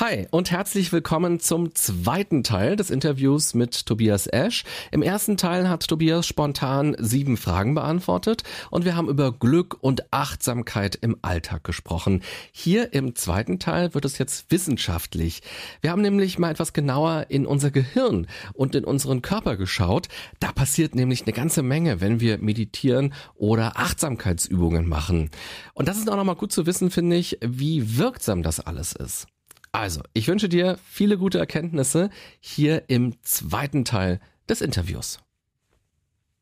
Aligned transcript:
Hi 0.00 0.26
und 0.30 0.50
herzlich 0.50 0.90
willkommen 0.90 1.38
zum 1.38 1.74
zweiten 1.74 2.42
Teil 2.42 2.76
des 2.76 2.88
Interviews 2.88 3.52
mit 3.52 3.84
Tobias 3.84 4.26
Esch. 4.26 4.64
Im 4.90 5.02
ersten 5.02 5.36
Teil 5.36 5.68
hat 5.68 5.86
Tobias 5.86 6.26
spontan 6.26 6.96
sieben 6.98 7.36
Fragen 7.36 7.74
beantwortet 7.74 8.42
und 8.70 8.86
wir 8.86 8.96
haben 8.96 9.10
über 9.10 9.32
Glück 9.32 9.76
und 9.82 10.10
Achtsamkeit 10.10 10.94
im 10.94 11.18
Alltag 11.20 11.64
gesprochen. 11.64 12.22
Hier 12.52 12.94
im 12.94 13.14
zweiten 13.14 13.58
Teil 13.58 13.92
wird 13.92 14.06
es 14.06 14.16
jetzt 14.16 14.50
wissenschaftlich. 14.50 15.42
Wir 15.82 15.90
haben 15.90 16.00
nämlich 16.00 16.38
mal 16.38 16.52
etwas 16.52 16.72
genauer 16.72 17.26
in 17.28 17.44
unser 17.44 17.70
Gehirn 17.70 18.28
und 18.54 18.74
in 18.74 18.84
unseren 18.84 19.20
Körper 19.20 19.58
geschaut. 19.58 20.08
Da 20.40 20.52
passiert 20.52 20.94
nämlich 20.94 21.24
eine 21.24 21.34
ganze 21.34 21.62
Menge, 21.62 22.00
wenn 22.00 22.18
wir 22.18 22.38
meditieren 22.38 23.12
oder 23.34 23.76
Achtsamkeitsübungen 23.76 24.88
machen. 24.88 25.30
Und 25.74 25.86
das 25.86 25.98
ist 25.98 26.08
auch 26.10 26.16
nochmal 26.16 26.36
gut 26.36 26.50
zu 26.50 26.64
wissen, 26.64 26.90
finde 26.90 27.16
ich, 27.16 27.36
wie 27.42 27.98
wirksam 27.98 28.42
das 28.42 28.58
alles 28.58 28.94
ist. 28.94 29.26
Also, 29.72 30.02
ich 30.12 30.28
wünsche 30.28 30.50
dir 30.50 30.78
viele 30.84 31.16
gute 31.16 31.38
Erkenntnisse 31.38 32.10
hier 32.40 32.84
im 32.88 33.14
zweiten 33.22 33.86
Teil 33.86 34.20
des 34.46 34.60
Interviews. 34.60 35.18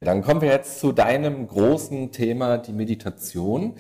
Dann 0.01 0.23
kommen 0.23 0.41
wir 0.41 0.49
jetzt 0.49 0.81
zu 0.81 0.93
deinem 0.93 1.47
großen 1.47 2.11
Thema, 2.11 2.59
die 2.59 2.73
Meditation. 2.73 3.75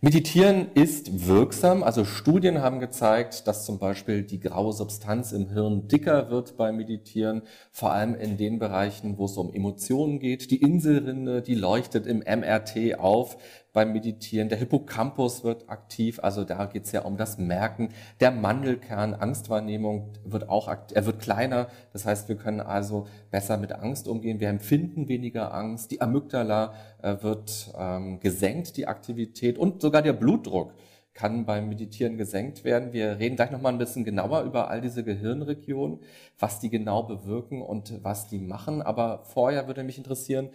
Meditieren 0.00 0.72
ist 0.74 1.28
wirksam. 1.28 1.82
Also 1.82 2.04
Studien 2.04 2.60
haben 2.60 2.80
gezeigt, 2.80 3.46
dass 3.46 3.64
zum 3.64 3.78
Beispiel 3.78 4.22
die 4.22 4.40
graue 4.40 4.72
Substanz 4.72 5.32
im 5.32 5.48
Hirn 5.48 5.88
dicker 5.88 6.28
wird 6.28 6.56
beim 6.56 6.76
Meditieren, 6.76 7.42
vor 7.70 7.92
allem 7.92 8.14
in 8.14 8.36
den 8.36 8.58
Bereichen, 8.58 9.16
wo 9.16 9.26
es 9.26 9.36
um 9.36 9.54
Emotionen 9.54 10.18
geht. 10.18 10.50
Die 10.50 10.60
Inselrinde, 10.60 11.40
die 11.40 11.54
leuchtet 11.54 12.06
im 12.06 12.18
MRT 12.18 12.98
auf 12.98 13.38
beim 13.72 13.92
Meditieren. 13.92 14.48
Der 14.48 14.58
Hippocampus 14.58 15.44
wird 15.44 15.68
aktiv, 15.68 16.20
also 16.22 16.44
da 16.44 16.66
geht 16.66 16.84
es 16.84 16.92
ja 16.92 17.02
um 17.02 17.16
das 17.16 17.38
Merken. 17.38 17.90
Der 18.20 18.30
Mandelkern, 18.30 19.14
Angstwahrnehmung 19.14 20.12
wird 20.24 20.48
auch, 20.48 20.68
er 20.68 21.06
wird 21.06 21.20
kleiner. 21.20 21.68
Das 21.92 22.06
heißt, 22.06 22.28
wir 22.28 22.36
können 22.36 22.60
also 22.60 23.06
besser 23.30 23.56
mit 23.56 23.72
Angst 23.72 24.08
umgehen. 24.08 24.40
Wir 24.40 24.48
empfinden 24.48 25.08
weniger 25.08 25.54
Angst. 25.54 25.90
Die 25.90 26.00
Amygdala 26.00 26.74
äh, 27.02 27.16
wird 27.22 27.72
ähm, 27.78 28.20
gesenkt, 28.20 28.76
die 28.76 28.86
Aktivität 28.86 29.58
und 29.58 29.82
sogar 29.82 30.02
der 30.02 30.12
Blutdruck 30.12 30.74
kann 31.12 31.44
beim 31.44 31.68
Meditieren 31.68 32.16
gesenkt 32.16 32.64
werden. 32.64 32.92
Wir 32.92 33.18
reden 33.18 33.36
gleich 33.36 33.50
noch 33.50 33.60
mal 33.60 33.70
ein 33.70 33.78
bisschen 33.78 34.04
genauer 34.04 34.42
über 34.42 34.70
all 34.70 34.80
diese 34.80 35.02
Gehirnregionen, 35.02 35.98
was 36.38 36.60
die 36.60 36.70
genau 36.70 37.02
bewirken 37.02 37.62
und 37.62 38.02
was 38.02 38.28
die 38.28 38.38
machen. 38.38 38.80
Aber 38.80 39.24
vorher 39.24 39.66
würde 39.66 39.82
mich 39.82 39.98
interessieren, 39.98 40.50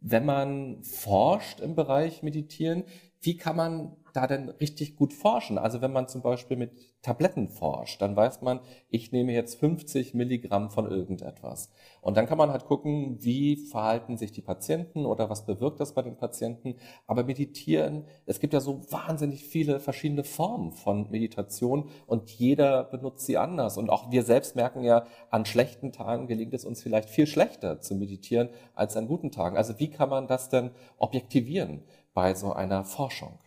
wenn 0.00 0.24
man 0.24 0.82
forscht 0.82 1.60
im 1.60 1.74
Bereich 1.74 2.22
Meditieren, 2.22 2.84
wie 3.20 3.36
kann 3.36 3.56
man 3.56 3.96
da 4.12 4.26
denn 4.26 4.48
richtig 4.48 4.96
gut 4.96 5.12
forschen? 5.12 5.58
Also 5.58 5.80
wenn 5.80 5.92
man 5.92 6.08
zum 6.08 6.22
Beispiel 6.22 6.56
mit 6.56 6.72
Tabletten 7.02 7.48
forscht, 7.48 8.02
dann 8.02 8.16
weiß 8.16 8.42
man, 8.42 8.60
ich 8.88 9.12
nehme 9.12 9.32
jetzt 9.32 9.58
50 9.58 10.14
Milligramm 10.14 10.70
von 10.70 10.90
irgendetwas. 10.90 11.70
Und 12.00 12.16
dann 12.16 12.26
kann 12.26 12.38
man 12.38 12.50
halt 12.50 12.66
gucken, 12.66 13.16
wie 13.20 13.56
verhalten 13.56 14.16
sich 14.16 14.32
die 14.32 14.42
Patienten 14.42 15.06
oder 15.06 15.30
was 15.30 15.46
bewirkt 15.46 15.80
das 15.80 15.94
bei 15.94 16.02
den 16.02 16.16
Patienten. 16.16 16.76
Aber 17.06 17.24
meditieren, 17.24 18.04
es 18.26 18.40
gibt 18.40 18.54
ja 18.54 18.60
so 18.60 18.80
wahnsinnig 18.90 19.44
viele 19.44 19.80
verschiedene 19.80 20.24
Formen 20.24 20.72
von 20.72 21.10
Meditation 21.10 21.88
und 22.06 22.30
jeder 22.30 22.84
benutzt 22.84 23.26
sie 23.26 23.38
anders. 23.38 23.78
Und 23.78 23.90
auch 23.90 24.10
wir 24.10 24.22
selbst 24.22 24.56
merken 24.56 24.82
ja, 24.82 25.06
an 25.30 25.46
schlechten 25.46 25.92
Tagen 25.92 26.26
gelingt 26.26 26.54
es 26.54 26.64
uns 26.64 26.82
vielleicht 26.82 27.10
viel 27.10 27.26
schlechter 27.26 27.80
zu 27.80 27.94
meditieren 27.94 28.50
als 28.74 28.96
an 28.96 29.08
guten 29.08 29.30
Tagen. 29.30 29.56
Also 29.56 29.78
wie 29.78 29.90
kann 29.90 30.08
man 30.08 30.26
das 30.26 30.48
denn 30.48 30.70
objektivieren? 30.98 31.82
bei 32.14 32.34
so 32.34 32.52
einer 32.52 32.84
Forschung? 32.84 33.38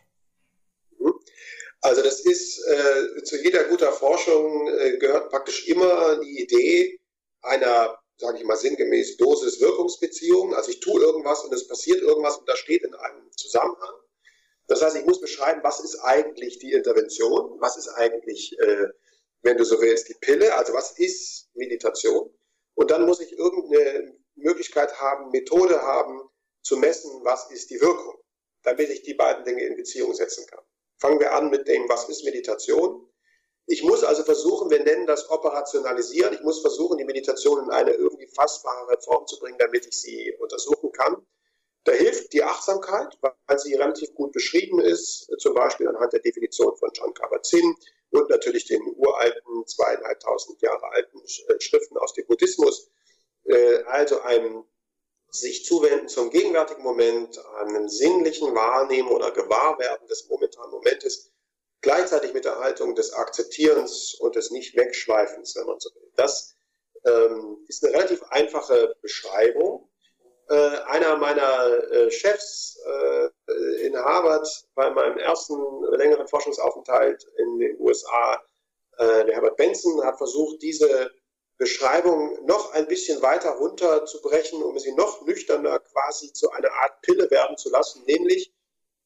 Also 1.84 2.02
das 2.02 2.22
ist 2.22 2.66
äh, 2.66 3.24
zu 3.24 3.36
jeder 3.44 3.66
guter 3.66 3.92
Forschung 3.92 4.70
äh, 4.70 4.98
gehört 4.98 5.30
praktisch 5.30 5.68
immer 5.68 6.18
die 6.22 6.42
Idee 6.42 6.98
einer, 7.42 8.00
sage 8.18 8.38
ich 8.38 8.46
mal 8.46 8.56
sinngemäß, 8.56 9.18
Dosis-Wirkungsbeziehung. 9.18 10.56
Also 10.56 10.72
ich 10.72 10.80
tue 10.80 11.02
irgendwas 11.02 11.44
und 11.44 11.54
es 11.54 11.68
passiert 11.68 12.02
irgendwas 12.02 12.38
und 12.38 12.48
das 12.48 12.60
steht 12.60 12.84
in 12.84 12.94
einem 12.94 13.30
Zusammenhang. 13.36 13.96
Das 14.68 14.82
heißt, 14.82 14.96
ich 14.96 15.06
muss 15.06 15.20
beschreiben, 15.20 15.60
was 15.64 15.82
ist 15.82 16.00
eigentlich 16.00 16.58
die 16.60 16.72
Intervention, 16.72 17.60
was 17.60 17.76
ist 17.76 17.90
eigentlich, 17.90 18.58
äh, 18.60 18.88
wenn 19.42 19.58
du 19.58 19.66
so 19.66 19.82
willst, 19.82 20.08
die 20.08 20.16
Pille, 20.22 20.56
also 20.56 20.74
was 20.74 20.98
ist 20.98 21.50
Meditation. 21.54 22.34
Und 22.76 22.92
dann 22.92 23.06
muss 23.06 23.20
ich 23.20 23.34
irgendeine 23.34 24.16
Möglichkeit 24.36 25.02
haben, 25.02 25.32
Methode 25.32 25.82
haben, 25.82 26.22
zu 26.62 26.78
messen, 26.78 27.12
was 27.26 27.52
ist 27.52 27.72
die 27.72 27.82
Wirkung 27.82 28.24
damit 28.64 28.90
ich 28.90 29.04
die 29.04 29.14
beiden 29.14 29.44
Dinge 29.44 29.64
in 29.64 29.76
Beziehung 29.76 30.14
setzen 30.14 30.48
kann. 30.48 30.64
Fangen 31.04 31.20
wir 31.20 31.34
an 31.34 31.50
mit 31.50 31.68
dem, 31.68 31.90
was 31.90 32.08
ist 32.08 32.24
Meditation? 32.24 33.06
Ich 33.66 33.84
muss 33.84 34.06
also 34.06 34.24
versuchen, 34.24 34.70
wir 34.70 34.82
nennen 34.82 35.06
das 35.06 35.30
operationalisieren. 35.30 36.34
Ich 36.34 36.42
muss 36.44 36.62
versuchen, 36.62 36.98
die 36.98 37.04
Meditation 37.04 37.62
in 37.62 37.72
eine 37.72 37.92
irgendwie 37.92 38.28
fassbare 38.28 38.98
Form 39.02 39.28
zu 39.28 39.38
bringen, 39.38 39.58
damit 39.60 39.86
ich 39.86 40.00
sie 40.00 40.34
untersuchen 40.40 40.94
kann. 40.94 41.18
Da 41.84 41.92
hilft 41.92 42.32
die 42.32 42.42
Achtsamkeit, 42.42 43.18
weil 43.20 43.60
sie 43.60 43.74
relativ 43.76 44.16
gut 44.16 44.32
beschrieben 44.32 44.80
ist, 44.80 45.30
zum 45.40 45.54
Beispiel 45.54 45.90
anhand 45.90 46.14
der 46.14 46.22
Definition 46.22 46.74
von 46.78 46.90
John 46.94 47.14
Kabat-Zinn 47.14 47.76
und 48.12 48.30
natürlich 48.30 48.64
den 48.64 48.82
uralten, 48.96 49.68
zweieinhalbtausend 49.68 50.62
Jahre 50.62 50.90
alten 50.94 51.20
Schriften 51.60 51.98
aus 51.98 52.14
dem 52.14 52.26
Buddhismus. 52.28 52.90
Äh, 53.44 53.84
also 53.88 54.22
ein 54.22 54.64
sich 55.34 55.66
zuwenden 55.66 56.08
zum 56.08 56.30
gegenwärtigen 56.30 56.84
Moment, 56.84 57.44
einem 57.56 57.90
sinnlichen 57.90 58.54
Wahrnehmen 58.54 59.10
oder 59.10 59.32
Gewahrwerden 59.32 60.08
des 60.08 60.30
momentanen 60.30 60.72
Momentes, 60.72 61.32
gleichzeitig 61.82 62.34
mit 62.34 62.46
der 62.46 62.60
Haltung 62.60 62.96
des 62.96 63.14
Akzeptierens 63.14 64.16
und 64.20 64.36
des 64.36 64.52
Nicht-Wegschweifens, 64.52 65.56
wenn 65.56 65.66
man 65.66 65.80
so 65.80 65.90
will. 65.96 66.12
Das 66.16 66.56
ähm, 67.06 67.58
ist 67.68 67.84
eine 67.84 67.94
relativ 67.96 68.24
einfache 68.30 68.96
Beschreibung. 69.02 69.90
Äh, 70.50 70.56
einer 70.86 71.18
meiner 71.18 71.92
äh, 71.92 72.12
Chefs 72.12 72.80
äh, 72.86 73.30
in 73.86 73.98
Harvard 73.98 74.48
bei 74.76 74.90
meinem 74.92 75.18
ersten 75.18 75.56
längeren 75.98 76.28
Forschungsaufenthalt 76.28 77.26
in 77.38 77.60
den 77.60 77.80
USA, 77.80 78.42
äh, 78.98 79.26
der 79.26 79.36
Herbert 79.36 79.58
Benson, 79.58 80.04
hat 80.04 80.18
versucht, 80.18 80.62
diese 80.62 81.12
Beschreibung 81.58 82.46
noch 82.46 82.74
ein 82.74 82.88
bisschen 82.88 83.22
weiter 83.22 83.52
runterzubrechen, 83.52 84.62
um 84.64 84.78
sie 84.80 84.94
noch 84.94 85.22
nüchterner 85.26 85.80
quasi 85.80 86.34
zu 86.34 86.50
einer 86.52 86.72
Art 86.72 87.02
Pille 87.02 87.30
werden 87.30 87.58
zu 87.58 87.70
lassen, 87.70 88.04
nämlich 88.06 88.54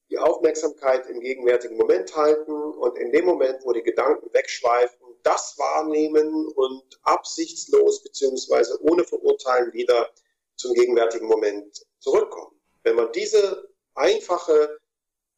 die 0.09 0.18
Aufmerksamkeit 0.18 1.08
im 1.08 1.19
gegenwärtigen 1.19 1.75
Moment 1.75 2.16
halten 2.16 2.52
und 2.52 2.97
in 2.97 3.12
dem 3.12 3.25
Moment, 3.25 3.59
wo 3.63 3.74
die 3.74 3.84
Gedanken 3.84 4.34
wegschweifen, 4.34 5.06
das 5.24 5.58
wahrnehmen 5.58 6.47
und 6.47 7.00
absichtslos 7.03 8.03
bzw. 8.03 8.78
ohne 8.81 9.03
Verurteilen 9.03 9.74
wieder 9.74 10.09
zum 10.56 10.74
gegenwärtigen 10.74 11.28
Moment 11.28 11.85
zurückkommen. 12.00 12.58
Wenn 12.84 12.96
man 12.96 13.12
diese 13.12 13.68
einfache 13.96 14.79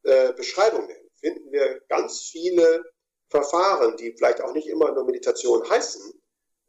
äh, 0.04 0.34
Beschreibung 0.34 0.86
nennt, 0.86 1.12
finden 1.20 1.52
wir 1.52 1.82
ganz 1.90 2.22
viele 2.22 2.84
Verfahren, 3.30 3.98
die 3.98 4.14
vielleicht 4.14 4.42
auch 4.42 4.54
nicht 4.54 4.68
immer 4.68 4.92
nur 4.92 5.06
Meditation 5.06 5.68
heißen, 5.68 6.19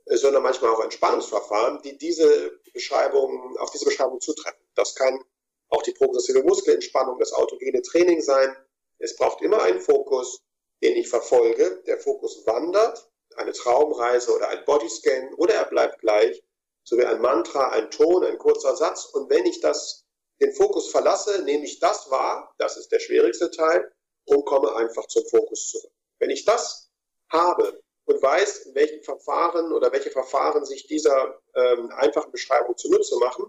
sondern 0.06 0.42
manchmal 0.42 0.70
auch 0.72 0.82
Entspannungsverfahren, 0.82 1.80
die 1.82 1.96
diese 1.98 2.58
Beschreibung, 2.72 3.56
auf 3.58 3.70
diese 3.70 3.84
Beschreibung 3.84 4.20
zutreffen. 4.20 4.60
Das 4.74 4.94
kann 4.94 5.22
auch 5.68 5.82
die 5.82 5.92
progressive 5.92 6.42
Muskelentspannung, 6.42 7.18
das 7.18 7.32
autogene 7.32 7.82
Training 7.82 8.20
sein. 8.20 8.56
Es 8.98 9.16
braucht 9.16 9.42
immer 9.42 9.62
einen 9.62 9.80
Fokus, 9.80 10.42
den 10.82 10.96
ich 10.96 11.08
verfolge. 11.08 11.82
Der 11.86 11.98
Fokus 11.98 12.46
wandert, 12.46 13.08
eine 13.36 13.52
Traumreise 13.52 14.34
oder 14.34 14.48
ein 14.48 14.64
Bodyscan 14.64 15.34
oder 15.34 15.54
er 15.54 15.64
bleibt 15.66 16.00
gleich, 16.00 16.42
so 16.82 16.98
wie 16.98 17.04
ein 17.04 17.20
Mantra, 17.20 17.70
ein 17.70 17.90
Ton, 17.90 18.24
ein 18.24 18.38
kurzer 18.38 18.76
Satz. 18.76 19.06
Und 19.06 19.30
wenn 19.30 19.46
ich 19.46 19.60
das, 19.60 20.04
den 20.40 20.52
Fokus 20.52 20.90
verlasse, 20.90 21.42
nehme 21.44 21.64
ich 21.64 21.78
das 21.78 22.10
wahr, 22.10 22.54
das 22.58 22.76
ist 22.76 22.90
der 22.90 22.98
schwierigste 22.98 23.50
Teil, 23.50 23.92
und 24.24 24.44
komme 24.44 24.74
einfach 24.74 25.06
zum 25.06 25.24
Fokus 25.26 25.68
zurück. 25.70 25.92
Wenn 26.18 26.30
ich 26.30 26.44
das 26.44 26.90
habe, 27.30 27.82
und 28.04 28.22
weiß, 28.22 28.66
in 28.66 28.74
welchen 28.74 29.02
Verfahren 29.02 29.72
oder 29.72 29.92
welche 29.92 30.10
Verfahren 30.10 30.64
sich 30.64 30.86
dieser 30.86 31.40
ähm, 31.54 31.90
einfachen 31.90 32.32
Beschreibung 32.32 32.76
zunutze 32.76 33.16
machen, 33.18 33.46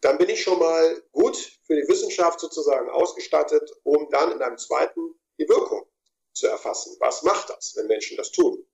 dann 0.00 0.18
bin 0.18 0.28
ich 0.28 0.42
schon 0.42 0.58
mal 0.58 1.02
gut 1.12 1.36
für 1.66 1.76
die 1.76 1.88
Wissenschaft 1.88 2.40
sozusagen 2.40 2.90
ausgestattet, 2.90 3.70
um 3.82 4.08
dann 4.10 4.32
in 4.32 4.42
einem 4.42 4.58
zweiten 4.58 5.14
die 5.38 5.48
Wirkung 5.48 5.86
zu 6.32 6.46
erfassen. 6.46 6.96
Was 7.00 7.22
macht 7.22 7.50
das, 7.50 7.74
wenn 7.76 7.86
Menschen 7.86 8.16
das 8.16 8.30
tun? 8.30 8.64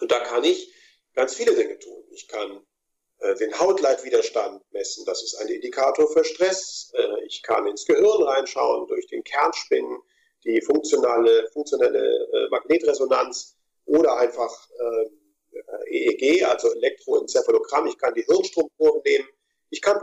Und 0.00 0.10
da 0.10 0.20
kann 0.20 0.44
ich 0.44 0.72
ganz 1.14 1.34
viele 1.34 1.54
Dinge 1.54 1.78
tun. 1.78 2.04
Ich 2.10 2.28
kann 2.28 2.66
äh, 3.18 3.34
den 3.36 3.58
Hautleitwiderstand 3.58 4.62
messen, 4.72 5.04
das 5.04 5.22
ist 5.22 5.34
ein 5.36 5.48
Indikator 5.48 6.10
für 6.10 6.24
Stress. 6.24 6.92
Äh, 6.94 7.24
ich 7.26 7.42
kann 7.42 7.66
ins 7.66 7.84
Gehirn 7.84 8.22
reinschauen 8.22 8.86
durch 8.86 9.06
den 9.06 9.24
Kernspinnen, 9.24 9.98
die 10.44 10.60
funktionale, 10.60 11.48
funktionelle 11.52 12.28
äh, 12.32 12.48
Magnetresonanz 12.50 13.56
oder 13.90 14.16
einfach 14.18 14.68
äh, 14.70 15.10
EEG, 15.90 16.44
also 16.44 16.72
Elektroenzephalogramm. 16.72 17.88
Ich 17.88 17.98
kann 17.98 18.14
die 18.14 18.22
Hirnstromkurven 18.22 19.02
nehmen. 19.04 19.28
Ich 19.70 19.80
kann 19.82 20.00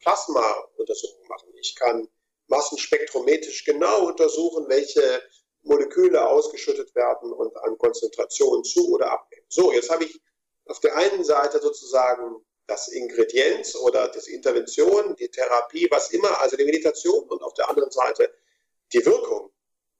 Plasma-Untersuchungen 0.00 1.28
machen, 1.28 1.52
ich 1.60 1.74
kann 1.76 2.08
massenspektrometrisch 2.48 3.64
genau 3.64 4.06
untersuchen, 4.06 4.66
welche 4.68 5.22
Moleküle 5.62 6.26
ausgeschüttet 6.26 6.94
werden 6.94 7.32
und 7.32 7.56
an 7.56 7.78
Konzentration 7.78 8.64
zu 8.64 8.92
oder 8.92 9.12
abnehmen. 9.12 9.46
So, 9.48 9.72
jetzt 9.72 9.90
habe 9.90 10.04
ich 10.04 10.20
auf 10.66 10.80
der 10.80 10.96
einen 10.96 11.24
Seite 11.24 11.60
sozusagen 11.60 12.44
das 12.66 12.88
Ingredienz 12.88 13.74
oder 13.76 14.08
das 14.08 14.26
Intervention, 14.26 15.16
die 15.16 15.28
Therapie, 15.28 15.88
was 15.90 16.10
immer, 16.10 16.40
also 16.40 16.56
die 16.56 16.64
Meditation 16.64 17.24
und 17.28 17.42
auf 17.42 17.54
der 17.54 17.68
anderen 17.68 17.90
Seite 17.90 18.32
die 18.92 19.04
Wirkung. 19.04 19.50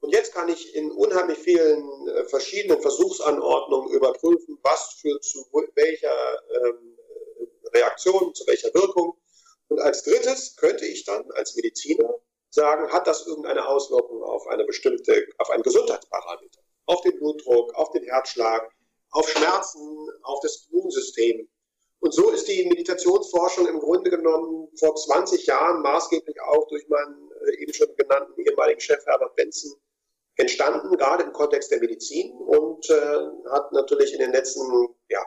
Und 0.05 0.13
jetzt 0.13 0.35
kann 0.35 0.51
ich 0.51 0.75
in 0.75 0.91
unheimlich 0.91 1.39
vielen 1.39 2.09
äh, 2.09 2.25
verschiedenen 2.27 2.79
Versuchsanordnungen 2.83 3.91
überprüfen, 3.91 4.59
was 4.63 4.99
führt 5.01 5.25
zu 5.25 5.43
welcher 5.77 6.43
ähm, 6.63 6.99
Reaktion, 7.73 8.35
zu 8.35 8.47
welcher 8.47 8.75
Wirkung. 8.75 9.17
Und 9.69 9.81
als 9.81 10.03
drittes 10.03 10.57
könnte 10.57 10.85
ich 10.85 11.07
dann 11.07 11.31
als 11.31 11.57
Mediziner 11.57 12.17
sagen, 12.51 12.93
hat 12.93 13.07
das 13.07 13.27
irgendeine 13.27 13.67
Auswirkung 13.67 14.23
auf 14.23 14.47
eine 14.49 14.67
bestimmte, 14.67 15.27
auf 15.39 15.49
einen 15.49 15.63
Gesundheitsparameter, 15.63 16.61
auf 16.85 17.01
den 17.01 17.19
Blutdruck, 17.19 17.73
auf 17.75 17.91
den 17.93 18.05
Herzschlag, 18.05 18.71
auf 19.11 19.27
Schmerzen, 19.31 20.11
auf 20.23 20.41
das 20.43 20.69
Immunsystem. 20.71 21.49
Und 22.01 22.13
so 22.13 22.29
ist 22.31 22.47
die 22.47 22.67
Meditationsforschung 22.67 23.69
im 23.69 23.81
Grunde 23.81 24.11
genommen 24.11 24.69
vor 24.79 24.95
20 24.95 25.47
Jahren 25.47 25.81
maßgeblich 25.81 26.43
auch 26.43 26.69
durch 26.69 26.87
meinen 26.89 27.31
äh, 27.47 27.63
eben 27.63 27.73
schon 27.73 27.89
genannten 27.97 28.39
ehemaligen 28.39 28.81
Chef 28.81 29.03
Herbert 29.07 29.35
Benson 29.37 29.73
entstanden, 30.37 30.97
gerade 30.97 31.25
im 31.25 31.33
Kontext 31.33 31.71
der 31.71 31.81
Medizin 31.81 32.33
und 32.33 32.89
äh, 32.91 33.51
hat 33.51 33.73
natürlich 33.73 34.13
in 34.13 34.21
den 34.21 34.33
letzten 34.33 34.61
ja, 35.09 35.25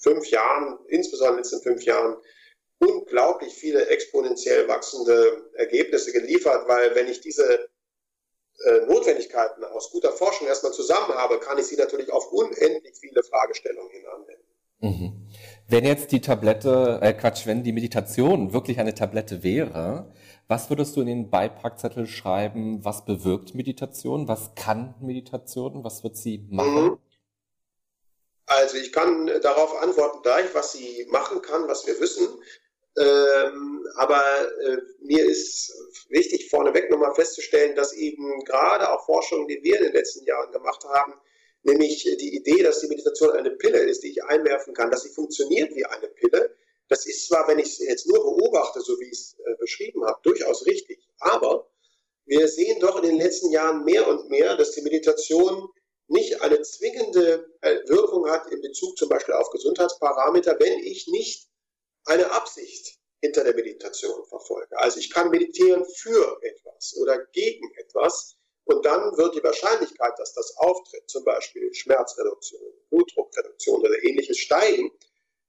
fünf 0.00 0.26
Jahren, 0.30 0.78
insbesondere 0.88 1.38
in 1.38 1.42
den 1.42 1.44
letzten 1.44 1.62
fünf 1.62 1.84
Jahren, 1.84 2.16
unglaublich 2.78 3.54
viele 3.54 3.86
exponentiell 3.88 4.68
wachsende 4.68 5.50
Ergebnisse 5.54 6.12
geliefert, 6.12 6.68
weil 6.68 6.94
wenn 6.94 7.08
ich 7.08 7.20
diese 7.20 7.68
äh, 8.64 8.86
Notwendigkeiten 8.86 9.64
aus 9.64 9.90
guter 9.90 10.12
Forschung 10.12 10.46
erstmal 10.46 10.72
zusammen 10.72 11.14
habe, 11.14 11.38
kann 11.40 11.58
ich 11.58 11.66
sie 11.66 11.76
natürlich 11.76 12.12
auf 12.12 12.30
unendlich 12.32 12.96
viele 12.98 13.22
Fragestellungen 13.22 13.90
hin 13.90 14.06
anwenden. 14.06 14.48
Mhm. 14.80 15.28
Wenn 15.70 15.84
jetzt 15.84 16.12
die 16.12 16.22
Tablette, 16.22 16.98
äh 17.02 17.12
Quatsch, 17.12 17.46
wenn 17.46 17.62
die 17.62 17.72
Meditation 17.72 18.54
wirklich 18.54 18.80
eine 18.80 18.94
Tablette 18.94 19.42
wäre, 19.42 20.10
was 20.46 20.70
würdest 20.70 20.96
du 20.96 21.02
in 21.02 21.08
den 21.08 21.28
Beipackzettel 21.28 22.06
schreiben? 22.06 22.82
Was 22.86 23.04
bewirkt 23.04 23.54
Meditation? 23.54 24.28
Was 24.28 24.54
kann 24.54 24.94
Meditation? 25.02 25.84
Was 25.84 26.02
wird 26.02 26.16
sie 26.16 26.46
machen? 26.50 26.84
Mhm. 26.84 26.98
Also 28.46 28.78
ich 28.78 28.92
kann 28.92 29.26
darauf 29.42 29.82
antworten 29.82 30.22
gleich, 30.22 30.46
was 30.54 30.72
sie 30.72 31.06
machen 31.10 31.42
kann, 31.42 31.68
was 31.68 31.86
wir 31.86 32.00
wissen. 32.00 32.26
Ähm, 32.98 33.86
aber 33.96 34.22
äh, 34.64 34.78
mir 35.02 35.22
ist 35.22 35.70
wichtig, 36.08 36.48
vorneweg 36.48 36.90
nochmal 36.90 37.14
festzustellen, 37.14 37.76
dass 37.76 37.92
eben 37.92 38.42
gerade 38.44 38.90
auch 38.90 39.04
Forschungen, 39.04 39.48
die 39.48 39.62
wir 39.62 39.76
in 39.76 39.84
den 39.84 39.92
letzten 39.92 40.24
Jahren 40.24 40.50
gemacht 40.50 40.82
haben, 40.84 41.12
nämlich 41.62 42.04
die 42.04 42.36
Idee, 42.36 42.62
dass 42.62 42.80
die 42.80 42.88
Meditation 42.88 43.32
eine 43.32 43.50
Pille 43.50 43.78
ist, 43.78 44.02
die 44.02 44.10
ich 44.10 44.24
einwerfen 44.24 44.74
kann, 44.74 44.90
dass 44.90 45.02
sie 45.02 45.10
funktioniert 45.10 45.74
wie 45.74 45.84
eine 45.84 46.08
Pille. 46.08 46.54
Das 46.88 47.06
ist 47.06 47.26
zwar, 47.26 47.46
wenn 47.48 47.58
ich 47.58 47.66
es 47.66 47.78
jetzt 47.78 48.06
nur 48.06 48.18
beobachte, 48.18 48.80
so 48.80 48.98
wie 49.00 49.06
ich 49.06 49.12
es 49.12 49.36
äh, 49.44 49.54
beschrieben 49.58 50.04
habe, 50.04 50.18
durchaus 50.22 50.64
richtig, 50.66 50.98
aber 51.18 51.68
wir 52.24 52.46
sehen 52.48 52.80
doch 52.80 53.02
in 53.02 53.08
den 53.08 53.18
letzten 53.18 53.50
Jahren 53.50 53.84
mehr 53.84 54.06
und 54.06 54.28
mehr, 54.28 54.56
dass 54.56 54.72
die 54.72 54.82
Meditation 54.82 55.68
nicht 56.08 56.40
eine 56.40 56.60
zwingende 56.62 57.50
äh, 57.60 57.78
Wirkung 57.86 58.28
hat 58.30 58.50
in 58.50 58.60
Bezug 58.62 58.96
zum 58.96 59.08
Beispiel 59.08 59.34
auf 59.34 59.50
Gesundheitsparameter, 59.50 60.58
wenn 60.58 60.78
ich 60.78 61.06
nicht 61.08 61.48
eine 62.04 62.30
Absicht 62.30 62.98
hinter 63.20 63.44
der 63.44 63.54
Meditation 63.54 64.24
verfolge. 64.26 64.78
Also 64.78 64.98
ich 64.98 65.10
kann 65.10 65.30
meditieren 65.30 65.84
für 65.84 66.38
etwas 66.42 66.96
oder 66.96 67.18
gegen 67.32 67.70
etwas 67.76 68.37
und 68.68 68.84
dann 68.84 69.16
wird 69.16 69.34
die 69.34 69.42
Wahrscheinlichkeit, 69.42 70.12
dass 70.18 70.34
das 70.34 70.56
auftritt, 70.58 71.08
zum 71.08 71.24
Beispiel 71.24 71.72
Schmerzreduktion, 71.72 72.60
Blutdruckreduktion 72.90 73.80
oder 73.80 74.04
ähnliches 74.04 74.38
steigen. 74.38 74.90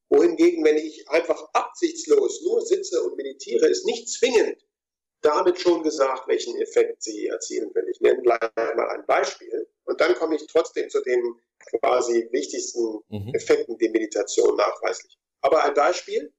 Wohingegen, 0.10 0.63
wenn 0.63 0.77
ich 0.77 1.07
einfach 1.10 1.50
absichtslos 1.54 2.42
nur 2.42 2.62
sitze 2.62 3.04
und 3.04 3.18
meditiere, 3.18 3.68
ist 3.68 3.86
nicht 3.86 4.10
zwingend 4.10 4.57
damit 5.21 5.60
schon 5.60 5.83
gesagt, 5.83 6.27
welchen 6.27 6.60
Effekt 6.62 7.04
sie 7.04 7.27
erzielen 7.27 7.69
will. 7.75 7.88
Ich 7.92 8.00
nenne 8.00 8.21
gleich 8.21 8.39
mal 8.56 8.89
ein 8.89 9.06
Beispiel 9.06 9.68
und 9.83 10.00
dann 10.00 10.15
komme 10.15 10.36
ich 10.36 10.48
trotzdem 10.48 10.89
zu 10.89 11.01
den 11.01 11.22
quasi 11.81 12.30
wichtigsten 12.31 13.00
mhm. 13.10 13.33
Effekten, 13.33 13.77
die 13.77 13.89
Meditation 13.89 14.56
nachweislich. 14.56 15.18
Aber 15.42 15.63
ein 15.63 15.74
Beispiel, 15.74 16.33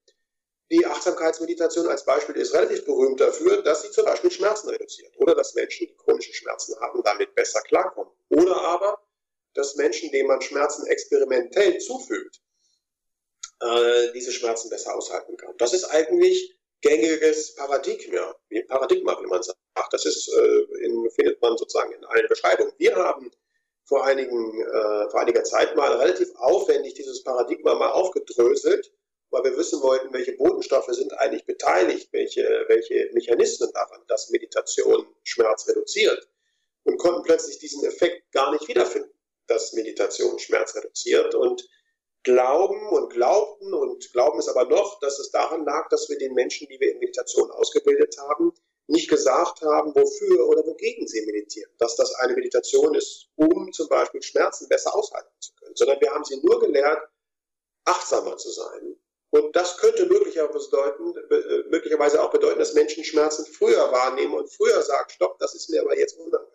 die 0.71 0.87
Achtsamkeitsmeditation 0.87 1.89
als 1.89 2.05
Beispiel 2.05 2.37
ist 2.37 2.55
relativ 2.55 2.85
berühmt 2.85 3.21
dafür, 3.21 3.63
dass 3.63 3.83
sie 3.83 3.91
zum 3.91 4.05
Beispiel 4.05 4.31
Schmerzen 4.31 4.69
reduziert 4.69 5.13
oder 5.17 5.35
dass 5.35 5.55
Menschen, 5.55 5.89
die 5.89 5.97
chronische 5.97 6.33
Schmerzen 6.33 6.79
haben, 6.81 7.03
damit 7.03 7.35
besser 7.35 7.61
klarkommen. 7.63 8.13
Oder 8.29 8.57
aber, 8.57 9.03
dass 9.55 9.75
Menschen, 9.75 10.13
denen 10.13 10.29
man 10.29 10.41
Schmerzen 10.41 10.87
experimentell 10.87 11.79
zufügt, 11.79 12.41
äh, 13.61 14.13
diese 14.13 14.31
Schmerzen 14.31 14.71
besser 14.71 14.95
aushalten 14.95 15.37
kann. 15.37 15.55
Das 15.59 15.73
ist 15.73 15.85
eigentlich 15.85 16.57
gängiges 16.83 17.55
Paradigma, 17.57 18.35
Paradigma, 18.69 19.21
wie 19.21 19.27
man 19.27 19.43
sagt. 19.43 19.59
Das 19.91 20.07
ist, 20.07 20.33
äh, 20.33 20.85
in, 20.85 21.11
findet 21.11 21.43
man 21.43 21.57
sozusagen 21.59 21.93
in 21.93 22.05
allen 22.05 22.29
Beschreibungen. 22.29 22.73
Wir 22.79 22.95
haben 22.95 23.31
vor, 23.85 24.05
einigen, 24.05 24.63
äh, 24.63 25.11
vor 25.11 25.21
einiger 25.21 25.43
Zeit 25.43 25.75
mal 25.75 25.97
relativ 25.97 26.33
aufwendig 26.37 26.95
dieses 26.95 27.25
Paradigma 27.25 27.75
mal 27.75 27.91
aufgedröselt 27.91 28.93
weil 29.31 29.45
wir 29.45 29.57
wissen 29.57 29.81
wollten, 29.83 30.13
welche 30.13 30.33
Botenstoffe 30.33 30.91
sind 30.91 31.13
eigentlich 31.19 31.47
beteiligt, 31.47 32.13
welche, 32.13 32.65
welche 32.69 33.11
Mechanismen 33.13 33.71
daran, 33.73 34.03
dass 34.09 34.31
Meditation 34.31 35.07
Schmerz 35.23 35.69
reduziert. 35.69 36.29
Und 36.85 36.99
konnten 36.99 37.23
plötzlich 37.23 37.59
diesen 37.59 37.85
Effekt 37.85 38.33
gar 38.33 38.51
nicht 38.53 38.67
wiederfinden, 38.67 39.13
dass 39.47 39.73
Meditation 39.75 40.39
Schmerz 40.39 40.75
reduziert. 40.75 41.35
Und 41.35 41.69
glauben 42.23 42.89
und 42.89 43.13
glaubten 43.13 43.73
und 43.73 44.13
glauben 44.13 44.39
es 44.39 44.49
aber 44.49 44.65
noch, 44.65 44.99
dass 45.01 45.19
es 45.19 45.31
daran 45.31 45.65
lag, 45.65 45.89
dass 45.89 46.09
wir 46.09 46.19
den 46.19 46.35
Menschen, 46.35 46.69
die 46.69 46.81
wir 46.81 46.93
in 46.93 46.99
Meditation 46.99 47.51
ausgebildet 47.51 48.17
haben, 48.19 48.53
nicht 48.89 49.09
gesagt 49.09 49.63
haben, 49.63 49.95
wofür 49.95 50.49
oder 50.49 50.67
wogegen 50.67 51.07
sie 51.07 51.25
meditieren. 51.25 51.71
Dass 51.79 51.97
das 51.97 52.13
eine 52.17 52.35
Meditation 52.35 52.95
ist, 52.95 53.29
um 53.37 53.73
zum 53.73 53.89
Beispiel 53.89 54.23
Schmerzen 54.23 54.69
besser 54.69 54.95
aushalten 54.95 55.31
zu 55.39 55.53
können, 55.55 55.77
sondern 55.77 56.01
wir 56.01 56.11
haben 56.11 56.25
sie 56.25 56.41
nur 56.43 56.59
gelehrt, 56.61 57.01
achtsamer 57.85 58.37
zu 58.37 58.51
sein, 58.51 58.97
und 59.31 59.55
das 59.55 59.77
könnte 59.77 60.07
möglicherweise, 60.07 60.71
bedeuten, 60.71 61.15
äh, 61.31 61.69
möglicherweise 61.71 62.23
auch 62.23 62.31
bedeuten, 62.31 62.59
dass 62.59 62.75
Menschen 62.75 63.05
Schmerzen 63.05 63.47
früher 63.47 63.91
wahrnehmen 63.93 64.35
und 64.35 64.51
früher 64.51 64.83
sagen, 64.83 65.09
stopp, 65.11 65.39
das 65.39 65.55
ist 65.55 65.71
mir 65.71 65.83
aber 65.83 65.97
jetzt 65.97 66.19
unangenehm. 66.19 66.51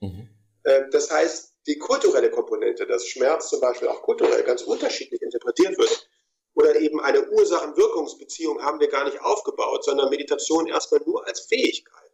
Mhm. 0.00 0.28
Ähm, 0.64 0.90
das 0.92 1.10
heißt, 1.10 1.54
die 1.66 1.78
kulturelle 1.78 2.30
Komponente, 2.30 2.86
dass 2.86 3.06
Schmerz 3.06 3.48
zum 3.48 3.60
Beispiel 3.60 3.88
auch 3.88 4.02
kulturell 4.02 4.42
ganz 4.44 4.62
unterschiedlich 4.62 5.22
interpretiert 5.22 5.76
wird, 5.78 6.08
oder 6.54 6.76
eben 6.76 7.00
eine 7.00 7.28
Ursachen-Wirkungsbeziehung 7.30 8.62
haben 8.62 8.78
wir 8.78 8.88
gar 8.88 9.04
nicht 9.04 9.20
aufgebaut, 9.20 9.84
sondern 9.84 10.08
Meditation 10.10 10.68
erstmal 10.68 11.00
nur 11.04 11.26
als 11.26 11.40
Fähigkeit 11.40 12.12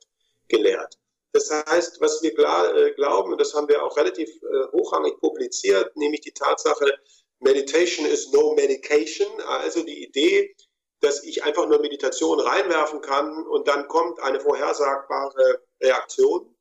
gelehrt. 0.48 0.98
Das 1.32 1.50
heißt, 1.50 2.00
was 2.00 2.22
wir 2.22 2.32
äh, 2.32 2.92
glauben, 2.92 3.32
und 3.32 3.40
das 3.40 3.54
haben 3.54 3.68
wir 3.68 3.84
auch 3.84 3.96
relativ 3.96 4.30
äh, 4.42 4.72
hochrangig 4.72 5.18
publiziert, 5.18 5.94
nämlich 5.96 6.22
die 6.22 6.32
Tatsache, 6.32 6.98
Meditation 7.40 8.06
is 8.06 8.30
no 8.32 8.54
medication, 8.54 9.40
also 9.40 9.82
die 9.82 10.04
Idee, 10.04 10.54
dass 11.00 11.24
ich 11.24 11.42
einfach 11.42 11.66
nur 11.66 11.80
Meditation 11.80 12.38
reinwerfen 12.38 13.00
kann 13.00 13.46
und 13.46 13.66
dann 13.66 13.88
kommt 13.88 14.20
eine 14.20 14.40
vorhersagbare 14.40 15.62
Reaktion. 15.80 16.54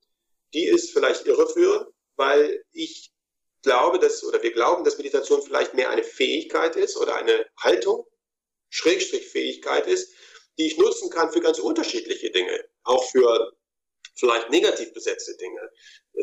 Die 0.53 0.65
ist 0.65 0.91
vielleicht 0.91 1.25
irreführend, 1.25 1.87
weil 2.15 2.63
ich 2.71 3.11
glaube, 3.61 3.99
dass, 3.99 4.23
oder 4.23 4.41
wir 4.41 4.53
glauben, 4.53 4.85
dass 4.85 4.97
Meditation 4.97 5.41
vielleicht 5.41 5.73
mehr 5.73 5.89
eine 5.89 6.03
Fähigkeit 6.03 6.77
ist 6.77 6.95
oder 6.95 7.15
eine 7.15 7.45
Haltung, 7.57 8.07
Schrägstrich 8.69 9.27
Fähigkeit 9.27 9.87
ist, 9.87 10.13
die 10.57 10.67
ich 10.67 10.77
nutzen 10.77 11.09
kann 11.09 11.31
für 11.31 11.41
ganz 11.41 11.59
unterschiedliche 11.59 12.31
Dinge. 12.31 12.65
Auch 12.83 13.03
für 13.09 13.53
vielleicht 14.19 14.49
negativ 14.49 14.91
besetzte 14.93 15.37
Dinge. 15.37 15.69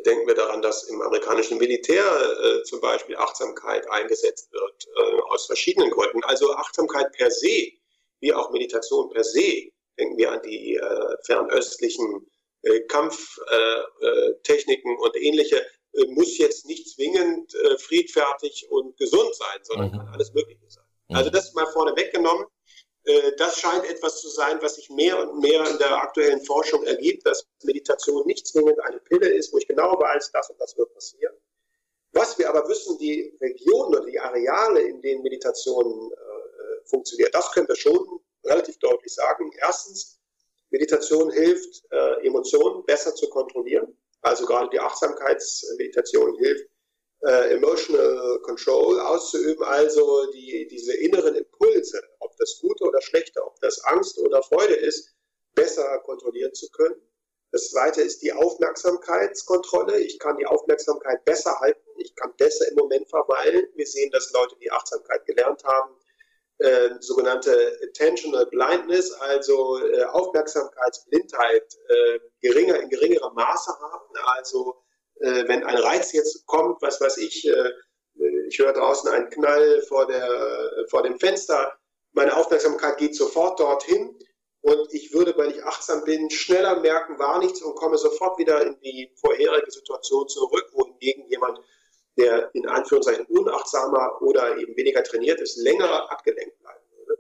Denken 0.05 0.26
wir 0.26 0.35
daran, 0.35 0.61
dass 0.62 0.85
im 0.85 1.00
amerikanischen 1.00 1.59
Militär 1.59 2.05
äh, 2.05 2.62
zum 2.65 2.81
Beispiel 2.81 3.17
Achtsamkeit 3.17 3.88
eingesetzt 3.91 4.53
wird, 4.53 4.88
äh, 4.97 5.21
aus 5.31 5.47
verschiedenen 5.47 5.91
Gründen. 5.91 6.23
Also 6.25 6.53
Achtsamkeit 6.55 7.12
per 7.12 7.31
se, 7.31 7.73
wie 8.21 8.33
auch 8.33 8.50
Meditation 8.50 9.11
per 9.11 9.23
se. 9.25 9.71
Denken 9.99 10.19
wir 10.19 10.33
an 10.33 10.43
die 10.43 10.76
äh, 10.76 11.17
fernöstlichen 11.25 12.26
äh, 12.62 12.81
Kampftechniken 12.81 14.99
und 14.99 15.17
ähnliche, 15.17 15.65
äh, 15.97 16.07
muss 16.09 16.38
jetzt 16.38 16.67
nicht 16.67 16.88
zwingend 16.88 17.55
äh, 17.55 17.79
friedfertig 17.79 18.67
und 18.71 18.97
gesund 18.97 19.35
sein, 19.35 19.59
sondern 19.62 19.88
mhm. 19.88 19.99
kann 19.99 20.09
alles 20.09 20.33
Mögliche 20.35 20.69
sein. 20.69 20.85
Mhm. 21.09 21.17
Also 21.17 21.31
das 21.31 21.55
mal 21.55 21.67
vorne 21.67 21.97
weggenommen. 21.97 22.47
Äh, 23.07 23.33
das 23.37 23.59
scheint 23.59 23.85
etwas 23.89 24.21
zu 24.21 24.29
sein, 24.29 24.59
was 24.61 24.75
sich 24.75 24.91
mehr 24.91 25.19
und 25.19 25.41
mehr 25.41 25.65
in 25.69 25.79
der 25.79 25.93
aktuellen 26.03 26.41
Forschung 26.45 26.85
ergibt, 26.85 27.25
dass 27.27 27.47
Meditation 27.63 28.27
nicht 28.27 28.47
zwingend 28.47 28.81
eine 28.81 28.99
Pille 28.99 29.29
ist, 29.29 29.53
wo 29.53 29.59
ich 29.59 29.69
genau 29.69 29.99
weiß, 29.99 30.33
das 30.33 30.51
und 30.51 30.61
das 30.61 30.77
wird 30.77 30.93
passieren. 30.93 31.35
Was 32.13 32.39
wir 32.39 32.49
aber 32.49 32.69
wissen, 32.69 32.99
die 32.99 33.37
Regionen 33.41 33.95
oder 33.95 34.05
die 34.05 34.19
Areale, 34.19 34.81
in 34.81 35.01
denen 35.03 35.23
Meditation 35.23 36.13
äh, 36.13 36.89
funktioniert, 36.89 37.35
das 37.35 37.53
können 37.53 37.69
wir 37.69 37.77
schon 37.77 38.21
relativ 38.45 38.79
deutlich 38.79 39.15
sagen. 39.15 39.51
Erstens, 39.61 40.19
Meditation 40.71 41.31
hilft, 41.31 41.85
äh, 41.91 42.27
Emotionen 42.27 42.85
besser 42.87 43.15
zu 43.15 43.29
kontrollieren. 43.29 43.97
Also 44.23 44.47
gerade 44.47 44.69
die 44.71 44.81
Achtsamkeitsmeditation 44.81 46.37
hilft, 46.39 46.69
äh, 47.26 47.54
Emotional 47.54 48.38
Control 48.42 49.00
auszuüben, 49.00 49.64
also 49.64 50.30
die, 50.33 50.68
diese 50.68 50.97
inneren 50.97 51.35
Impulse, 51.35 52.00
ob 52.21 52.37
das 52.37 52.59
Gute 52.61 52.85
oder 52.85 53.02
Schlechte, 53.02 53.45
ob 53.45 53.61
das 53.61 53.83
Angst 53.85 54.18
oder 54.18 54.42
Freude 54.42 54.75
ist, 54.75 55.14
besser 55.54 55.99
kontrollieren 56.00 56.54
zu 56.54 56.71
können. 56.71 56.95
Das 57.52 57.71
zweite 57.71 58.02
ist 58.02 58.23
die 58.23 58.33
Aufmerksamkeitskontrolle. 58.33 60.00
Ich 60.00 60.18
kann 60.18 60.37
die 60.37 60.47
Aufmerksamkeit 60.47 61.25
besser 61.25 61.59
halten. 61.61 61.88
Ich 61.97 62.14
kann 62.14 62.35
besser 62.37 62.68
im 62.68 62.75
Moment 62.76 63.09
verweilen. 63.09 63.66
Wir 63.75 63.87
sehen, 63.87 64.11
dass 64.11 64.33
Leute, 64.33 64.56
die 64.61 64.71
Achtsamkeit 64.71 65.25
gelernt 65.26 65.64
haben, 65.64 65.97
äh, 66.59 66.90
sogenannte 67.00 67.78
Attentional 67.83 68.47
Blindness, 68.47 69.12
also 69.12 69.78
äh, 69.78 70.04
Aufmerksamkeitsblindheit, 70.04 71.76
äh, 71.88 72.21
geringer, 72.40 72.80
in 72.80 72.88
geringerem 72.88 73.35
Maße 73.35 73.73
haben. 73.80 74.14
Also 74.25 74.86
äh, 75.20 75.49
wenn 75.49 75.64
ein 75.64 75.76
Reiz 75.78 76.12
jetzt 76.12 76.46
kommt, 76.46 76.82
was 76.82 77.00
weiß 77.00 77.18
ich, 77.18 77.46
äh, 77.49 77.70
ich 78.49 78.58
höre 78.58 78.73
draußen 78.73 79.11
einen 79.11 79.30
Knall 79.30 79.82
vor, 79.82 80.06
der, 80.06 80.87
vor 80.88 81.02
dem 81.02 81.18
Fenster, 81.18 81.76
meine 82.12 82.37
Aufmerksamkeit 82.37 82.96
geht 82.99 83.14
sofort 83.14 83.61
dorthin 83.61 84.18
und 84.62 84.92
ich 84.92 85.12
würde, 85.12 85.37
weil 85.37 85.52
ich 85.52 85.62
achtsam 85.64 86.02
bin, 86.04 86.30
schneller 86.30 86.80
merken, 86.80 87.18
war 87.18 87.38
nichts 87.38 87.62
und 87.62 87.76
komme 87.76 87.99
sofort 87.99 88.38
wieder 88.38 88.62
in 88.62 88.78
die 88.80 89.12
vorherige 89.16 89.70
Situation 89.70 90.26
zurück, 90.28 90.66
wohingegen 90.73 91.28
jemand, 91.28 91.61
der 92.16 92.50
in 92.54 92.66
Anführungszeichen 92.66 93.26
unachtsamer 93.26 94.20
oder 94.23 94.56
eben 94.56 94.76
weniger 94.76 95.02
trainiert 95.04 95.40
ist, 95.40 95.56
länger 95.56 96.11
abgelenkt 96.11 96.58
bleiben 96.58 96.85
würde. 96.96 97.18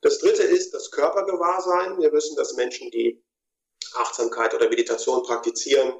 Das 0.00 0.18
dritte 0.18 0.42
ist 0.42 0.74
das 0.74 0.90
Körpergewahrsein. 0.90 1.98
Wir 1.98 2.12
wissen, 2.12 2.36
dass 2.36 2.54
Menschen, 2.54 2.90
die 2.90 3.22
Achtsamkeit 3.94 4.54
oder 4.54 4.68
Meditation 4.68 5.22
praktizieren, 5.22 5.94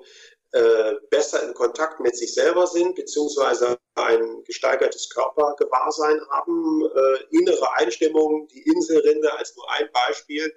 äh, 0.53 0.95
besser 1.09 1.43
in 1.43 1.55
Kontakt 1.55 2.01
mit 2.01 2.17
sich 2.17 2.35
selber 2.35 2.67
sind, 2.67 2.95
beziehungsweise 2.95 3.79
ein 3.95 4.45
gesteigertes 4.45 5.09
Körpergewahrsein 5.11 6.21
haben, 6.31 6.85
äh, 6.95 7.37
innere 7.37 7.73
Einstimmung, 7.75 8.49
die 8.49 8.63
Inselrinde 8.63 9.33
als 9.39 9.57
nur 9.57 9.71
ein 9.73 9.89
Beispiel. 9.93 10.55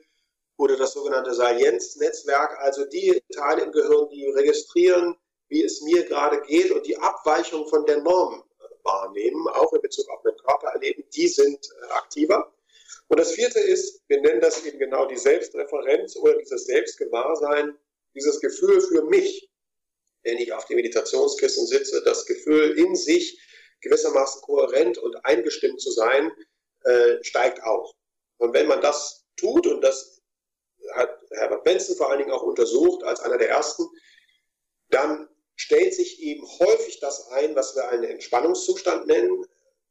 Oder 0.57 0.77
das 0.77 0.93
sogenannte 0.93 1.33
Salienznetzwerk, 1.33 2.57
also 2.59 2.85
die 2.85 3.21
Teile 3.33 3.63
im 3.63 3.71
Gehirn, 3.71 4.09
die 4.09 4.25
registrieren, 4.31 5.15
wie 5.49 5.63
es 5.63 5.81
mir 5.81 6.03
gerade 6.03 6.41
geht 6.41 6.71
und 6.71 6.85
die 6.85 6.97
Abweichung 6.97 7.67
von 7.67 7.85
der 7.85 8.01
Norm 8.01 8.43
wahrnehmen, 8.83 9.47
auch 9.49 9.73
in 9.73 9.81
Bezug 9.81 10.09
auf 10.09 10.23
mein 10.23 10.35
Körpererleben, 10.37 11.03
die 11.13 11.27
sind 11.27 11.69
äh, 11.81 11.91
aktiver. 11.93 12.53
Und 13.07 13.19
das 13.19 13.33
vierte 13.33 13.59
ist, 13.59 14.01
wir 14.07 14.21
nennen 14.21 14.41
das 14.41 14.65
eben 14.65 14.79
genau 14.79 15.05
die 15.05 15.17
Selbstreferenz 15.17 16.15
oder 16.15 16.37
dieses 16.37 16.65
Selbstgewahrsein, 16.65 17.77
dieses 18.13 18.39
Gefühl 18.39 18.81
für 18.81 19.03
mich, 19.03 19.49
wenn 20.25 20.37
ich 20.39 20.51
auf 20.51 20.65
dem 20.65 20.75
Meditationskissen 20.75 21.67
sitze, 21.67 22.03
das 22.03 22.25
Gefühl 22.25 22.77
in 22.77 22.95
sich 22.95 23.39
gewissermaßen 23.81 24.41
kohärent 24.41 24.97
und 24.97 25.23
eingestimmt 25.23 25.79
zu 25.79 25.91
sein, 25.91 26.31
äh, 26.83 27.23
steigt 27.23 27.63
auch. 27.63 27.93
Und 28.37 28.53
wenn 28.53 28.67
man 28.67 28.81
das 28.81 29.25
tut, 29.37 29.67
und 29.67 29.81
das 29.81 30.21
hat 30.93 31.19
Herbert 31.31 31.63
Benson 31.63 31.95
vor 31.95 32.09
allen 32.09 32.19
Dingen 32.19 32.31
auch 32.31 32.43
untersucht 32.43 33.03
als 33.03 33.19
einer 33.19 33.37
der 33.37 33.49
ersten, 33.49 33.85
dann 34.89 35.29
stellt 35.55 35.93
sich 35.93 36.21
eben 36.21 36.45
häufig 36.59 36.99
das 36.99 37.27
ein, 37.29 37.55
was 37.55 37.75
wir 37.75 37.87
einen 37.89 38.03
Entspannungszustand 38.03 39.07
nennen. 39.07 39.45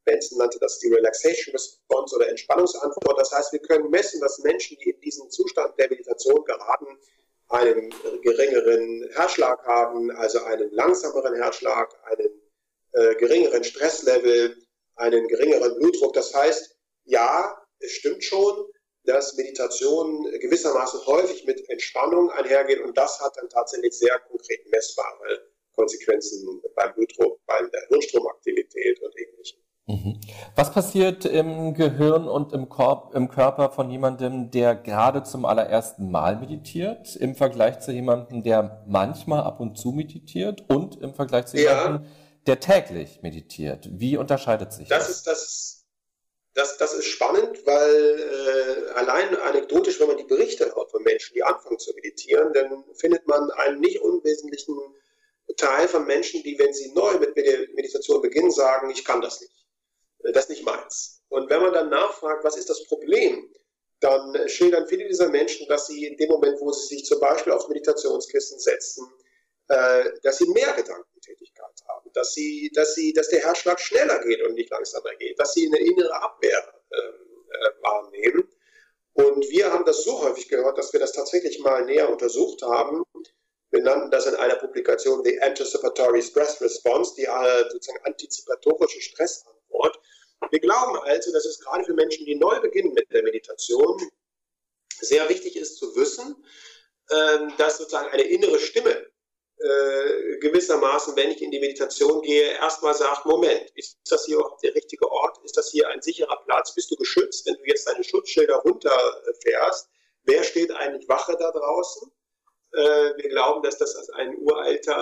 Benson 0.05 0.39
nannte 0.39 0.59
das 0.59 0.79
die 0.81 0.93
Relaxation 0.93 1.53
Response 1.53 2.15
oder 2.15 2.29
Entspannungsantwort. 2.29 3.19
Das 3.19 3.33
heißt, 3.33 3.53
wir 3.53 3.61
können 3.61 3.89
messen, 3.91 4.21
dass 4.21 4.39
Menschen, 4.41 4.77
die 4.83 4.91
in 4.91 5.01
diesen 5.01 5.31
Zustand 5.31 5.79
der 5.79 5.89
Meditation 5.89 6.45
geraten, 6.45 6.99
einen 7.49 7.93
geringeren 8.23 9.09
Herzschlag 9.15 9.65
haben, 9.67 10.11
also 10.13 10.43
einen 10.45 10.71
langsameren 10.73 11.35
Herzschlag, 11.35 11.95
einen 12.05 12.31
äh, 12.93 13.15
geringeren 13.17 13.65
Stresslevel, 13.65 14.57
einen 14.97 15.29
geringeren 15.29 15.77
Blutdruck. 15.77 16.15
Das 16.15 16.35
heißt, 16.35 16.77
ja, 17.05 17.57
es 17.81 17.93
stimmt 17.93 18.25
schon, 18.25 18.67
dass 19.05 19.37
Meditation 19.37 20.25
gewissermaßen 20.41 21.05
häufig 21.07 21.45
mit 21.45 21.69
Entspannung 21.69 22.31
einhergeht 22.31 22.81
und 22.81 22.97
das 22.97 23.21
hat 23.21 23.37
dann 23.37 23.49
tatsächlich 23.51 23.93
sehr 23.99 24.19
konkret 24.21 24.67
messbare 24.71 25.51
Konsequenzen 25.75 26.63
beim 26.75 26.95
Blutdruck, 26.95 27.45
bei 27.47 27.61
der 27.63 27.87
Hirnstromaktivität 27.89 29.03
und 29.03 29.19
ähnlichem. 29.19 29.64
Mhm. 29.87 30.19
Was 30.57 30.73
passiert 30.73 31.27
im 31.27 31.75
Gehirn 31.75 32.27
und 32.27 32.55
im, 32.55 32.71
Korb, 32.71 33.15
im 33.15 33.29
Körper 33.29 33.71
von 33.71 33.91
jemandem, 33.91 34.51
der 34.51 34.75
gerade 34.75 35.25
zum 35.25 35.45
allerersten 35.45 36.11
Mal 36.11 36.37
meditiert, 36.37 37.17
im 37.17 37.35
Vergleich 37.35 37.81
zu 37.81 37.93
jemandem, 37.93 38.43
der 38.43 38.83
manchmal 38.87 39.43
ab 39.43 39.61
und 39.61 39.77
zu 39.77 39.93
meditiert 39.93 40.65
und 40.69 41.01
im 41.03 41.15
Vergleich 41.15 41.47
zu 41.47 41.59
ja. 41.59 41.85
jemandem, 41.85 42.11
der 42.47 42.61
täglich 42.61 43.21
meditiert? 43.21 43.87
Wie 43.91 44.17
unterscheidet 44.17 44.73
sich 44.73 44.89
das? 44.89 45.07
Das 45.07 45.11
ist, 45.11 45.27
das 45.27 45.43
ist, 45.43 45.87
das, 46.55 46.79
das 46.79 46.95
ist 46.95 47.07
spannend, 47.07 47.67
weil 47.67 48.21
äh, 48.21 48.91
allein 48.95 49.37
anekdotisch, 49.37 50.01
wenn 50.01 50.07
man 50.07 50.17
die 50.17 50.25
Berichte 50.25 50.65
hört 50.75 50.93
von 50.93 51.03
Menschen, 51.03 51.35
die 51.35 51.43
anfangen 51.43 51.79
zu 51.79 51.93
meditieren, 51.95 52.55
dann 52.55 52.85
findet 52.95 53.27
man 53.27 53.51
einen 53.51 53.81
nicht 53.81 54.01
unwesentlichen 54.01 54.79
Teil 55.59 55.89
von 55.89 56.07
Menschen, 56.07 56.43
die, 56.43 56.59
wenn 56.59 56.73
sie 56.73 56.91
neu 56.95 57.19
mit 57.19 57.37
Meditation 57.37 58.23
beginnen, 58.23 58.51
sagen, 58.51 58.89
ich 58.89 59.05
kann 59.05 59.21
das 59.21 59.43
nicht. 59.43 59.64
Äh, 60.25 60.33
das 60.33 60.45
ist 60.45 60.51
nicht 60.51 60.65
meins. 60.65 61.23
Und 61.29 61.51
wenn 61.51 61.63
man 61.63 61.73
dann 61.73 61.91
nachfragt, 61.91 62.45
was 62.45 62.57
ist 62.57 62.71
das 62.71 62.85
Problem, 62.85 63.53
dann 64.01 64.49
schildern 64.49 64.87
viele 64.87 65.09
dieser 65.09 65.29
Menschen, 65.29 65.67
dass 65.69 65.87
sie 65.87 66.07
in 66.07 66.17
dem 66.17 66.29
Moment, 66.29 66.61
wo 66.61 66.71
sie 66.73 66.97
sich 66.97 67.05
zum 67.05 67.21
Beispiel 67.21 67.53
aufs 67.53 67.69
Meditationskissen 67.69 68.59
setzen, 68.59 69.07
äh, 69.69 70.11
dass 70.23 70.39
sie 70.39 70.49
mehr 70.51 70.73
Gedankentätigkeit 70.75 71.81
haben, 71.89 72.11
dass, 72.13 72.35
sie, 72.35 72.71
dass, 72.75 72.95
sie, 72.95 73.13
dass 73.13 73.29
der 73.29 73.41
Herzschlag 73.41 73.81
schneller 73.81 74.21
geht 74.23 74.43
und 74.43 74.55
nicht 74.55 74.71
langsamer 74.71 75.15
geht, 75.17 75.39
dass 75.41 75.55
sie 75.55 75.67
eine 75.67 75.79
innere 75.79 76.15
Abwehr 76.23 76.63
ähm, 76.93 77.47
äh, 77.51 77.83
wahrnehmen. 77.83 78.49
Und 79.15 79.49
wir 79.49 79.73
haben 79.73 79.85
das 79.85 80.03
so 80.05 80.23
häufig 80.23 80.49
gehört, 80.49 80.77
dass 80.77 80.93
wir 80.93 81.01
das 81.01 81.13
tatsächlich 81.13 81.61
mal 81.61 81.85
näher 81.85 82.11
untersucht 82.11 82.63
haben. 82.63 83.05
Wir 83.71 83.83
nannten 83.83 84.11
das 84.11 84.27
in 84.27 84.35
einer 84.35 84.57
Publikation 84.57 85.23
die 85.23 85.41
Anticipatory 85.41 86.21
Stress 86.21 86.61
Response, 86.61 87.15
die 87.17 87.25
äh, 87.25 87.71
sozusagen 87.71 88.05
antizipatorische 88.05 89.01
Stressantwort. 89.75 89.99
Wir 90.51 90.61
glauben 90.61 90.99
also, 90.99 91.33
dass 91.33 91.45
es 91.45 91.61
gerade 91.61 91.85
für 91.85 91.95
Menschen, 91.95 92.27
die 92.27 92.37
neu 92.37 92.61
beginnen 92.61 92.93
mit 92.93 93.11
der 93.13 93.23
Meditation, 93.23 94.01
sehr 95.01 95.29
wichtig 95.29 95.57
ist 95.57 95.79
zu 95.79 95.95
wissen, 95.97 96.37
ähm, 97.11 97.53
dass 97.59 97.79
sozusagen 97.79 98.11
eine 98.11 98.23
innere 98.23 98.59
Stimme 98.59 99.07
äh, 99.59 100.39
gewissermaßen, 100.39 101.17
wenn 101.17 101.31
ich 101.31 101.43
in 101.43 101.51
die 101.51 101.61
Meditation 101.61 102.23
gehe, 102.23 102.53
erstmal 102.53 102.95
sagt, 102.95 103.27
Moment, 103.27 103.71
ist 103.75 103.99
das 104.09 104.27
hier 104.27 104.43
der 104.63 104.75
richtige 104.75 105.11
Ort? 105.11 105.39
Ist 105.45 105.57
das 105.57 105.71
hier 105.71 105.89
ein 105.89 106.03
sicherer 106.03 106.41
Platz? 106.45 106.75
Bist 106.75 106.91
du 106.91 106.97
geschützt, 106.97 107.47
wenn 107.47 107.55
du 107.55 107.65
jetzt 107.65 107.89
deine 107.89 108.05
Schutzschilder 108.05 108.57
runterfährst? 108.57 109.89
Wer 110.25 110.43
steht 110.45 110.71
eigentlich 110.73 111.09
Wache 111.09 111.37
da 111.39 111.51
draußen? 111.51 112.11
Äh, 112.75 113.17
wir 113.23 113.29
glauben, 113.29 113.63
dass 113.63 113.79
das 113.79 114.11
ein 114.11 114.37
uralter, 114.39 114.97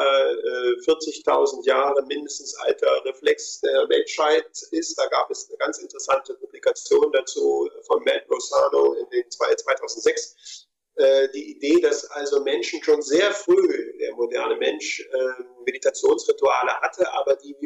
40.000 0.85 1.65
äh, 1.65 1.69
Jahre 1.69 2.05
mindestens 2.05 2.55
alter 2.57 3.03
Reflex 3.07 3.61
der 3.63 3.87
Menschheit 3.87 4.47
ist. 4.73 4.99
Da 4.99 5.07
gab 5.07 5.31
es 5.31 5.49
eine 5.49 5.57
ganz 5.57 5.79
interessante 5.79 6.35
Publikation 6.35 7.11
dazu 7.13 7.71
von 7.87 8.05
Matt 8.05 8.27
Rosano 8.31 8.93
in 8.95 9.09
den 9.09 9.31
2006. 9.31 10.69
Äh, 10.97 11.29
die 11.31 11.57
Idee, 11.57 11.81
dass 11.81 12.05
also 12.11 12.43
Menschen 12.43 12.83
schon 12.83 13.01
sehr 13.01 13.33
früh, 13.33 13.99
der 13.99 14.15
moderne 14.17 14.57
Mensch, 14.57 15.09
Meditationsrituale 15.65 16.73
hatte, 16.83 17.11
aber 17.15 17.37
die 17.37 17.57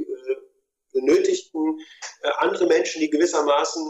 benötigten 0.92 1.80
andere 2.38 2.66
Menschen, 2.66 3.00
die 3.00 3.10
gewissermaßen 3.10 3.82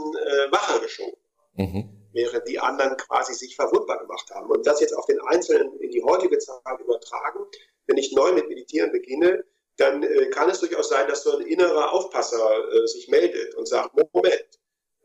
wacher 0.50 0.80
geschoben. 0.80 1.18
Mhm 1.56 1.95
während 2.16 2.49
die 2.49 2.58
anderen 2.58 2.96
quasi 2.96 3.35
sich 3.35 3.54
verwundbar 3.54 3.99
gemacht 4.00 4.30
haben. 4.30 4.50
Und 4.50 4.66
das 4.66 4.80
jetzt 4.80 4.96
auf 4.96 5.06
den 5.06 5.20
Einzelnen 5.20 5.78
in 5.78 5.90
die 5.90 6.02
heutige 6.02 6.38
Zeit 6.38 6.80
übertragen, 6.80 7.44
wenn 7.87 7.99
ich 7.99 8.12
neu 8.12 8.32
mit 8.32 8.49
Meditieren 8.49 8.90
beginne, 8.90 9.44
dann 9.76 10.02
äh, 10.02 10.30
kann 10.30 10.49
es 10.49 10.61
durchaus 10.61 10.88
sein, 10.88 11.06
dass 11.06 11.23
so 11.23 11.37
ein 11.37 11.46
innerer 11.46 11.92
Aufpasser 11.92 12.73
äh, 12.73 12.87
sich 12.87 13.08
meldet 13.08 13.54
und 13.56 13.68
sagt, 13.68 13.94
Moment, 14.12 14.49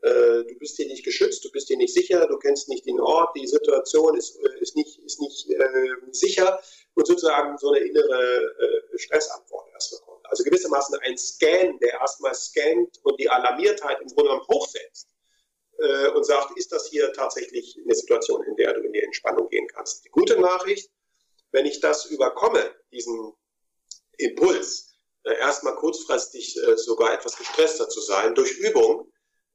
äh, 0.00 0.44
du 0.44 0.54
bist 0.58 0.76
hier 0.76 0.86
nicht 0.86 1.04
geschützt, 1.04 1.44
du 1.44 1.50
bist 1.50 1.68
hier 1.68 1.76
nicht 1.76 1.92
sicher, 1.92 2.26
du 2.26 2.38
kennst 2.38 2.68
nicht 2.70 2.86
den 2.86 2.98
Ort, 2.98 3.36
die 3.36 3.46
Situation 3.46 4.16
ist, 4.16 4.36
äh, 4.36 4.60
ist 4.60 4.74
nicht, 4.74 4.98
ist 5.04 5.20
nicht 5.20 5.50
äh, 5.50 5.88
sicher 6.12 6.58
und 6.94 7.06
sozusagen 7.06 7.58
so 7.58 7.70
eine 7.70 7.84
innere 7.84 8.54
äh, 8.58 8.98
Stressantwort 8.98 9.68
erstmal 9.74 10.00
kommt. 10.00 10.26
Also 10.30 10.42
gewissermaßen 10.44 10.98
ein 11.02 11.18
Scan, 11.18 11.78
der 11.80 12.00
erstmal 12.00 12.34
scannt 12.34 12.98
und 13.02 13.20
die 13.20 13.28
Alarmiertheit 13.28 14.00
im 14.00 14.08
Grunde 14.08 14.30
genommen 14.30 14.46
hochsetzt 14.48 15.11
äh, 15.78 16.08
und 16.10 16.24
sagt, 16.24 16.56
ist 16.56 16.72
das 16.72 16.88
hier 16.88 17.12
tatsächlich 17.12 17.78
eine 17.82 17.94
Situation, 17.94 18.44
in 18.44 18.56
der 18.56 18.74
du 18.74 18.80
in 18.80 18.92
die 18.92 19.02
Entspannung 19.02 19.48
gehen 19.48 19.66
kannst. 19.68 20.04
Die 20.04 20.10
gute 20.10 20.40
Nachricht, 20.40 20.90
wenn 21.50 21.66
ich 21.66 21.80
das 21.80 22.06
überkomme, 22.06 22.74
diesen 22.92 23.32
Impuls, 24.18 24.94
äh, 25.24 25.34
erstmal 25.38 25.76
kurzfristig 25.76 26.56
äh, 26.56 26.76
sogar 26.76 27.12
etwas 27.14 27.36
gestresster 27.36 27.88
zu 27.88 28.00
sein, 28.00 28.34
durch 28.34 28.52
Übung, 28.58 29.12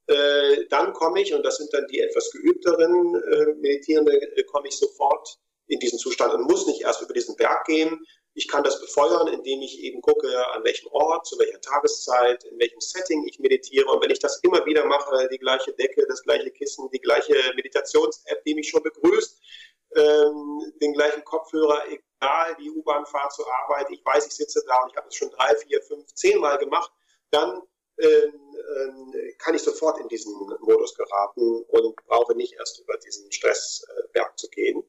äh, 0.08 0.66
dann 0.70 0.94
komme 0.94 1.22
ich, 1.22 1.34
und 1.34 1.44
das 1.44 1.58
sind 1.58 1.74
dann 1.74 1.86
die 1.88 2.00
etwas 2.00 2.32
geübteren 2.32 3.16
äh, 3.16 3.54
Meditierende, 3.56 4.14
äh, 4.14 4.44
komme 4.44 4.70
ich 4.70 4.78
sofort 4.78 5.38
in 5.68 5.80
diesen 5.80 6.00
Zustand 6.00 6.34
und 6.34 6.50
muss 6.50 6.66
nicht 6.66 6.82
erst 6.82 7.02
über 7.02 7.14
diesen 7.14 7.36
Berg 7.36 7.66
gehen. 7.66 8.00
Ich 8.38 8.48
kann 8.48 8.64
das 8.64 8.80
befeuern, 8.80 9.28
indem 9.30 9.64
ich 9.64 9.80
eben 9.82 10.00
gucke, 10.00 10.30
an 10.54 10.64
welchem 10.64 10.90
Ort, 10.92 11.26
zu 11.26 11.40
welcher 11.40 11.60
Tageszeit, 11.60 12.44
in 12.44 12.60
welchem 12.60 12.80
Setting 12.80 13.28
ich 13.28 13.40
meditiere. 13.40 13.88
Und 13.88 14.04
wenn 14.04 14.12
ich 14.12 14.20
das 14.20 14.38
immer 14.44 14.64
wieder 14.68 14.86
mache, 14.86 15.28
die 15.32 15.40
gleiche 15.40 15.74
Decke, 15.74 16.06
das 16.08 16.22
gleiche 16.22 16.52
Kissen, 16.52 16.88
die 16.92 17.00
gleiche 17.00 17.34
Meditations-App, 17.56 18.44
die 18.44 18.54
mich 18.54 18.70
schon 18.70 18.84
begrüßt, 18.84 19.42
ähm, 19.96 20.72
den 20.80 20.94
gleichen 20.94 21.24
Kopfhörer, 21.24 21.86
egal 21.88 22.56
die 22.60 22.70
U-Bahn-Fahrt 22.70 23.34
zur 23.34 23.48
Arbeit, 23.52 23.88
ich 23.90 24.06
weiß, 24.06 24.28
ich 24.28 24.36
sitze 24.36 24.64
da 24.68 24.84
und 24.84 24.92
ich 24.92 24.98
habe 24.98 25.08
es 25.08 25.16
schon 25.16 25.32
drei, 25.32 25.56
vier, 25.56 25.82
fünf, 25.82 26.06
zehn 26.14 26.40
Mal 26.40 26.60
gemacht, 26.60 26.92
dann 27.32 27.64
ähm, 27.98 28.56
ähm, 28.78 29.14
kann 29.40 29.56
ich 29.56 29.64
sofort 29.64 30.00
in 30.00 30.10
diesen 30.10 30.32
Modus 30.60 30.94
geraten 30.94 31.64
und 31.70 31.96
brauche 32.06 32.36
nicht 32.36 32.54
erst 32.54 32.82
über 32.82 32.98
diesen 32.98 33.32
Stressberg 33.32 34.38
zu 34.38 34.48
gehen. 34.50 34.84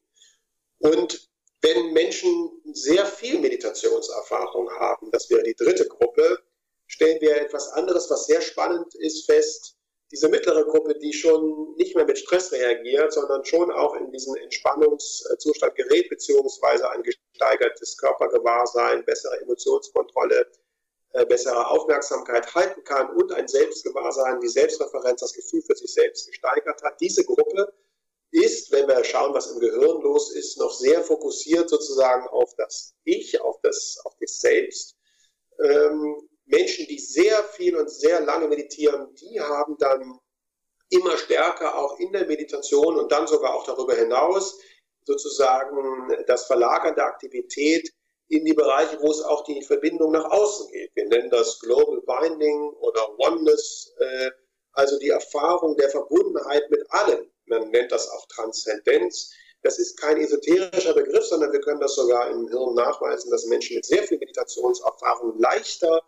Und 0.77 1.28
wenn 1.61 1.93
Menschen 1.93 2.51
sehr 2.73 3.05
viel 3.05 3.39
Meditationserfahrung 3.39 4.69
haben, 4.71 5.11
das 5.11 5.29
wäre 5.29 5.43
die 5.43 5.55
dritte 5.55 5.87
Gruppe, 5.87 6.39
stellen 6.87 7.19
wir 7.21 7.35
etwas 7.41 7.69
anderes, 7.69 8.09
was 8.09 8.25
sehr 8.25 8.41
spannend 8.41 8.95
ist, 8.95 9.25
fest. 9.25 9.75
Diese 10.11 10.27
mittlere 10.27 10.65
Gruppe, 10.65 10.97
die 10.97 11.13
schon 11.13 11.75
nicht 11.75 11.95
mehr 11.95 12.05
mit 12.05 12.17
Stress 12.17 12.51
reagiert, 12.51 13.13
sondern 13.13 13.45
schon 13.45 13.71
auch 13.71 13.95
in 13.95 14.11
diesen 14.11 14.35
Entspannungszustand 14.37 15.75
gerät, 15.75 16.09
beziehungsweise 16.09 16.89
ein 16.89 17.03
gesteigertes 17.03 17.95
Körpergewahrsein, 17.97 19.05
bessere 19.05 19.39
Emotionskontrolle, 19.41 20.47
äh, 21.13 21.25
bessere 21.25 21.67
Aufmerksamkeit 21.67 22.55
halten 22.55 22.83
kann 22.83 23.15
und 23.15 23.31
ein 23.33 23.47
Selbstgewahrsein, 23.47 24.39
die 24.39 24.47
Selbstreferenz, 24.47 25.21
das 25.21 25.33
Gefühl 25.33 25.61
für 25.61 25.75
sich 25.75 25.93
selbst 25.93 26.27
gesteigert 26.27 26.81
hat. 26.81 26.99
Diese 26.99 27.23
Gruppe 27.23 27.71
ist, 28.31 28.71
wenn 28.71 28.87
wir 28.87 29.03
schauen, 29.03 29.33
was 29.33 29.51
im 29.51 29.59
Gehirn 29.59 30.01
los 30.01 30.33
ist, 30.35 30.57
noch 30.57 30.71
sehr 30.71 31.03
fokussiert 31.03 31.69
sozusagen 31.69 32.27
auf 32.27 32.53
das 32.57 32.93
Ich, 33.03 33.41
auf 33.41 33.59
das, 33.61 33.99
auf 34.03 34.13
das 34.19 34.39
Selbst. 34.39 34.95
Ähm, 35.63 36.29
Menschen, 36.45 36.87
die 36.87 36.99
sehr 36.99 37.43
viel 37.43 37.75
und 37.75 37.89
sehr 37.89 38.21
lange 38.21 38.47
meditieren, 38.47 39.13
die 39.15 39.39
haben 39.39 39.77
dann 39.77 40.19
immer 40.89 41.17
stärker 41.17 41.77
auch 41.77 41.99
in 41.99 42.11
der 42.11 42.25
Meditation 42.25 42.97
und 42.97 43.11
dann 43.11 43.27
sogar 43.27 43.53
auch 43.53 43.65
darüber 43.65 43.93
hinaus 43.95 44.59
sozusagen 45.05 46.11
das 46.27 46.45
Verlagern 46.45 46.95
der 46.95 47.05
Aktivität 47.05 47.91
in 48.27 48.45
die 48.45 48.53
Bereiche, 48.53 48.99
wo 49.01 49.09
es 49.09 49.21
auch 49.21 49.43
die 49.43 49.61
Verbindung 49.63 50.11
nach 50.11 50.29
außen 50.29 50.71
geht. 50.71 50.91
Wir 50.95 51.07
nennen 51.07 51.29
das 51.29 51.59
Global 51.59 52.01
Binding 52.01 52.73
oder 52.79 53.19
Oneness, 53.19 53.93
äh, 53.97 54.31
also 54.73 54.99
die 54.99 55.09
Erfahrung 55.09 55.75
der 55.77 55.89
Verbundenheit 55.89 56.69
mit 56.69 56.85
allem 56.91 57.29
man 57.49 57.69
nennt 57.69 57.91
das 57.91 58.09
auch 58.09 58.25
Transzendenz. 58.27 59.31
Das 59.61 59.77
ist 59.77 59.99
kein 59.99 60.17
esoterischer 60.17 60.93
Begriff, 60.93 61.25
sondern 61.25 61.51
wir 61.51 61.59
können 61.59 61.81
das 61.81 61.95
sogar 61.95 62.29
im 62.29 62.47
Hirn 62.47 62.75
nachweisen, 62.75 63.29
dass 63.29 63.45
Menschen 63.45 63.75
mit 63.75 63.85
sehr 63.85 64.03
viel 64.03 64.17
Meditationserfahrung 64.17 65.37
leichter 65.39 66.01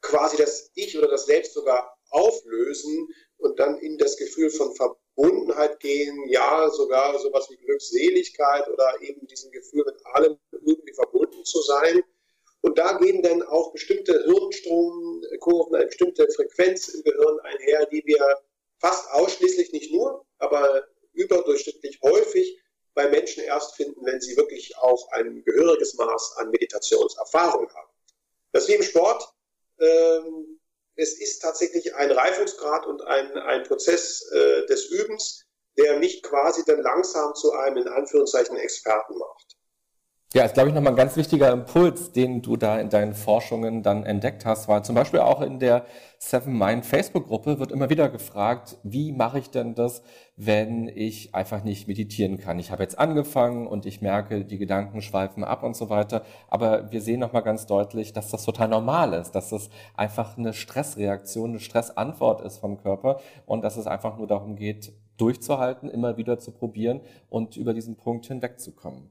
quasi 0.00 0.36
das 0.36 0.70
Ich 0.74 0.96
oder 0.96 1.08
das 1.08 1.26
Selbst 1.26 1.54
sogar 1.54 1.98
auflösen 2.10 3.08
und 3.38 3.58
dann 3.58 3.78
in 3.78 3.98
das 3.98 4.16
Gefühl 4.16 4.50
von 4.50 4.74
Verbundenheit 4.74 5.80
gehen, 5.80 6.28
ja, 6.28 6.70
sogar 6.70 7.18
sowas 7.18 7.48
wie 7.50 7.56
Glückseligkeit 7.56 8.68
oder 8.68 9.00
eben 9.02 9.26
diesen 9.26 9.50
Gefühl 9.50 9.84
mit 9.84 9.96
allem 10.06 10.38
irgendwie 10.52 10.94
verbunden 10.94 11.44
zu 11.44 11.60
sein. 11.62 12.02
Und 12.60 12.78
da 12.78 12.98
gehen 12.98 13.22
dann 13.22 13.42
auch 13.42 13.72
bestimmte 13.72 14.24
Hirnstromkurven, 14.24 15.74
eine 15.74 15.86
bestimmte 15.86 16.28
Frequenz 16.30 16.88
im 16.88 17.02
Gehirn 17.02 17.38
einher, 17.40 17.86
die 17.86 18.02
wir 18.04 18.40
fast 18.80 19.10
ausschließlich, 19.12 19.72
nicht 19.72 19.92
nur, 19.92 20.24
aber 20.38 20.86
überdurchschnittlich 21.12 22.00
häufig 22.02 22.60
bei 22.94 23.08
Menschen 23.08 23.44
erst 23.44 23.76
finden, 23.76 24.04
wenn 24.04 24.20
sie 24.20 24.36
wirklich 24.36 24.76
auch 24.78 25.10
ein 25.12 25.44
gehöriges 25.44 25.94
Maß 25.94 26.36
an 26.38 26.50
Meditationserfahrung 26.50 27.72
haben. 27.72 27.90
Das 28.52 28.64
ist 28.64 28.68
wie 28.70 28.74
im 28.74 28.82
Sport. 28.82 29.28
Ähm, 29.78 30.60
es 30.96 31.20
ist 31.20 31.40
tatsächlich 31.40 31.94
ein 31.94 32.10
Reifungsgrad 32.10 32.86
und 32.86 33.02
ein, 33.02 33.32
ein 33.38 33.62
Prozess 33.62 34.22
äh, 34.32 34.66
des 34.66 34.86
Übens, 34.86 35.44
der 35.76 35.98
mich 35.98 36.22
quasi 36.24 36.64
dann 36.64 36.82
langsam 36.82 37.34
zu 37.36 37.52
einem 37.52 37.76
in 37.78 37.88
Anführungszeichen 37.88 38.56
Experten 38.56 39.16
macht. 39.16 39.57
Ja, 40.34 40.44
ist, 40.44 40.52
glaube 40.52 40.68
ich, 40.68 40.74
nochmal 40.74 40.92
ein 40.92 40.96
ganz 40.96 41.16
wichtiger 41.16 41.50
Impuls, 41.50 42.12
den 42.12 42.42
du 42.42 42.58
da 42.58 42.78
in 42.78 42.90
deinen 42.90 43.14
Forschungen 43.14 43.82
dann 43.82 44.04
entdeckt 44.04 44.44
hast, 44.44 44.68
weil 44.68 44.84
zum 44.84 44.94
Beispiel 44.94 45.20
auch 45.20 45.40
in 45.40 45.58
der 45.58 45.86
Seven 46.18 46.58
Mind 46.58 46.84
Facebook-Gruppe 46.84 47.58
wird 47.58 47.72
immer 47.72 47.88
wieder 47.88 48.10
gefragt, 48.10 48.76
wie 48.82 49.12
mache 49.12 49.38
ich 49.38 49.48
denn 49.48 49.74
das, 49.74 50.02
wenn 50.36 50.86
ich 50.86 51.34
einfach 51.34 51.64
nicht 51.64 51.88
meditieren 51.88 52.36
kann? 52.36 52.58
Ich 52.58 52.70
habe 52.70 52.82
jetzt 52.82 52.98
angefangen 52.98 53.66
und 53.66 53.86
ich 53.86 54.02
merke, 54.02 54.44
die 54.44 54.58
Gedanken 54.58 55.00
schweifen 55.00 55.44
ab 55.44 55.62
und 55.62 55.74
so 55.74 55.88
weiter, 55.88 56.22
aber 56.48 56.92
wir 56.92 57.00
sehen 57.00 57.20
nochmal 57.20 57.42
ganz 57.42 57.64
deutlich, 57.64 58.12
dass 58.12 58.30
das 58.30 58.44
total 58.44 58.68
normal 58.68 59.14
ist, 59.14 59.30
dass 59.32 59.48
das 59.48 59.70
einfach 59.96 60.36
eine 60.36 60.52
Stressreaktion, 60.52 61.52
eine 61.52 61.60
Stressantwort 61.60 62.42
ist 62.42 62.58
vom 62.58 62.76
Körper 62.76 63.18
und 63.46 63.64
dass 63.64 63.78
es 63.78 63.86
einfach 63.86 64.18
nur 64.18 64.26
darum 64.26 64.56
geht, 64.56 64.92
durchzuhalten, 65.16 65.88
immer 65.88 66.18
wieder 66.18 66.38
zu 66.38 66.50
probieren 66.50 67.00
und 67.30 67.56
über 67.56 67.72
diesen 67.72 67.96
Punkt 67.96 68.26
hinwegzukommen. 68.26 69.10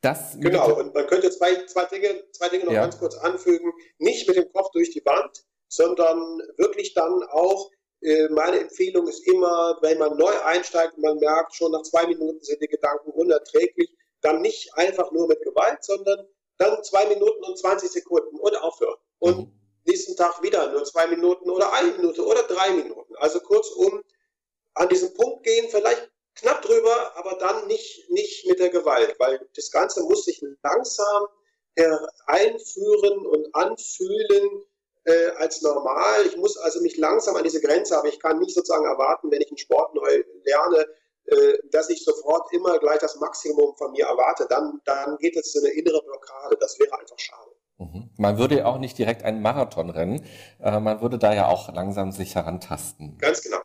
Das 0.00 0.36
genau, 0.40 0.78
und 0.78 0.94
man 0.94 1.06
könnte 1.06 1.30
zwei, 1.30 1.66
zwei, 1.66 1.84
Dinge, 1.84 2.24
zwei 2.32 2.48
Dinge 2.48 2.64
noch 2.64 2.72
ja. 2.72 2.82
ganz 2.82 2.98
kurz 2.98 3.16
anfügen. 3.16 3.72
Nicht 3.98 4.26
mit 4.26 4.36
dem 4.36 4.50
Kopf 4.52 4.70
durch 4.72 4.90
die 4.90 5.04
Wand, 5.04 5.44
sondern 5.68 6.40
wirklich 6.56 6.94
dann 6.94 7.22
auch, 7.24 7.70
äh, 8.00 8.28
meine 8.30 8.60
Empfehlung 8.60 9.06
ist 9.08 9.26
immer, 9.26 9.76
wenn 9.82 9.98
man 9.98 10.16
neu 10.16 10.32
einsteigt 10.42 10.94
und 10.96 11.02
man 11.02 11.18
merkt, 11.18 11.54
schon 11.54 11.72
nach 11.72 11.82
zwei 11.82 12.06
Minuten 12.06 12.42
sind 12.42 12.62
die 12.62 12.68
Gedanken 12.68 13.10
unerträglich, 13.10 13.94
dann 14.22 14.40
nicht 14.40 14.72
einfach 14.74 15.12
nur 15.12 15.28
mit 15.28 15.42
Gewalt, 15.42 15.84
sondern 15.84 16.26
dann 16.56 16.82
zwei 16.82 17.06
Minuten 17.06 17.44
und 17.44 17.58
20 17.58 17.90
Sekunden 17.90 18.38
und 18.38 18.56
aufhören. 18.62 18.98
Und 19.18 19.38
mhm. 19.38 19.52
nächsten 19.86 20.16
Tag 20.16 20.42
wieder 20.42 20.72
nur 20.72 20.84
zwei 20.84 21.06
Minuten 21.08 21.50
oder 21.50 21.72
eine 21.74 21.92
Minute 21.92 22.24
oder 22.24 22.42
drei 22.44 22.70
Minuten. 22.70 23.14
Also 23.16 23.40
kurzum, 23.40 24.02
an 24.74 24.88
diesen 24.88 25.12
Punkt 25.14 25.42
gehen, 25.44 25.68
vielleicht 25.70 26.10
knapp 26.40 26.62
drüber, 26.62 27.12
aber 27.16 27.36
dann 27.38 27.66
nicht, 27.66 28.10
nicht 28.10 28.46
mit 28.46 28.58
der 28.58 28.70
Gewalt, 28.70 29.14
weil 29.18 29.40
das 29.54 29.70
Ganze 29.70 30.02
muss 30.02 30.24
sich 30.24 30.42
langsam 30.62 31.28
einführen 32.26 33.26
und 33.26 33.54
anfühlen 33.54 34.64
äh, 35.04 35.30
als 35.38 35.62
normal. 35.62 36.26
Ich 36.26 36.36
muss 36.36 36.56
also 36.58 36.80
mich 36.80 36.96
langsam 36.96 37.36
an 37.36 37.44
diese 37.44 37.60
Grenze, 37.60 37.96
aber 37.98 38.08
ich 38.08 38.20
kann 38.20 38.38
nicht 38.38 38.54
sozusagen 38.54 38.84
erwarten, 38.84 39.30
wenn 39.30 39.40
ich 39.40 39.48
einen 39.48 39.58
Sport 39.58 39.94
neu 39.94 40.24
lerne, 40.44 40.86
äh, 41.26 41.58
dass 41.70 41.90
ich 41.90 42.04
sofort 42.04 42.52
immer 42.52 42.78
gleich 42.78 42.98
das 42.98 43.16
Maximum 43.16 43.76
von 43.76 43.92
mir 43.92 44.06
erwarte. 44.06 44.46
Dann, 44.48 44.80
dann 44.84 45.16
geht 45.18 45.36
es 45.36 45.54
in 45.54 45.64
eine 45.64 45.74
innere 45.74 46.02
Blockade. 46.02 46.56
Das 46.60 46.78
wäre 46.78 46.98
einfach 46.98 47.18
schade. 47.18 47.50
Mhm. 47.78 48.10
Man 48.18 48.38
würde 48.38 48.58
ja 48.58 48.64
auch 48.66 48.78
nicht 48.78 48.98
direkt 48.98 49.22
einen 49.22 49.42
Marathon 49.42 49.90
rennen. 49.90 50.26
Äh, 50.60 50.80
man 50.80 51.00
würde 51.00 51.18
da 51.18 51.34
ja 51.34 51.48
auch 51.48 51.72
langsam 51.72 52.12
sich 52.12 52.34
herantasten. 52.34 53.16
Ganz 53.18 53.42
genau. 53.42 53.58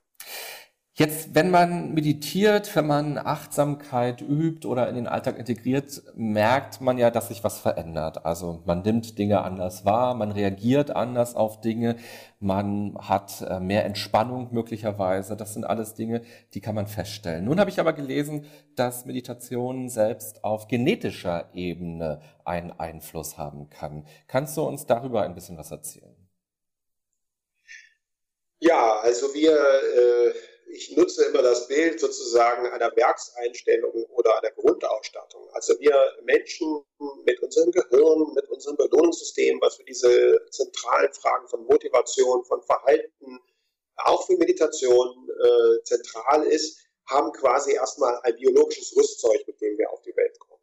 Jetzt, 0.98 1.36
wenn 1.36 1.52
man 1.52 1.94
meditiert, 1.94 2.74
wenn 2.74 2.88
man 2.88 3.18
Achtsamkeit 3.18 4.22
übt 4.22 4.66
oder 4.66 4.88
in 4.88 4.96
den 4.96 5.08
Alltag 5.08 5.38
integriert, 5.38 6.02
merkt 6.16 6.80
man 6.80 6.98
ja, 6.98 7.12
dass 7.12 7.28
sich 7.28 7.44
was 7.44 7.60
verändert. 7.60 8.26
Also 8.26 8.62
man 8.66 8.82
nimmt 8.82 9.18
Dinge 9.20 9.42
anders 9.42 9.84
wahr, 9.84 10.14
man 10.14 10.32
reagiert 10.32 10.92
anders 10.92 11.36
auf 11.36 11.60
Dinge, 11.60 11.98
man 12.40 12.98
hat 12.98 13.42
äh, 13.42 13.60
mehr 13.60 13.84
Entspannung 13.84 14.54
möglicherweise. 14.54 15.36
Das 15.36 15.54
sind 15.54 15.66
alles 15.66 15.96
Dinge, 15.96 16.22
die 16.54 16.62
kann 16.62 16.76
man 16.76 16.88
feststellen. 16.88 17.44
Nun 17.44 17.60
habe 17.60 17.70
ich 17.70 17.82
aber 17.82 17.92
gelesen, 17.92 18.46
dass 18.78 19.04
Meditation 19.04 19.90
selbst 19.90 20.46
auf 20.46 20.70
genetischer 20.70 21.50
Ebene 21.54 22.22
einen 22.46 22.72
Einfluss 22.72 23.38
haben 23.38 23.70
kann. 23.70 24.08
Kannst 24.28 24.56
du 24.56 24.62
uns 24.62 24.86
darüber 24.86 25.24
ein 25.24 25.36
bisschen 25.36 25.58
was 25.58 25.72
erzählen? 25.72 26.16
Ja, 28.60 29.00
also 29.04 29.28
wir 29.34 29.52
äh 29.52 30.55
ich 30.68 30.96
nutze 30.96 31.26
immer 31.26 31.42
das 31.42 31.68
Bild 31.68 32.00
sozusagen 32.00 32.68
einer 32.68 32.96
Werkseinstellung 32.96 34.06
oder 34.10 34.40
einer 34.40 34.52
Grundausstattung. 34.52 35.50
Also 35.54 35.80
wir 35.80 35.96
Menschen 36.24 36.84
mit 37.24 37.40
unserem 37.42 37.72
Gehirn, 37.72 38.34
mit 38.34 38.48
unserem 38.50 38.76
Belohnungssystem, 38.78 39.60
was 39.62 39.76
für 39.76 39.84
diese 39.84 40.46
zentralen 40.52 41.14
Fragen 41.14 41.48
von 41.48 41.66
Motivation, 41.66 42.44
von 42.46 42.62
Verhalten, 42.64 43.40
auch 43.98 44.26
für 44.26 44.38
Meditation 44.38 45.30
äh, 45.30 45.84
zentral 45.84 46.44
ist, 46.44 46.80
haben 47.08 47.32
quasi 47.34 47.74
erstmal 47.74 48.20
ein 48.24 48.36
biologisches 48.36 48.96
Rüstzeug, 48.96 49.46
mit 49.48 49.62
dem 49.62 49.78
wir 49.78 49.90
auf 49.92 50.02
die 50.02 50.16
Welt 50.16 50.38
kommen. 50.40 50.55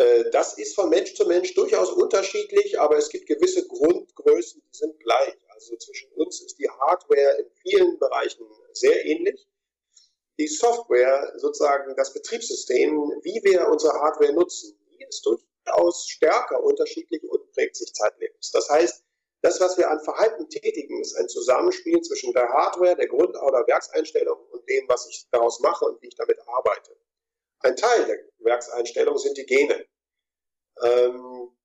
Äh, 0.00 0.30
das 0.30 0.56
ist 0.58 0.74
von 0.74 0.88
Mensch 0.88 1.14
zu 1.14 1.26
Mensch 1.26 1.54
durchaus 1.54 1.90
unterschiedlich, 1.92 2.80
aber 2.80 2.96
es 2.96 3.10
gibt 3.10 3.26
gewisse 3.26 3.66
Grundgrößen, 3.68 4.62
die 4.62 4.76
sind 4.76 4.98
gleich. 5.00 5.36
Also 5.50 5.76
zwischen 5.76 6.10
uns 6.12 6.40
ist 6.40 6.58
die 6.58 6.70
Hardware 6.70 7.38
in 7.38 7.50
vielen 7.62 7.98
Bereichen 7.98 8.46
sehr 8.72 9.04
ähnlich. 9.04 9.46
Die 10.38 10.48
Software, 10.48 11.34
sozusagen 11.36 11.94
das 11.96 12.14
Betriebssystem, 12.14 12.92
wie 13.22 13.40
wir 13.44 13.68
unsere 13.68 13.92
Hardware 14.00 14.32
nutzen, 14.32 14.78
die 14.90 15.04
ist 15.04 15.24
durchaus 15.26 16.08
stärker 16.08 16.62
unterschiedlich 16.64 17.22
und 17.28 17.52
prägt 17.52 17.76
sich 17.76 17.92
zeitlebens. 17.94 18.50
Das 18.52 18.68
heißt, 18.70 19.04
Das, 19.42 19.60
was 19.60 19.78
wir 19.78 19.90
an 19.90 20.00
Verhalten 20.00 20.48
tätigen, 20.50 21.00
ist 21.00 21.16
ein 21.16 21.28
Zusammenspiel 21.28 22.00
zwischen 22.02 22.32
der 22.34 22.48
Hardware, 22.50 22.96
der 22.96 23.08
Grund- 23.08 23.36
oder 23.36 23.66
Werkseinstellung 23.66 24.38
und 24.50 24.68
dem, 24.68 24.86
was 24.88 25.06
ich 25.08 25.26
daraus 25.30 25.60
mache 25.60 25.86
und 25.86 26.00
wie 26.02 26.08
ich 26.08 26.14
damit 26.16 26.38
arbeite. 26.46 26.96
Ein 27.60 27.76
Teil 27.76 28.06
der 28.06 28.18
Werkseinstellung 28.38 29.18
sind 29.18 29.36
die 29.36 29.46
Gene. 29.46 29.86
Ähm, 30.82 31.56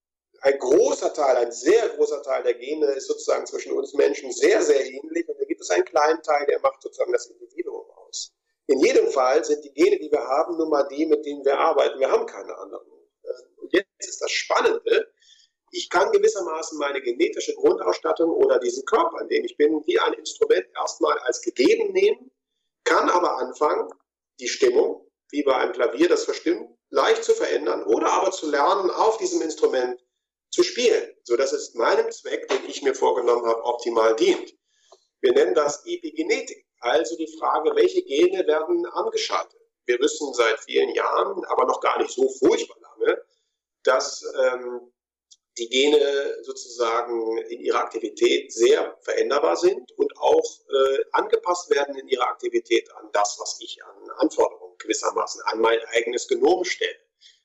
ein 0.42 0.60
großer 0.60 1.14
Teil, 1.14 1.38
ein 1.38 1.52
sehr 1.52 1.90
großer 1.90 2.22
Teil 2.22 2.44
der 2.44 2.56
Gene 2.56 2.86
ist 2.88 3.08
sozusagen 3.08 3.46
zwischen 3.46 3.72
uns 3.72 3.94
Menschen 3.94 4.32
sehr, 4.32 4.62
sehr 4.62 4.86
ähnlich. 4.86 5.28
Und 5.28 5.40
da 5.40 5.46
gibt 5.46 5.62
es 5.62 5.70
einen 5.70 5.86
kleinen 5.86 6.22
Teil, 6.22 6.46
der 6.48 6.60
macht 6.60 6.82
sozusagen 6.82 7.14
das 7.14 7.28
Individuum 7.28 7.90
aus. 7.92 8.34
In 8.68 8.80
jedem 8.80 9.08
Fall 9.10 9.44
sind 9.46 9.64
die 9.64 9.74
Gene, 9.74 9.98
die 10.00 10.12
wir 10.12 10.22
haben, 10.22 10.58
nun 10.58 10.70
mal 10.70 10.84
die, 10.84 11.06
mit 11.06 11.26
denen 11.26 11.46
wir 11.46 11.58
arbeiten. 11.58 12.00
Wir 12.00 12.12
haben 12.12 12.26
keine 12.26 12.58
anderen. 12.58 12.88
Und 13.58 13.74
jetzt 13.74 13.88
ist 14.00 14.22
das 14.22 14.32
Spannende. 14.32 15.12
Ich 15.72 15.90
kann 15.90 16.12
gewissermaßen 16.12 16.78
meine 16.78 17.02
genetische 17.02 17.54
Grundausstattung 17.56 18.30
oder 18.30 18.60
diesen 18.60 18.86
Körper, 18.86 19.22
in 19.22 19.30
dem 19.30 19.46
ich 19.46 19.58
bin, 19.58 19.86
wie 19.86 20.00
ein 20.00 20.14
Instrument 20.14 20.66
erstmal 20.76 21.18
als 21.20 21.42
gegeben 21.42 21.92
nehmen, 21.92 22.32
kann 22.84 23.10
aber 23.10 23.38
anfangen, 23.38 23.90
die 24.40 24.48
Stimmung, 24.48 25.05
wie 25.32 25.44
bei 25.44 25.56
einem 25.56 25.74
Klavier 25.74 26.08
das 26.10 26.26
verstimmt, 26.26 26.70
leicht 26.90 27.24
zu 27.24 27.34
verändern 27.34 27.84
oder 27.84 28.12
aber 28.12 28.32
zu 28.32 28.50
lernen, 28.50 28.90
auf 28.90 29.18
diesem 29.18 29.42
Instrument 29.42 30.00
zu 30.52 30.64
spielen, 30.64 31.14
sodass 31.24 31.52
es 31.52 31.74
meinem 31.74 32.12
Zweck, 32.12 32.48
den 32.48 32.64
ich 32.70 32.82
mir 32.82 32.96
vorgenommen 32.96 33.46
habe, 33.46 33.64
optimal 33.64 34.16
dient. 34.16 34.54
Wir 35.22 35.34
nennen 35.34 35.56
das 35.56 35.86
Epigenetik, 35.86 36.66
also 36.80 37.18
die 37.18 37.34
Frage, 37.40 37.76
welche 37.76 38.04
Gene 38.04 38.46
werden 38.48 38.86
angeschaltet. 38.86 39.60
Wir 39.86 40.00
wissen 40.00 40.34
seit 40.34 40.60
vielen 40.62 40.90
Jahren, 40.94 41.44
aber 41.46 41.66
noch 41.66 41.82
gar 41.82 42.00
nicht 42.00 42.12
so 42.12 42.30
furchtbar 42.30 42.78
lange, 42.82 43.22
dass 43.84 44.24
ähm, 44.44 44.94
die 45.58 45.70
Gene 45.70 46.38
sozusagen 46.44 47.38
in 47.50 47.62
ihrer 47.62 47.80
Aktivität 47.80 48.52
sehr 48.52 48.98
veränderbar 49.02 49.56
sind 49.56 49.92
und 49.98 50.18
auch 50.18 50.44
äh, 50.70 51.04
angepasst 51.12 51.70
werden 51.70 51.96
in 51.96 52.08
ihrer 52.08 52.28
Aktivität 52.28 52.92
an 52.96 53.10
das, 53.14 53.38
was 53.40 53.60
ich 53.62 53.84
an 53.84 54.10
Anforderungen 54.18 54.65
gewissermaßen 54.80 55.42
an 55.46 55.60
mein 55.60 55.80
eigenes 55.94 56.28
Genom 56.28 56.64
stelle. 56.64 56.98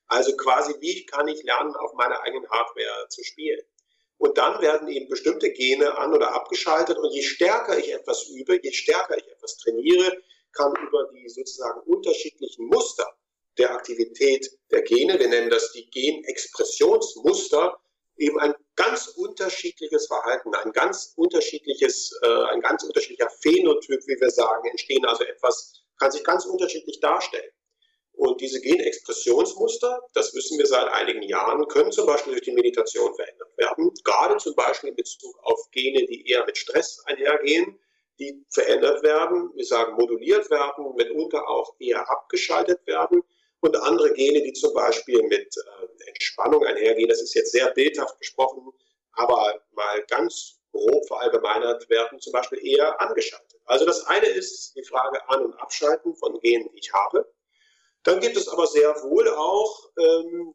Also 0.06 0.36
quasi, 0.36 0.74
wie 0.80 1.06
kann 1.06 1.28
ich 1.28 1.42
lernen, 1.44 1.74
auf 1.76 1.92
meiner 1.94 2.20
eigenen 2.22 2.48
Hardware 2.50 3.08
zu 3.08 3.22
spielen? 3.22 3.60
Und 4.18 4.36
dann 4.36 4.60
werden 4.60 4.88
eben 4.88 5.08
bestimmte 5.08 5.50
Gene 5.50 5.96
an- 5.96 6.12
oder 6.12 6.34
abgeschaltet. 6.34 6.98
Und 6.98 7.10
je 7.12 7.22
stärker 7.22 7.78
ich 7.78 7.92
etwas 7.92 8.28
übe, 8.28 8.60
je 8.62 8.72
stärker 8.72 9.16
ich 9.16 9.26
etwas 9.28 9.56
trainiere, 9.58 10.20
kann 10.52 10.74
über 10.76 11.08
die 11.14 11.28
sozusagen 11.28 11.80
unterschiedlichen 11.82 12.66
Muster 12.66 13.06
der 13.56 13.72
Aktivität 13.72 14.50
der 14.70 14.82
Gene, 14.82 15.18
wir 15.18 15.28
nennen 15.28 15.50
das 15.50 15.72
die 15.72 15.88
Genexpressionsmuster, 15.90 17.80
eben 18.16 18.38
ein 18.40 18.54
ganz 18.76 19.08
unterschiedliches 19.08 20.06
Verhalten, 20.06 20.54
ein 20.54 20.72
ganz 20.72 21.14
unterschiedliches, 21.16 22.12
äh, 22.22 22.44
ein 22.50 22.60
ganz 22.60 22.82
unterschiedlicher 22.82 23.30
Phänotyp, 23.40 24.06
wie 24.06 24.20
wir 24.20 24.30
sagen, 24.30 24.68
entstehen. 24.68 25.04
Also 25.06 25.24
etwas 25.24 25.82
kann 26.00 26.10
sich 26.10 26.24
ganz 26.24 26.46
unterschiedlich 26.46 26.98
darstellen. 27.00 27.52
Und 28.12 28.40
diese 28.40 28.60
Genexpressionsmuster, 28.60 30.02
das 30.12 30.34
wissen 30.34 30.58
wir 30.58 30.66
seit 30.66 30.88
einigen 30.88 31.22
Jahren, 31.22 31.66
können 31.68 31.92
zum 31.92 32.06
Beispiel 32.06 32.32
durch 32.32 32.44
die 32.44 32.52
Meditation 32.52 33.14
verändert 33.14 33.56
werden. 33.56 33.92
Gerade 34.04 34.36
zum 34.36 34.54
Beispiel 34.54 34.90
in 34.90 34.96
Bezug 34.96 35.38
auf 35.42 35.70
Gene, 35.70 36.04
die 36.06 36.28
eher 36.28 36.44
mit 36.44 36.58
Stress 36.58 37.02
einhergehen, 37.06 37.78
die 38.18 38.44
verändert 38.50 39.02
werden, 39.02 39.50
wir 39.54 39.64
sagen 39.64 39.94
moduliert 39.94 40.50
werden, 40.50 40.94
mitunter 40.96 41.48
auch 41.48 41.74
eher 41.78 42.10
abgeschaltet 42.10 42.86
werden 42.86 43.22
und 43.60 43.76
andere 43.76 44.12
Gene, 44.12 44.42
die 44.42 44.52
zum 44.52 44.74
Beispiel 44.74 45.22
mit 45.22 45.56
äh, 45.56 46.08
Entspannung 46.08 46.64
einhergehen. 46.64 47.08
Das 47.08 47.22
ist 47.22 47.34
jetzt 47.34 47.52
sehr 47.52 47.70
bildhaft 47.70 48.18
gesprochen, 48.18 48.70
aber 49.12 49.62
mal 49.72 50.04
ganz 50.08 50.59
grob 50.90 51.06
verallgemeinert 51.06 51.88
werden, 51.88 52.20
zum 52.20 52.32
Beispiel 52.32 52.64
eher 52.66 53.00
angeschaltet. 53.00 53.60
Also 53.66 53.84
das 53.84 54.06
eine 54.06 54.26
ist 54.26 54.74
die 54.76 54.84
Frage 54.84 55.28
An- 55.28 55.44
und 55.44 55.54
Abschalten 55.54 56.14
von 56.16 56.38
Genen, 56.40 56.68
die 56.72 56.78
ich 56.78 56.92
habe. 56.92 57.30
Dann 58.02 58.20
gibt 58.20 58.36
es 58.36 58.48
aber 58.48 58.66
sehr 58.66 58.94
wohl 59.02 59.28
auch 59.28 59.90
ähm, 59.98 60.54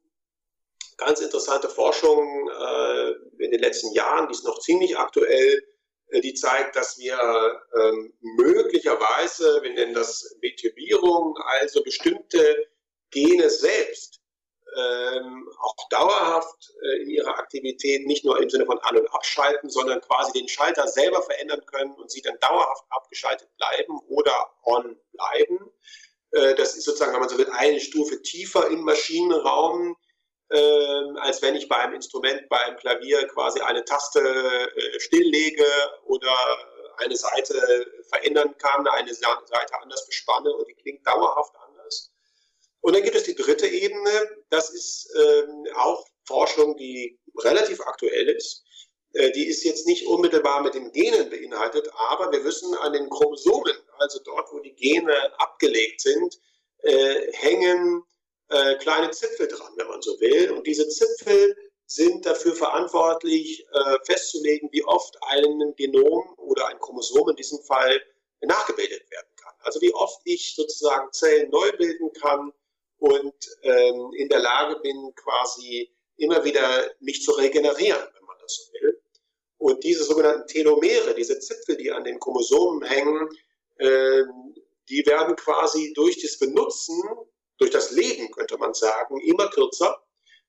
ganz 0.97 1.19
interessante 1.21 1.69
Forschung 1.69 2.49
äh, 2.49 3.11
in 3.43 3.51
den 3.51 3.59
letzten 3.59 3.93
Jahren, 3.93 4.27
die 4.27 4.33
ist 4.33 4.45
noch 4.45 4.59
ziemlich 4.59 4.97
aktuell, 4.97 5.63
äh, 6.09 6.21
die 6.21 6.33
zeigt, 6.33 6.75
dass 6.75 6.97
wir 6.97 7.61
ähm, 7.79 8.13
möglicherweise, 8.21 9.61
wir 9.61 9.73
nennen 9.73 9.93
das 9.93 10.35
Methyllierung, 10.41 11.37
also 11.59 11.83
bestimmte 11.83 12.67
Gene 13.11 13.49
selbst 13.49 14.21
ähm, 14.75 15.49
auch 15.59 15.89
dauerhaft 15.89 16.73
äh, 16.81 17.03
in 17.03 17.09
ihrer 17.09 17.37
Aktivität 17.37 18.05
nicht 18.05 18.25
nur 18.25 18.41
im 18.41 18.49
Sinne 18.49 18.65
von 18.65 18.79
An- 18.79 18.97
und 18.97 19.13
Abschalten, 19.13 19.69
sondern 19.69 20.01
quasi 20.01 20.33
den 20.33 20.47
Schalter 20.47 20.87
selber 20.87 21.21
verändern 21.21 21.65
können 21.65 21.93
und 21.95 22.11
sie 22.11 22.21
dann 22.21 22.37
dauerhaft 22.39 22.83
abgeschaltet 22.89 23.49
bleiben 23.57 23.99
oder 24.07 24.51
on 24.63 24.97
bleiben. 25.13 25.71
Äh, 26.31 26.55
das 26.55 26.75
ist 26.75 26.85
sozusagen, 26.85 27.13
wenn 27.13 27.21
man 27.21 27.29
so 27.29 27.37
will, 27.37 27.49
eine 27.51 27.79
Stufe 27.79 28.21
tiefer 28.21 28.67
im 28.67 28.81
Maschinenraum, 28.81 29.95
äh, 30.49 31.19
als 31.19 31.41
wenn 31.41 31.55
ich 31.55 31.69
bei 31.69 31.77
einem 31.77 31.95
Instrument, 31.95 32.47
beim 32.49 32.75
Klavier 32.77 33.27
quasi 33.27 33.61
eine 33.61 33.85
Taste 33.85 34.19
äh, 34.19 34.99
stilllege 34.99 35.65
oder 36.05 36.35
eine 36.97 37.15
Seite 37.15 37.85
verändern 38.09 38.55
kann, 38.57 38.87
eine 38.87 39.13
Seite 39.13 39.81
anders 39.81 40.05
bespanne 40.05 40.53
und 40.53 40.67
die 40.67 40.75
klingt 40.75 41.05
dauerhaft. 41.05 41.53
Und 42.85 42.93
dann 42.93 43.01
gibt 43.01 43.15
es 43.15 43.23
die 43.23 43.33
dritte 43.33 43.65
Ebene, 43.65 44.29
das 44.51 44.69
ist 44.69 45.11
ähm, 45.17 45.65
auch 45.73 46.05
Forschung, 46.27 46.77
die 46.77 47.19
relativ 47.39 47.81
aktuell 47.81 48.29
ist. 48.29 48.63
Äh, 49.13 49.31
die 49.31 49.47
ist 49.47 49.63
jetzt 49.63 49.87
nicht 49.87 50.05
unmittelbar 50.05 50.61
mit 50.61 50.75
den 50.75 50.91
Genen 50.91 51.27
beinhaltet, 51.31 51.89
aber 52.11 52.31
wir 52.31 52.43
wissen 52.43 52.75
an 52.75 52.93
den 52.93 53.09
Chromosomen, 53.09 53.75
also 53.97 54.19
dort, 54.23 54.53
wo 54.53 54.59
die 54.59 54.75
Gene 54.75 55.15
abgelegt 55.39 55.99
sind, 56.01 56.39
äh, 56.83 57.31
hängen 57.33 58.03
äh, 58.49 58.75
kleine 58.75 59.09
Zipfel 59.09 59.47
dran, 59.47 59.73
wenn 59.77 59.87
man 59.87 60.03
so 60.03 60.19
will. 60.19 60.51
Und 60.51 60.67
diese 60.67 60.87
Zipfel 60.87 61.57
sind 61.87 62.23
dafür 62.23 62.53
verantwortlich, 62.53 63.65
äh, 63.73 63.95
festzulegen, 64.03 64.69
wie 64.71 64.85
oft 64.85 65.17
ein 65.23 65.73
Genom 65.75 66.35
oder 66.37 66.67
ein 66.67 66.77
Chromosom 66.77 67.29
in 67.29 67.35
diesem 67.35 67.63
Fall 67.63 67.99
nachgebildet 68.41 69.09
werden 69.09 69.35
kann. 69.37 69.55
Also 69.61 69.81
wie 69.81 69.95
oft 69.95 70.21
ich 70.23 70.53
sozusagen 70.53 71.11
Zellen 71.13 71.49
neu 71.49 71.71
bilden 71.79 72.13
kann, 72.13 72.53
und 72.99 73.33
ähm, 73.63 74.11
in 74.15 74.29
der 74.29 74.39
Lage 74.39 74.79
bin, 74.81 75.13
quasi 75.15 75.91
immer 76.17 76.43
wieder 76.43 76.91
mich 76.99 77.23
zu 77.23 77.31
regenerieren, 77.31 78.01
wenn 78.13 78.25
man 78.25 78.37
das 78.41 78.55
so 78.55 78.73
will. 78.73 79.01
Und 79.57 79.83
diese 79.83 80.03
sogenannten 80.03 80.47
Telomere, 80.47 81.13
diese 81.15 81.39
Zipfel, 81.39 81.77
die 81.77 81.91
an 81.91 82.03
den 82.03 82.19
Chromosomen 82.19 82.83
hängen, 82.83 83.29
äh, 83.77 84.23
die 84.89 85.05
werden 85.05 85.35
quasi 85.35 85.93
durch 85.93 86.21
das 86.21 86.37
Benutzen, 86.37 87.01
durch 87.57 87.71
das 87.71 87.91
Leben, 87.91 88.31
könnte 88.31 88.57
man 88.57 88.73
sagen, 88.73 89.19
immer 89.21 89.49
kürzer, 89.49 90.01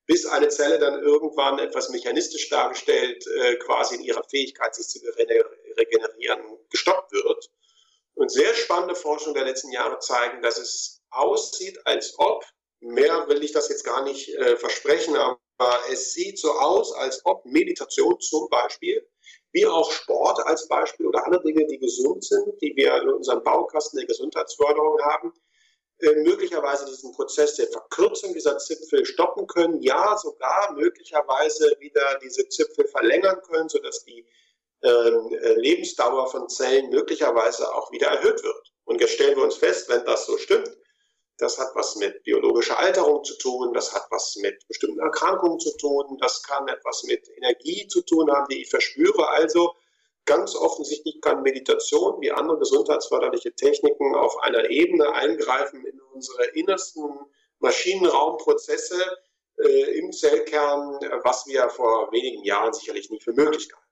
bis 0.06 0.26
eine 0.26 0.48
Zelle 0.48 0.78
dann 0.78 1.02
irgendwann 1.02 1.58
etwas 1.58 1.88
mechanistisch 1.88 2.48
dargestellt, 2.48 3.26
äh, 3.26 3.56
quasi 3.56 3.96
in 3.96 4.02
ihrer 4.02 4.22
Fähigkeit, 4.24 4.74
sich 4.74 4.86
zu 4.86 5.00
regenerieren, 5.16 6.40
gestoppt 6.70 7.12
wird. 7.12 7.50
Und 8.14 8.30
sehr 8.30 8.54
spannende 8.54 8.94
Forschung 8.94 9.34
der 9.34 9.44
letzten 9.44 9.72
Jahre 9.72 9.98
zeigen, 9.98 10.42
dass 10.42 10.58
es 10.58 10.95
aussieht, 11.10 11.78
als 11.86 12.14
ob, 12.18 12.44
mehr 12.80 13.28
will 13.28 13.42
ich 13.42 13.52
das 13.52 13.68
jetzt 13.68 13.84
gar 13.84 14.02
nicht 14.02 14.28
äh, 14.36 14.56
versprechen, 14.56 15.16
aber 15.16 15.78
es 15.90 16.12
sieht 16.12 16.38
so 16.38 16.52
aus, 16.52 16.92
als 16.92 17.20
ob 17.24 17.44
Meditation 17.46 18.18
zum 18.20 18.48
Beispiel, 18.50 19.06
wie 19.52 19.66
auch 19.66 19.90
Sport 19.90 20.40
als 20.46 20.68
Beispiel 20.68 21.06
oder 21.06 21.24
andere 21.24 21.42
Dinge, 21.42 21.66
die 21.66 21.78
gesund 21.78 22.24
sind, 22.24 22.60
die 22.60 22.74
wir 22.76 23.00
in 23.02 23.08
unserem 23.08 23.42
Baukasten 23.42 23.98
der 23.98 24.06
Gesundheitsförderung 24.06 25.00
haben, 25.02 25.32
äh, 26.00 26.14
möglicherweise 26.16 26.84
diesen 26.84 27.12
Prozess 27.12 27.54
der 27.54 27.68
Verkürzung 27.68 28.34
dieser 28.34 28.58
Zipfel 28.58 29.06
stoppen 29.06 29.46
können, 29.46 29.80
ja 29.80 30.16
sogar 30.18 30.72
möglicherweise 30.74 31.74
wieder 31.80 32.18
diese 32.22 32.46
Zipfel 32.48 32.86
verlängern 32.88 33.40
können, 33.48 33.70
sodass 33.70 34.04
die 34.04 34.26
ähm, 34.82 35.30
äh, 35.32 35.54
Lebensdauer 35.54 36.26
von 36.26 36.50
Zellen 36.50 36.90
möglicherweise 36.90 37.74
auch 37.74 37.90
wieder 37.92 38.08
erhöht 38.08 38.42
wird. 38.42 38.72
Und 38.84 39.00
jetzt 39.00 39.14
stellen 39.14 39.36
wir 39.36 39.44
uns 39.44 39.56
fest, 39.56 39.88
wenn 39.88 40.04
das 40.04 40.26
so 40.26 40.36
stimmt, 40.36 40.70
das 41.38 41.58
hat 41.58 41.68
was 41.74 41.96
mit 41.96 42.22
biologischer 42.22 42.78
Alterung 42.78 43.22
zu 43.24 43.36
tun, 43.38 43.72
das 43.74 43.94
hat 43.94 44.06
was 44.10 44.36
mit 44.36 44.66
bestimmten 44.68 45.00
Erkrankungen 45.00 45.58
zu 45.58 45.76
tun, 45.76 46.16
das 46.20 46.42
kann 46.42 46.66
etwas 46.68 47.04
mit 47.04 47.28
Energie 47.36 47.86
zu 47.88 48.02
tun 48.02 48.30
haben, 48.30 48.46
die 48.50 48.62
ich 48.62 48.70
verspüre. 48.70 49.28
Also 49.28 49.74
ganz 50.24 50.54
offensichtlich 50.56 51.20
kann 51.20 51.42
Meditation 51.42 52.20
wie 52.20 52.32
andere 52.32 52.58
gesundheitsförderliche 52.58 53.54
Techniken 53.54 54.14
auf 54.14 54.42
einer 54.42 54.70
Ebene 54.70 55.12
eingreifen 55.12 55.84
in 55.84 56.00
unsere 56.14 56.44
innersten 56.54 57.04
Maschinenraumprozesse 57.58 59.02
äh, 59.58 59.98
im 59.98 60.12
Zellkern, 60.12 60.98
was 61.22 61.46
wir 61.46 61.68
vor 61.70 62.10
wenigen 62.12 62.44
Jahren 62.44 62.72
sicherlich 62.72 63.10
nicht 63.10 63.24
für 63.24 63.32
möglich 63.32 63.68
hatten. 63.72 63.82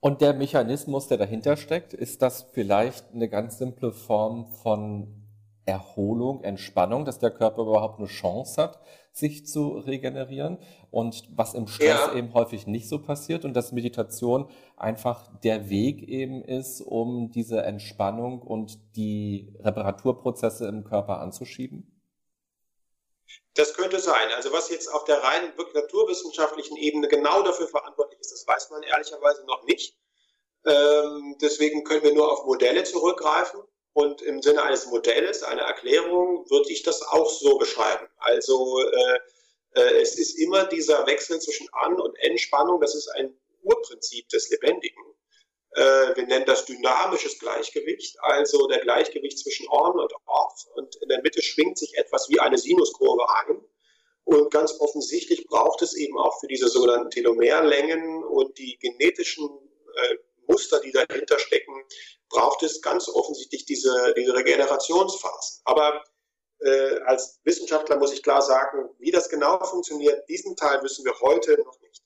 Und 0.00 0.20
der 0.20 0.32
Mechanismus, 0.32 1.08
der 1.08 1.18
dahinter 1.18 1.56
steckt, 1.56 1.92
ist 1.92 2.22
das 2.22 2.46
vielleicht 2.52 3.12
eine 3.12 3.28
ganz 3.28 3.58
simple 3.58 3.92
Form 3.92 4.46
von 4.62 5.27
Erholung, 5.68 6.42
Entspannung, 6.42 7.04
dass 7.04 7.18
der 7.18 7.30
Körper 7.30 7.62
überhaupt 7.62 7.98
eine 7.98 8.08
Chance 8.08 8.60
hat, 8.60 8.80
sich 9.12 9.46
zu 9.46 9.78
regenerieren 9.78 10.58
und 10.90 11.24
was 11.36 11.52
im 11.52 11.66
Stress 11.66 12.08
ja. 12.08 12.14
eben 12.14 12.32
häufig 12.32 12.66
nicht 12.66 12.88
so 12.88 13.02
passiert 13.02 13.44
und 13.44 13.52
dass 13.52 13.72
Meditation 13.72 14.50
einfach 14.76 15.28
der 15.42 15.68
Weg 15.68 16.02
eben 16.02 16.42
ist, 16.42 16.80
um 16.80 17.30
diese 17.30 17.62
Entspannung 17.62 18.40
und 18.40 18.78
die 18.96 19.54
Reparaturprozesse 19.60 20.66
im 20.66 20.84
Körper 20.84 21.20
anzuschieben? 21.20 21.94
Das 23.54 23.74
könnte 23.74 23.98
sein. 23.98 24.28
Also 24.36 24.52
was 24.52 24.70
jetzt 24.70 24.88
auf 24.88 25.04
der 25.04 25.22
rein 25.22 25.52
naturwissenschaftlichen 25.74 26.78
Ebene 26.78 27.08
genau 27.08 27.42
dafür 27.42 27.68
verantwortlich 27.68 28.20
ist, 28.20 28.32
das 28.32 28.46
weiß 28.46 28.70
man 28.70 28.82
ehrlicherweise 28.84 29.44
noch 29.44 29.64
nicht. 29.64 29.98
Ähm, 30.64 31.36
deswegen 31.42 31.84
können 31.84 32.04
wir 32.04 32.14
nur 32.14 32.32
auf 32.32 32.46
Modelle 32.46 32.84
zurückgreifen. 32.84 33.60
Und 33.98 34.22
im 34.22 34.40
Sinne 34.42 34.62
eines 34.62 34.86
Modells, 34.86 35.42
einer 35.42 35.62
Erklärung, 35.62 36.48
würde 36.48 36.70
ich 36.70 36.84
das 36.84 37.02
auch 37.02 37.28
so 37.28 37.58
beschreiben. 37.58 38.06
Also 38.18 38.80
äh, 38.80 39.18
äh, 39.72 40.00
es 40.00 40.16
ist 40.16 40.38
immer 40.38 40.66
dieser 40.66 41.04
Wechsel 41.08 41.40
zwischen 41.40 41.68
An- 41.72 42.00
und 42.00 42.14
Entspannung, 42.20 42.80
das 42.80 42.94
ist 42.94 43.08
ein 43.08 43.36
Urprinzip 43.62 44.28
des 44.28 44.50
Lebendigen. 44.50 45.02
Äh, 45.72 46.14
wir 46.14 46.26
nennen 46.28 46.46
das 46.46 46.64
dynamisches 46.64 47.40
Gleichgewicht, 47.40 48.16
also 48.20 48.68
der 48.68 48.78
Gleichgewicht 48.82 49.40
zwischen 49.40 49.66
On 49.68 49.98
und 49.98 50.12
Off. 50.26 50.68
Und 50.76 50.94
in 51.02 51.08
der 51.08 51.20
Mitte 51.22 51.42
schwingt 51.42 51.76
sich 51.76 51.98
etwas 51.98 52.28
wie 52.28 52.38
eine 52.38 52.56
Sinuskurve 52.56 53.26
ein. 53.28 53.60
Und 54.22 54.52
ganz 54.52 54.78
offensichtlich 54.78 55.44
braucht 55.48 55.82
es 55.82 55.94
eben 55.94 56.16
auch 56.18 56.38
für 56.38 56.46
diese 56.46 56.68
sogenannten 56.68 57.10
Telomerlängen 57.10 58.22
und 58.22 58.58
die 58.58 58.78
genetischen 58.78 59.48
äh, 59.48 60.16
Muster, 60.46 60.78
die 60.78 60.92
dahinter 60.92 61.40
stecken, 61.40 61.74
braucht 62.28 62.62
es 62.62 62.82
ganz 62.82 63.08
offensichtlich 63.08 63.64
diese, 63.64 64.14
diese 64.16 64.34
Regenerationsphasen. 64.34 65.62
Aber 65.64 66.02
äh, 66.60 67.00
als 67.06 67.40
Wissenschaftler 67.44 67.96
muss 67.98 68.12
ich 68.12 68.22
klar 68.22 68.42
sagen, 68.42 68.88
wie 68.98 69.10
das 69.10 69.28
genau 69.28 69.58
funktioniert, 69.64 70.28
diesen 70.28 70.56
Teil 70.56 70.82
wissen 70.82 71.04
wir 71.04 71.14
heute 71.20 71.56
noch 71.64 71.80
nicht. 71.80 72.02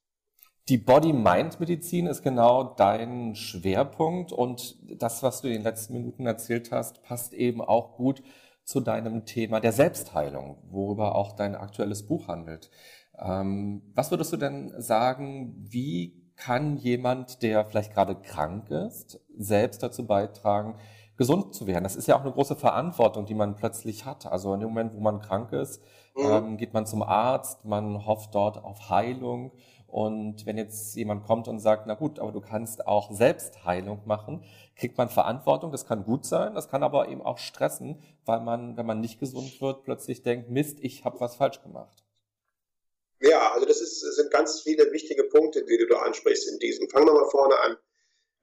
Die 0.68 0.78
Body-Mind-Medizin 0.78 2.06
ist 2.06 2.22
genau 2.22 2.74
dein 2.76 3.35
Schwerpunkt 3.35 4.32
und 4.32 4.78
das, 4.82 5.22
was 5.22 5.40
du 5.40 5.48
in 5.48 5.54
den 5.54 5.62
letzten 5.64 5.94
Minuten 5.94 6.24
erzählt 6.24 6.70
hast, 6.70 7.02
passt 7.02 7.35
eben 7.35 7.61
auch 7.61 7.96
gut 7.96 8.22
zu 8.64 8.80
deinem 8.80 9.26
Thema 9.26 9.58
der 9.58 9.72
Selbstheilung, 9.72 10.62
worüber 10.70 11.16
auch 11.16 11.32
dein 11.32 11.56
aktuelles 11.56 12.06
Buch 12.06 12.28
handelt. 12.28 12.70
Ähm, 13.18 13.82
was 13.94 14.12
würdest 14.12 14.32
du 14.32 14.37
denn 14.37 14.72
sagen, 14.80 15.54
wie 15.58 16.21
kann 16.42 16.76
jemand, 16.76 17.42
der 17.42 17.64
vielleicht 17.64 17.94
gerade 17.94 18.16
krank 18.16 18.68
ist, 18.70 19.20
selbst 19.37 19.83
dazu 19.83 20.07
beitragen, 20.07 20.74
gesund 21.16 21.55
zu 21.55 21.68
werden. 21.68 21.85
Das 21.85 21.94
ist 21.94 22.09
ja 22.09 22.16
auch 22.16 22.22
eine 22.22 22.33
große 22.33 22.57
Verantwortung, 22.57 23.26
die 23.26 23.35
man 23.35 23.55
plötzlich 23.55 24.07
hat. 24.07 24.26
Also 24.26 24.52
in 24.55 24.61
dem 24.61 24.70
Moment, 24.70 24.94
wo 24.94 25.00
man 25.00 25.20
krank 25.20 25.52
ist, 25.52 25.81
mhm. 26.16 26.24
ähm, 26.24 26.57
geht 26.57 26.74
man 26.74 26.85
zum 26.85 27.02
Arzt, 27.02 27.64
man 27.64 28.07
hofft 28.07 28.35
dort 28.35 28.62
auf 28.64 28.90
Heilung. 28.90 29.52
Und 29.87 30.44
wenn 30.44 30.57
jetzt 30.57 30.96
jemand 30.96 31.24
kommt 31.24 31.46
und 31.46 31.61
sagt, 31.61 31.87
na 31.87 31.94
gut, 31.94 32.18
aber 32.18 32.33
du 32.33 32.40
kannst 32.40 32.88
auch 32.88 33.12
Selbstheilung 33.12 34.00
machen, 34.07 34.42
kriegt 34.74 34.98
man 34.98 35.11
Verantwortung. 35.11 35.70
Das 35.70 35.87
kann 35.87 36.05
gut 36.05 36.24
sein, 36.24 36.55
das 36.55 36.68
kann 36.68 36.83
aber 36.83 37.09
eben 37.09 37.22
auch 37.22 37.38
stressen, 37.38 38.00
weil 38.24 38.40
man, 38.40 38.76
wenn 38.76 38.87
man 38.87 39.00
nicht 39.00 39.20
gesund 39.20 39.61
wird, 39.61 39.85
plötzlich 39.85 40.22
denkt, 40.24 40.50
Mist, 40.50 40.78
ich 40.81 41.05
habe 41.05 41.20
was 41.20 41.37
falsch 41.37 41.62
gemacht. 41.62 42.01
Ja, 43.22 43.52
also 43.52 43.66
das 43.66 43.80
ist, 43.80 44.00
sind 44.00 44.30
ganz 44.32 44.62
viele 44.62 44.90
wichtige 44.90 45.24
Punkte, 45.24 45.64
die 45.64 45.78
du 45.78 45.87
da 45.87 45.98
ansprichst 46.00 46.48
in 46.48 46.58
diesem. 46.58 46.88
Fangen 46.90 47.06
wir 47.06 47.14
mal 47.14 47.30
vorne 47.30 47.56
an. 47.61 47.76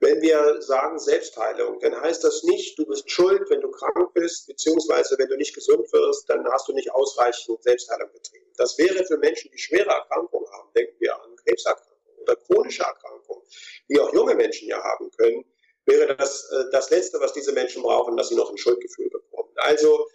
Wenn 0.02 0.22
wir 0.22 0.62
sagen 0.62 0.98
Selbstheilung, 0.98 1.80
dann 1.82 2.00
heißt 2.00 2.24
das 2.24 2.44
nicht, 2.44 2.80
du 2.80 2.86
bist 2.86 3.12
schuld, 3.12 3.50
wenn 3.50 3.60
du 3.60 3.70
krank 3.70 4.14
bist, 4.14 4.48
beziehungsweise 4.48 5.18
wenn 5.18 5.28
du 5.28 5.36
nicht 5.36 5.54
gesund 5.54 5.92
wirst, 5.92 6.30
dann 6.30 6.48
hast 6.50 6.70
du 6.70 6.74
nicht 6.74 6.90
ausreichend 6.94 7.62
Selbstheilung 7.62 8.10
betrieben. 8.14 8.46
Das 8.56 8.78
wäre 8.78 9.04
für 9.04 9.18
Menschen, 9.18 9.52
die 9.52 9.58
schwere 9.58 9.90
Erkrankungen 9.90 10.50
haben, 10.54 10.70
denken 10.74 10.96
wir 11.00 11.22
an 11.22 11.36
Krebserkrankungen 11.36 12.18
oder 12.22 12.38
chronische 12.38 12.84
Erkrankungen, 12.84 13.44
die 13.90 14.00
auch 14.00 14.14
junge 14.14 14.36
Menschen 14.36 14.70
ja 14.70 14.82
haben 14.82 15.12
können, 15.12 15.44
wäre 15.86 16.16
das 16.16 16.50
äh, 16.52 16.72
das 16.72 16.90
Letzte, 16.90 17.20
was 17.20 17.34
diese 17.34 17.52
Menschen 17.52 17.84
brauchen, 17.84 18.16
dass 18.16 18.30
sie 18.30 18.36
noch 18.36 18.50
ein 18.50 18.58
Schuldgefühl 18.58 19.10
bekommen. 19.10 19.52
Also 19.58 20.08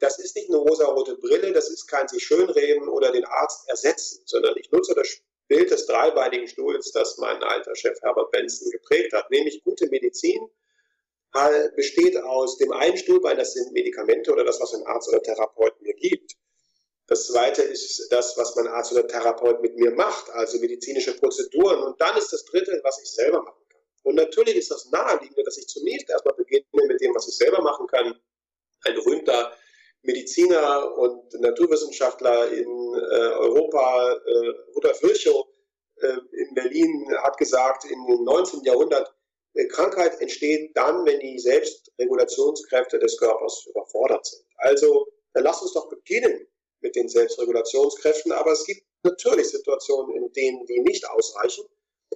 das 0.00 0.18
ist 0.18 0.36
nicht 0.36 0.48
eine 0.48 0.58
rosarote 0.58 1.16
Brille, 1.16 1.52
das 1.52 1.68
ist 1.70 1.86
kein 1.86 2.08
sich 2.08 2.24
schönreden 2.24 2.88
oder 2.88 3.12
den 3.12 3.24
Arzt 3.24 3.68
ersetzen, 3.68 4.22
sondern 4.24 4.56
ich 4.56 4.70
nutze 4.70 4.94
das 4.94 5.08
Bild 5.48 5.70
des 5.70 5.86
dreibeinigen 5.86 6.48
Stuhls, 6.48 6.92
das 6.92 7.18
mein 7.18 7.42
alter 7.42 7.74
Chef 7.74 8.00
Herbert 8.00 8.30
Benson 8.30 8.70
geprägt 8.70 9.12
hat, 9.12 9.30
nämlich 9.30 9.62
gute 9.64 9.88
Medizin 9.88 10.48
besteht 11.76 12.16
aus 12.16 12.58
dem 12.58 12.72
einen 12.72 12.96
Stuhlbein, 12.96 13.36
das 13.36 13.52
sind 13.52 13.72
Medikamente 13.72 14.32
oder 14.32 14.44
das, 14.44 14.60
was 14.60 14.74
ein 14.74 14.84
Arzt 14.86 15.08
oder 15.08 15.22
Therapeut 15.22 15.80
mir 15.80 15.94
gibt. 15.94 16.36
Das 17.06 17.26
zweite 17.26 17.62
ist 17.62 18.08
das, 18.10 18.36
was 18.36 18.56
mein 18.56 18.66
Arzt 18.68 18.92
oder 18.92 19.06
Therapeut 19.06 19.62
mit 19.62 19.76
mir 19.76 19.92
macht, 19.92 20.30
also 20.30 20.58
medizinische 20.58 21.16
Prozeduren. 21.16 21.82
Und 21.82 22.00
dann 22.00 22.16
ist 22.16 22.32
das 22.32 22.44
dritte, 22.46 22.80
was 22.82 23.00
ich 23.02 23.10
selber 23.10 23.42
machen 23.42 23.62
kann. 23.68 23.80
Und 24.02 24.14
natürlich 24.16 24.56
ist 24.56 24.70
das 24.70 24.90
naheliegende, 24.90 25.44
dass 25.44 25.58
ich 25.58 25.68
zunächst 25.68 26.08
erstmal 26.10 26.34
beginne 26.34 26.64
mit 26.72 27.00
dem, 27.00 27.14
was 27.14 27.28
ich 27.28 27.36
selber 27.36 27.62
machen 27.62 27.86
kann, 27.86 28.18
ein 28.84 28.94
berühmter 28.94 29.52
Mediziner 30.02 30.96
und 30.96 31.32
Naturwissenschaftler 31.40 32.50
in 32.50 32.66
äh, 32.66 33.34
Europa, 33.38 34.12
äh, 34.12 34.48
Rudolf 34.74 35.02
Virchow 35.02 35.46
äh, 35.96 36.16
in 36.32 36.54
Berlin, 36.54 37.06
hat 37.18 37.36
gesagt, 37.36 37.84
im 37.84 38.24
19. 38.24 38.62
Jahrhundert, 38.64 39.14
Krankheit 39.70 40.20
entsteht 40.20 40.76
dann, 40.76 41.04
wenn 41.04 41.18
die 41.18 41.38
Selbstregulationskräfte 41.38 43.00
des 43.00 43.18
Körpers 43.18 43.66
überfordert 43.66 44.24
sind. 44.24 44.44
Also 44.58 45.08
dann 45.34 45.42
lass 45.42 45.60
uns 45.60 45.72
doch 45.72 45.88
beginnen 45.88 46.46
mit 46.80 46.94
den 46.94 47.08
Selbstregulationskräften, 47.08 48.32
aber 48.32 48.52
es 48.52 48.64
gibt 48.64 48.82
natürlich 49.02 49.48
Situationen, 49.48 50.14
in 50.16 50.32
denen 50.32 50.66
die 50.66 50.80
nicht 50.80 51.08
ausreichen. 51.08 51.64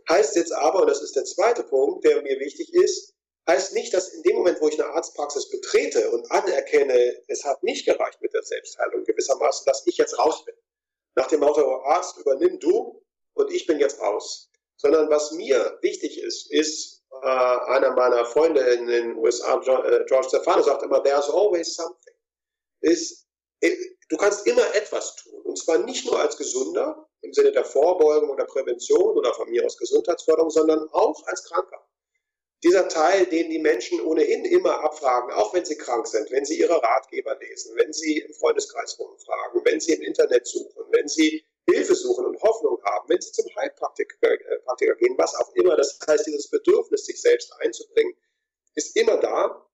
Heißt 0.08 0.36
jetzt 0.36 0.52
aber, 0.52 0.82
und 0.82 0.88
das 0.88 1.02
ist 1.02 1.16
der 1.16 1.24
zweite 1.24 1.64
Punkt, 1.64 2.04
der 2.04 2.22
mir 2.22 2.38
wichtig 2.38 2.72
ist, 2.72 3.14
heißt 3.46 3.74
nicht, 3.74 3.92
dass 3.92 4.08
in 4.08 4.22
dem 4.22 4.36
Moment, 4.36 4.60
wo 4.60 4.68
ich 4.68 4.82
eine 4.82 4.92
Arztpraxis 4.92 5.50
betrete 5.50 6.10
und 6.10 6.30
anerkenne, 6.30 7.22
es 7.28 7.44
hat 7.44 7.62
nicht 7.62 7.84
gereicht 7.84 8.20
mit 8.20 8.32
der 8.32 8.42
Selbstheilung 8.42 9.04
gewissermaßen, 9.04 9.66
dass 9.66 9.86
ich 9.86 9.96
jetzt 9.96 10.18
raus 10.18 10.44
bin. 10.44 10.54
Nach 11.14 11.26
dem 11.26 11.40
Motto, 11.40 11.82
Arzt, 11.84 12.18
übernimm 12.18 12.58
du 12.58 13.02
und 13.34 13.52
ich 13.52 13.66
bin 13.66 13.78
jetzt 13.78 14.00
raus. 14.00 14.50
Sondern 14.76 15.08
was 15.10 15.32
mir 15.32 15.78
wichtig 15.82 16.20
ist, 16.20 16.50
ist, 16.50 17.04
äh, 17.22 17.26
einer 17.26 17.92
meiner 17.92 18.24
Freunde 18.24 18.60
in 18.60 18.86
den 18.86 19.16
USA, 19.16 19.60
äh, 19.60 20.04
George 20.06 20.28
Stefano, 20.28 20.62
sagt 20.62 20.82
immer, 20.82 21.02
there's 21.02 21.30
always 21.30 21.74
something. 21.74 22.14
Ist, 22.80 23.26
äh, 23.60 23.72
du 24.08 24.16
kannst 24.16 24.46
immer 24.46 24.74
etwas 24.74 25.16
tun. 25.16 25.40
Und 25.42 25.58
zwar 25.58 25.78
nicht 25.78 26.06
nur 26.06 26.18
als 26.18 26.36
Gesunder, 26.36 27.08
im 27.20 27.32
Sinne 27.32 27.52
der 27.52 27.64
Vorbeugung 27.64 28.30
oder 28.30 28.44
Prävention 28.44 29.16
oder 29.16 29.32
von 29.34 29.48
mir 29.48 29.64
aus 29.64 29.76
Gesundheitsförderung, 29.76 30.50
sondern 30.50 30.88
auch 30.90 31.24
als 31.26 31.44
Kranker 31.44 31.86
dieser 32.64 32.88
Teil, 32.88 33.26
den 33.26 33.50
die 33.50 33.58
Menschen 33.58 34.00
ohnehin 34.00 34.44
immer 34.46 34.82
abfragen, 34.82 35.30
auch 35.32 35.52
wenn 35.52 35.66
sie 35.66 35.76
krank 35.76 36.06
sind, 36.06 36.30
wenn 36.30 36.46
sie 36.46 36.58
ihre 36.58 36.82
Ratgeber 36.82 37.36
lesen, 37.38 37.76
wenn 37.76 37.92
sie 37.92 38.20
im 38.20 38.32
Freundeskreis 38.32 38.98
rumfragen, 38.98 39.64
wenn 39.64 39.80
sie 39.80 39.92
im 39.92 40.02
Internet 40.02 40.46
suchen, 40.46 40.82
wenn 40.90 41.06
sie 41.06 41.44
Hilfe 41.68 41.94
suchen 41.94 42.24
und 42.24 42.40
Hoffnung 42.42 42.82
haben, 42.84 43.08
wenn 43.08 43.20
sie 43.20 43.32
zum 43.32 43.44
Heilpraktiker 43.56 44.32
äh, 44.32 44.96
gehen, 44.98 45.14
was 45.18 45.34
auch 45.34 45.54
immer. 45.54 45.76
Das 45.76 45.98
heißt, 46.06 46.26
dieses 46.26 46.48
Bedürfnis, 46.48 47.04
sich 47.04 47.20
selbst 47.20 47.52
einzubringen, 47.60 48.14
ist 48.74 48.96
immer 48.96 49.18
da. 49.18 49.66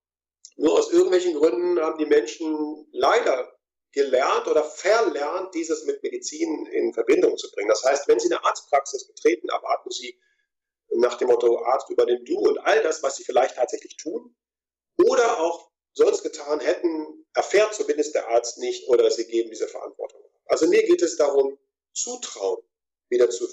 Nur 0.56 0.72
aus 0.78 0.92
irgendwelchen 0.92 1.34
Gründen 1.34 1.80
haben 1.80 1.98
die 1.98 2.06
Menschen 2.06 2.88
leider 2.92 3.56
gelernt 3.92 4.46
oder 4.46 4.64
verlernt, 4.64 5.54
dieses 5.54 5.84
mit 5.84 6.02
Medizin 6.02 6.66
in 6.66 6.92
Verbindung 6.92 7.36
zu 7.36 7.50
bringen. 7.52 7.68
Das 7.68 7.84
heißt, 7.84 8.08
wenn 8.08 8.20
Sie 8.20 8.32
eine 8.32 8.44
Arztpraxis 8.44 9.06
betreten, 9.06 9.48
erwarten 9.48 9.90
Sie 9.90 10.20
nach 10.92 11.16
dem 11.16 11.28
Motto 11.28 11.64
Arzt 11.64 11.88
übernimm 11.90 12.24
du 12.24 12.38
und 12.38 12.58
all 12.58 12.82
das, 12.82 13.02
was 13.02 13.16
sie 13.16 13.24
vielleicht 13.24 13.56
tatsächlich 13.56 13.96
tun 13.96 14.34
oder 14.98 15.40
auch 15.40 15.70
sonst 15.92 16.22
getan 16.22 16.60
hätten, 16.60 17.26
erfährt 17.34 17.74
zumindest 17.74 18.14
der 18.14 18.28
Arzt 18.28 18.58
nicht 18.58 18.88
oder 18.88 19.10
sie 19.10 19.26
geben 19.26 19.50
diese 19.50 19.68
Verantwortung. 19.68 20.22
Also 20.46 20.66
mir 20.66 20.82
geht 20.82 21.02
es 21.02 21.16
darum, 21.16 21.58
Zutrauen 21.92 22.62
wieder 23.08 23.30
zu 23.30 23.46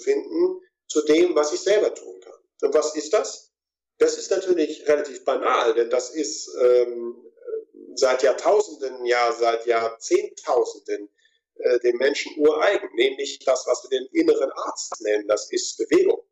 dem, 1.06 1.34
was 1.34 1.52
ich 1.52 1.60
selber 1.60 1.94
tun 1.94 2.20
kann. 2.20 2.34
Und 2.62 2.74
was 2.74 2.94
ist 2.94 3.12
das? 3.12 3.52
Das 3.98 4.16
ist 4.16 4.30
natürlich 4.30 4.86
relativ 4.86 5.24
banal, 5.24 5.74
denn 5.74 5.90
das 5.90 6.10
ist 6.10 6.48
ähm, 6.60 7.16
seit 7.94 8.22
Jahrtausenden, 8.22 9.04
ja 9.04 9.32
seit 9.32 9.66
Jahrzehntausenden 9.66 11.08
äh, 11.54 11.80
dem 11.80 11.96
Menschen 11.96 12.32
ureigen, 12.36 12.88
nämlich 12.94 13.40
das, 13.40 13.66
was 13.66 13.82
wir 13.84 13.98
den 13.98 14.06
inneren 14.12 14.50
Arzt 14.52 15.00
nennen, 15.00 15.26
das 15.26 15.50
ist 15.50 15.76
Bewegung 15.78 16.27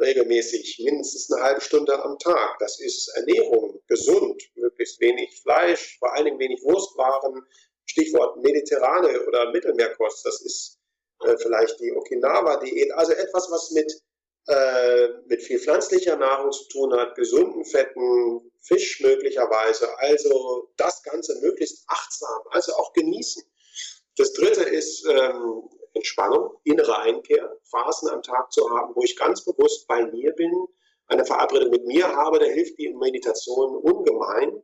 regelmäßig, 0.00 0.80
mindestens 0.84 1.30
eine 1.32 1.42
halbe 1.42 1.60
Stunde 1.60 2.02
am 2.02 2.18
Tag. 2.18 2.58
Das 2.58 2.80
ist 2.80 3.08
Ernährung, 3.16 3.80
gesund, 3.88 4.42
möglichst 4.54 5.00
wenig 5.00 5.40
Fleisch, 5.42 5.98
vor 5.98 6.14
allen 6.14 6.26
Dingen 6.26 6.38
wenig 6.38 6.62
Wurstwaren. 6.62 7.42
Stichwort 7.84 8.36
mediterrane 8.42 9.26
oder 9.26 9.50
Mittelmeerkost, 9.50 10.24
das 10.26 10.42
ist 10.42 10.78
äh, 11.24 11.36
vielleicht 11.38 11.80
die 11.80 11.92
Okinawa-Diät. 11.92 12.92
Also 12.92 13.12
etwas, 13.12 13.50
was 13.50 13.70
mit 13.70 13.90
äh, 14.48 15.08
mit 15.26 15.42
viel 15.42 15.58
pflanzlicher 15.58 16.16
Nahrung 16.16 16.50
zu 16.52 16.66
tun 16.68 16.94
hat, 16.94 17.14
gesunden 17.16 17.66
Fetten, 17.66 18.50
Fisch 18.62 19.00
möglicherweise. 19.00 19.86
Also 19.98 20.70
das 20.76 21.02
Ganze 21.02 21.38
möglichst 21.40 21.84
achtsam, 21.86 22.42
also 22.50 22.72
auch 22.74 22.94
genießen. 22.94 23.42
Das 24.16 24.32
dritte 24.32 24.62
ist 24.62 25.06
ähm, 25.06 25.68
Entspannung, 25.98 26.56
innere 26.64 26.98
Einkehr, 26.98 27.56
Phasen 27.64 28.08
am 28.08 28.22
Tag 28.22 28.52
zu 28.52 28.68
haben, 28.70 28.94
wo 28.94 29.02
ich 29.02 29.16
ganz 29.16 29.44
bewusst 29.44 29.86
bei 29.86 30.06
mir 30.06 30.32
bin, 30.32 30.52
eine 31.08 31.24
Verabredung 31.24 31.70
mit 31.70 31.86
mir 31.86 32.06
habe, 32.06 32.38
da 32.38 32.46
hilft 32.46 32.78
die 32.78 32.90
Meditation 32.90 33.76
ungemein. 33.76 34.62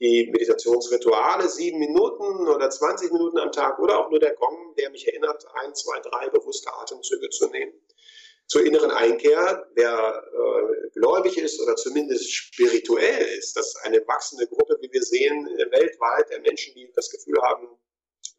Die 0.00 0.28
Meditationsrituale, 0.32 1.48
sieben 1.48 1.78
Minuten 1.78 2.48
oder 2.48 2.68
20 2.68 3.12
Minuten 3.12 3.38
am 3.38 3.52
Tag 3.52 3.78
oder 3.78 4.00
auch 4.00 4.10
nur 4.10 4.18
der 4.18 4.34
Gong, 4.34 4.74
der 4.76 4.90
mich 4.90 5.06
erinnert, 5.06 5.46
ein, 5.54 5.72
zwei, 5.74 6.00
drei 6.00 6.28
bewusste 6.30 6.72
Atemzüge 6.74 7.30
zu 7.30 7.48
nehmen. 7.48 7.72
Zur 8.48 8.66
inneren 8.66 8.90
Einkehr, 8.90 9.66
wer 9.74 10.24
äh, 10.32 10.90
gläubig 10.90 11.38
ist 11.38 11.62
oder 11.62 11.76
zumindest 11.76 12.30
spirituell 12.30 13.24
ist, 13.38 13.56
das 13.56 13.68
ist 13.68 13.76
eine 13.84 14.06
wachsende 14.06 14.46
Gruppe, 14.48 14.76
wie 14.80 14.92
wir 14.92 15.02
sehen, 15.02 15.46
äh, 15.46 15.70
weltweit 15.70 16.28
der 16.28 16.40
Menschen, 16.40 16.74
die 16.74 16.92
das 16.94 17.08
Gefühl 17.10 17.40
haben, 17.40 17.68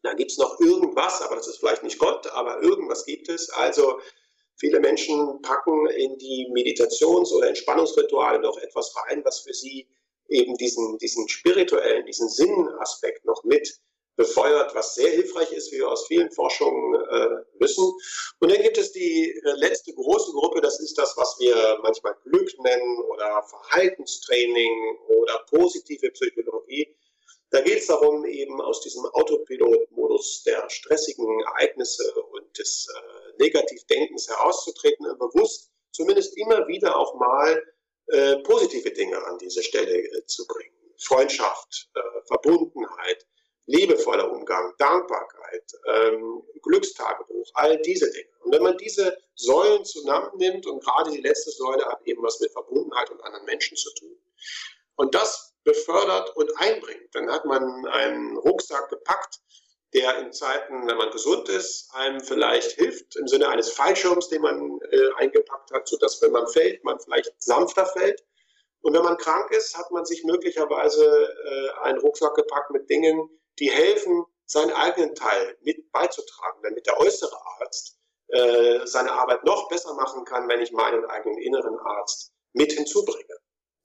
da 0.06 0.14
gibt 0.14 0.30
es 0.30 0.38
noch 0.38 0.58
irgendwas, 0.60 1.20
aber 1.22 1.36
das 1.36 1.48
ist 1.48 1.58
vielleicht 1.58 1.82
nicht 1.82 1.98
Gott, 1.98 2.26
aber 2.28 2.62
irgendwas 2.62 3.04
gibt 3.04 3.28
es. 3.28 3.50
Also 3.50 4.00
viele 4.56 4.80
Menschen 4.80 5.42
packen 5.42 5.86
in 5.88 6.16
die 6.18 6.48
Meditations- 6.52 7.32
oder 7.32 7.48
Entspannungsrituale 7.48 8.40
noch 8.40 8.56
etwas 8.58 8.94
rein, 8.96 9.24
was 9.24 9.40
für 9.40 9.52
sie 9.52 9.88
eben 10.28 10.56
diesen, 10.56 10.98
diesen 10.98 11.28
spirituellen, 11.28 12.06
diesen 12.06 12.28
Sinnaspekt 12.28 13.24
noch 13.24 13.44
mit 13.44 13.80
befeuert, 14.16 14.74
was 14.74 14.94
sehr 14.94 15.10
hilfreich 15.10 15.52
ist, 15.52 15.70
wie 15.72 15.78
wir 15.78 15.90
aus 15.90 16.06
vielen 16.06 16.30
Forschungen 16.30 16.94
äh, 16.94 17.60
wissen. 17.60 17.84
Und 18.40 18.50
dann 18.50 18.62
gibt 18.62 18.78
es 18.78 18.92
die 18.92 19.30
äh, 19.30 19.52
letzte 19.56 19.92
große 19.92 20.32
Gruppe, 20.32 20.62
das 20.62 20.80
ist 20.80 20.96
das, 20.96 21.14
was 21.16 21.36
wir 21.38 21.78
manchmal 21.82 22.16
Glück 22.24 22.50
nennen 22.60 22.98
oder 23.10 23.42
Verhaltenstraining 23.42 24.98
oder 25.08 25.44
positive 25.50 26.10
Psychologie. 26.12 26.96
Da 27.50 27.60
geht 27.60 27.78
es 27.78 27.86
darum, 27.86 28.24
eben 28.24 28.60
aus 28.60 28.80
diesem 28.80 29.04
Autopilot-Modus 29.06 30.42
der 30.44 30.68
stressigen 30.68 31.40
Ereignisse 31.40 32.02
und 32.32 32.58
des 32.58 32.88
äh, 32.88 33.42
Negativdenkens 33.42 34.28
herauszutreten 34.28 35.06
und 35.06 35.18
bewusst 35.18 35.70
zumindest 35.92 36.36
immer 36.36 36.66
wieder 36.66 36.96
auch 36.96 37.14
mal 37.14 37.62
äh, 38.08 38.36
positive 38.42 38.90
Dinge 38.90 39.24
an 39.26 39.38
diese 39.38 39.62
Stelle 39.62 39.96
äh, 39.96 40.26
zu 40.26 40.46
bringen. 40.46 40.74
Freundschaft, 40.98 41.88
äh, 41.94 42.00
Verbundenheit, 42.26 43.26
liebevoller 43.66 44.30
Umgang, 44.30 44.72
Dankbarkeit, 44.78 45.72
ähm, 45.86 46.42
Glückstagebuch, 46.62 47.50
all 47.54 47.80
diese 47.82 48.10
Dinge. 48.10 48.28
Und 48.44 48.52
wenn 48.52 48.62
man 48.62 48.78
diese 48.78 49.16
Säulen 49.34 49.84
zusammennimmt 49.84 50.66
und 50.66 50.82
gerade 50.84 51.10
die 51.10 51.20
letzte 51.20 51.50
Säule 51.50 51.84
hat 51.84 52.00
eben 52.06 52.22
was 52.22 52.40
mit 52.40 52.52
Verbundenheit 52.52 53.10
und 53.10 53.20
anderen 53.22 53.44
Menschen 53.44 53.76
zu 53.76 53.92
tun. 53.94 54.16
Und 54.96 55.14
das 55.14 55.55
befördert 55.66 56.34
und 56.36 56.50
einbringt. 56.58 57.14
Dann 57.14 57.30
hat 57.30 57.44
man 57.44 57.86
einen 57.88 58.38
Rucksack 58.38 58.88
gepackt, 58.88 59.40
der 59.92 60.18
in 60.18 60.32
Zeiten, 60.32 60.86
wenn 60.86 60.96
man 60.96 61.10
gesund 61.10 61.48
ist, 61.48 61.90
einem 61.94 62.20
vielleicht 62.20 62.72
hilft, 62.72 63.16
im 63.16 63.26
Sinne 63.26 63.48
eines 63.48 63.70
Fallschirms, 63.72 64.28
den 64.28 64.42
man 64.42 64.80
äh, 64.90 65.10
eingepackt 65.16 65.72
hat, 65.72 65.86
sodass, 65.88 66.22
wenn 66.22 66.32
man 66.32 66.46
fällt, 66.46 66.82
man 66.84 66.98
vielleicht 67.00 67.32
sanfter 67.38 67.84
fällt. 67.86 68.24
Und 68.80 68.94
wenn 68.94 69.02
man 69.02 69.16
krank 69.16 69.50
ist, 69.50 69.76
hat 69.76 69.90
man 69.90 70.04
sich 70.04 70.22
möglicherweise 70.24 71.04
äh, 71.04 71.70
einen 71.82 71.98
Rucksack 71.98 72.34
gepackt 72.34 72.70
mit 72.70 72.88
Dingen, 72.88 73.28
die 73.58 73.70
helfen, 73.70 74.24
seinen 74.46 74.72
eigenen 74.72 75.14
Teil 75.14 75.56
mit 75.62 75.90
beizutragen, 75.90 76.62
damit 76.62 76.86
der 76.86 76.98
äußere 77.00 77.36
Arzt 77.60 77.98
äh, 78.28 78.86
seine 78.86 79.12
Arbeit 79.12 79.44
noch 79.44 79.68
besser 79.68 79.94
machen 79.94 80.24
kann, 80.24 80.48
wenn 80.48 80.60
ich 80.60 80.72
meinen 80.72 81.04
eigenen 81.06 81.38
inneren 81.38 81.78
Arzt 81.78 82.32
mit 82.52 82.72
hinzubringe. 82.72 83.36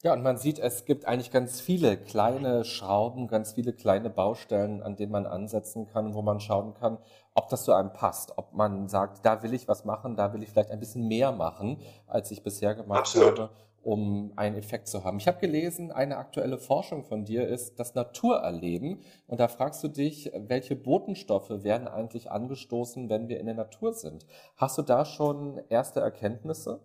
Ja, 0.04 0.14
und 0.14 0.24
man 0.24 0.38
sieht, 0.38 0.58
es 0.58 0.86
gibt 0.86 1.06
eigentlich 1.06 1.30
ganz 1.30 1.62
viele 1.62 1.96
kleine 1.96 2.64
Schrauben, 2.64 3.28
ganz 3.28 3.54
viele 3.54 3.72
kleine 3.72 4.10
Baustellen, 4.10 4.82
an 4.82 4.96
denen 4.96 5.12
man 5.12 5.28
ansetzen 5.28 5.86
kann, 5.86 6.16
wo 6.16 6.24
man 6.24 6.40
schauen 6.40 6.74
kann, 6.74 6.98
ob 7.36 7.50
das 7.50 7.66
zu 7.66 7.74
einem 7.74 7.94
passt, 7.94 8.36
ob 8.36 8.52
man 8.54 8.88
sagt, 8.88 9.24
da 9.24 9.44
will 9.44 9.54
ich 9.54 9.68
was 9.68 9.86
machen, 9.86 10.16
da 10.16 10.34
will 10.34 10.42
ich 10.42 10.50
vielleicht 10.50 10.72
ein 10.72 10.80
bisschen 10.80 11.08
mehr 11.08 11.32
machen, 11.32 11.78
als 12.08 12.32
ich 12.32 12.42
bisher 12.42 12.74
gemacht 12.74 13.02
Absolut. 13.02 13.40
habe, 13.40 13.54
um 13.84 14.34
einen 14.38 14.56
Effekt 14.56 14.88
zu 14.88 15.04
haben. 15.04 15.20
Ich 15.20 15.28
habe 15.28 15.40
gelesen, 15.40 15.92
eine 15.92 16.18
aktuelle 16.18 16.58
Forschung 16.58 17.04
von 17.04 17.24
dir 17.24 17.48
ist 17.48 17.80
das 17.80 17.94
Naturerleben. 17.94 19.02
Und 19.28 19.40
da 19.40 19.48
fragst 19.48 19.84
du 19.84 19.88
dich, 19.88 20.32
welche 20.36 20.76
Botenstoffe 20.76 21.64
werden 21.64 21.88
eigentlich 21.88 22.32
angestoßen, 22.32 23.08
wenn 23.08 23.30
wir 23.30 23.40
in 23.40 23.46
der 23.46 23.56
Natur 23.56 23.94
sind? 23.94 24.26
Hast 24.58 24.80
du 24.80 24.82
da 24.82 25.06
schon 25.06 25.62
erste 25.70 26.00
Erkenntnisse? 26.00 26.80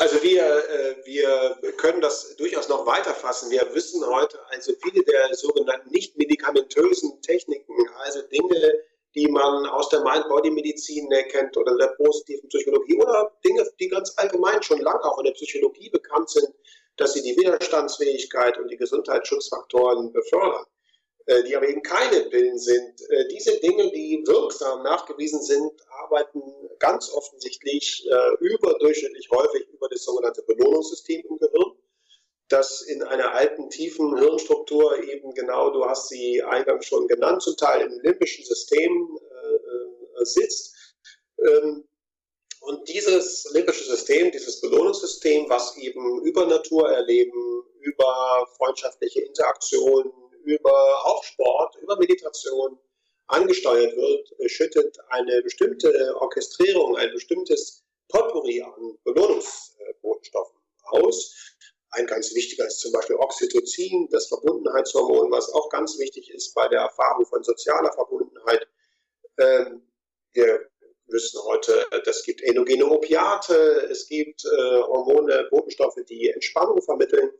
Also 0.00 0.22
wir, 0.22 0.42
äh, 0.42 0.96
wir 1.04 1.72
können 1.76 2.00
das 2.00 2.34
durchaus 2.36 2.70
noch 2.70 2.86
weiterfassen. 2.86 3.50
Wir 3.50 3.68
wissen 3.74 4.02
heute 4.06 4.38
also 4.48 4.72
viele 4.82 5.04
der 5.04 5.34
sogenannten 5.34 5.90
nicht 5.90 6.16
medikamentösen 6.16 7.20
Techniken, 7.20 7.74
also 7.98 8.22
Dinge, 8.22 8.80
die 9.14 9.28
man 9.28 9.66
aus 9.66 9.90
der 9.90 10.02
Mind-Body-Medizin 10.02 11.10
kennt 11.28 11.54
oder 11.54 11.76
der 11.76 11.88
positiven 11.98 12.48
Psychologie 12.48 12.96
oder 12.96 13.30
Dinge, 13.44 13.68
die 13.78 13.88
ganz 13.88 14.14
allgemein 14.16 14.62
schon 14.62 14.80
lange 14.80 15.04
auch 15.04 15.18
in 15.18 15.24
der 15.24 15.32
Psychologie 15.32 15.90
bekannt 15.90 16.30
sind, 16.30 16.48
dass 16.96 17.12
sie 17.12 17.20
die 17.20 17.36
Widerstandsfähigkeit 17.36 18.56
und 18.56 18.68
die 18.68 18.78
Gesundheitsschutzfaktoren 18.78 20.12
befördern. 20.12 20.64
Äh, 21.30 21.44
die 21.44 21.54
aber 21.54 21.68
eben 21.68 21.82
keine 21.82 22.22
Pillen 22.22 22.58
sind. 22.58 23.00
Äh, 23.08 23.28
diese 23.28 23.56
Dinge, 23.60 23.88
die 23.92 24.20
wirksam 24.26 24.82
nachgewiesen 24.82 25.40
sind, 25.40 25.70
arbeiten 26.02 26.42
ganz 26.80 27.08
offensichtlich 27.12 28.04
äh, 28.10 28.44
überdurchschnittlich 28.44 29.30
häufig 29.30 29.68
über 29.68 29.88
das 29.88 30.02
sogenannte 30.02 30.42
Belohnungssystem 30.42 31.22
im 31.28 31.38
Gehirn, 31.38 31.72
das 32.48 32.82
in 32.82 33.04
einer 33.04 33.32
alten, 33.32 33.70
tiefen 33.70 34.18
Hirnstruktur 34.18 35.00
eben 35.04 35.32
genau, 35.34 35.70
du 35.70 35.84
hast 35.84 36.08
sie 36.08 36.42
eingangs 36.42 36.86
schon 36.86 37.06
genannt, 37.06 37.42
zum 37.42 37.56
Teil 37.56 37.82
im 37.82 38.00
limbischen 38.00 38.44
System 38.44 39.16
sitzt. 40.22 40.96
Ähm, 41.38 41.86
und 42.62 42.88
dieses 42.88 43.48
limbische 43.54 43.84
System, 43.84 44.32
dieses 44.32 44.60
Belohnungssystem, 44.60 45.48
was 45.48 45.76
eben 45.76 46.24
über 46.24 46.44
Natur 46.46 46.90
erleben, 46.90 47.62
über 47.82 48.48
freundschaftliche 48.56 49.20
Interaktionen, 49.20 50.12
über 50.44 51.06
auch 51.06 51.22
Sport, 51.24 51.76
über 51.76 51.96
Meditation 51.96 52.78
angesteuert 53.26 53.96
wird, 53.96 54.50
schüttet 54.50 54.98
eine 55.08 55.42
bestimmte 55.42 56.16
Orchestrierung, 56.20 56.96
ein 56.96 57.12
bestimmtes 57.12 57.84
Potpourri 58.08 58.60
an 58.62 58.98
Belohnungsbotenstoffen 59.04 60.58
aus. 60.84 61.56
Ein 61.92 62.06
ganz 62.06 62.34
wichtiger 62.34 62.66
ist 62.66 62.80
zum 62.80 62.92
Beispiel 62.92 63.16
Oxytocin, 63.16 64.08
das 64.10 64.28
Verbundenheitshormon, 64.28 65.30
was 65.30 65.52
auch 65.52 65.68
ganz 65.70 65.98
wichtig 65.98 66.30
ist 66.30 66.54
bei 66.54 66.68
der 66.68 66.80
Erfahrung 66.80 67.26
von 67.26 67.42
sozialer 67.42 67.92
Verbundenheit. 67.92 68.66
Ähm, 69.38 69.82
wir 70.32 70.70
wissen 71.06 71.40
heute, 71.44 71.86
es 72.06 72.22
gibt 72.22 72.42
endogene 72.42 72.86
Opiate, 72.86 73.88
es 73.90 74.06
gibt 74.06 74.44
äh, 74.44 74.82
Hormone, 74.82 75.48
Botenstoffe, 75.50 75.98
die 76.08 76.30
Entspannung 76.30 76.80
vermitteln. 76.82 77.30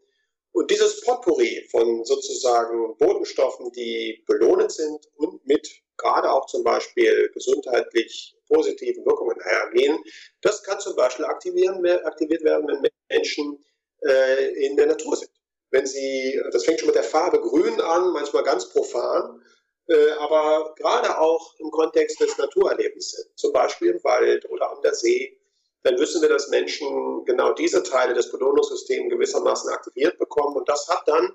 Und 0.53 0.71
dieses 0.71 1.01
Potpourri 1.03 1.67
von 1.71 2.05
sozusagen 2.05 2.97
Botenstoffen, 2.99 3.71
die 3.73 4.25
belohnt 4.27 4.73
sind 4.73 5.07
und 5.17 5.47
mit 5.47 5.69
gerade 5.97 6.31
auch 6.31 6.47
zum 6.47 6.65
Beispiel 6.65 7.31
gesundheitlich 7.33 8.37
positiven 8.49 9.05
Wirkungen 9.07 9.41
hergehen, 9.43 10.03
das 10.41 10.63
kann 10.63 10.81
zum 10.81 10.97
Beispiel 10.97 11.25
aktivieren, 11.27 11.87
aktiviert 12.05 12.43
werden, 12.43 12.67
wenn 12.67 12.91
Menschen 13.09 13.65
äh, 14.03 14.67
in 14.67 14.77
der 14.77 14.87
Natur 14.87 15.17
sind. 15.17 15.31
Wenn 15.71 15.87
sie, 15.87 16.41
das 16.51 16.65
fängt 16.65 16.81
schon 16.81 16.89
mit 16.89 16.97
der 16.97 17.05
Farbe 17.05 17.41
Grün 17.41 17.81
an, 17.81 18.13
manchmal 18.13 18.43
ganz 18.43 18.69
profan, 18.71 19.41
äh, 19.87 20.11
aber 20.19 20.75
gerade 20.77 21.19
auch 21.19 21.55
im 21.59 21.71
Kontext 21.71 22.21
des 22.21 22.37
Naturerlebens 22.39 23.13
sind, 23.13 23.39
zum 23.39 23.53
Beispiel 23.53 23.91
im 23.91 24.05
Wald 24.05 24.49
oder 24.51 24.71
an 24.71 24.83
der 24.83 24.95
See 24.95 25.40
dann 25.83 25.99
wissen 25.99 26.21
wir, 26.21 26.29
dass 26.29 26.49
Menschen 26.49 27.25
genau 27.25 27.53
diese 27.55 27.83
Teile 27.83 28.15
des 28.15 28.31
Belohnungssystems 28.31 29.11
gewissermaßen 29.11 29.71
aktiviert 29.71 30.19
bekommen. 30.19 30.57
Und 30.57 30.69
das 30.69 30.89
hat 30.89 31.03
dann 31.07 31.33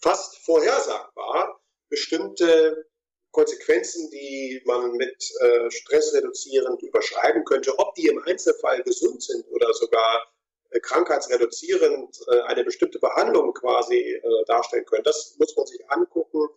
fast 0.00 0.38
vorhersagbar 0.44 1.60
bestimmte 1.88 2.86
Konsequenzen, 3.32 4.10
die 4.10 4.62
man 4.64 4.92
mit 4.92 5.30
äh, 5.40 5.70
Stress 5.70 6.14
reduzierend 6.14 6.82
überschreiben 6.82 7.44
könnte. 7.44 7.78
Ob 7.78 7.94
die 7.94 8.06
im 8.06 8.22
Einzelfall 8.24 8.82
gesund 8.82 9.22
sind 9.22 9.46
oder 9.50 9.72
sogar 9.74 10.32
äh, 10.70 10.80
krankheitsreduzierend 10.80 12.20
äh, 12.28 12.40
eine 12.42 12.64
bestimmte 12.64 12.98
Behandlung 12.98 13.52
quasi 13.52 13.96
äh, 13.96 14.44
darstellen 14.46 14.86
können, 14.86 15.04
das 15.04 15.36
muss 15.38 15.56
man 15.56 15.66
sich 15.66 15.80
angucken. 15.90 16.48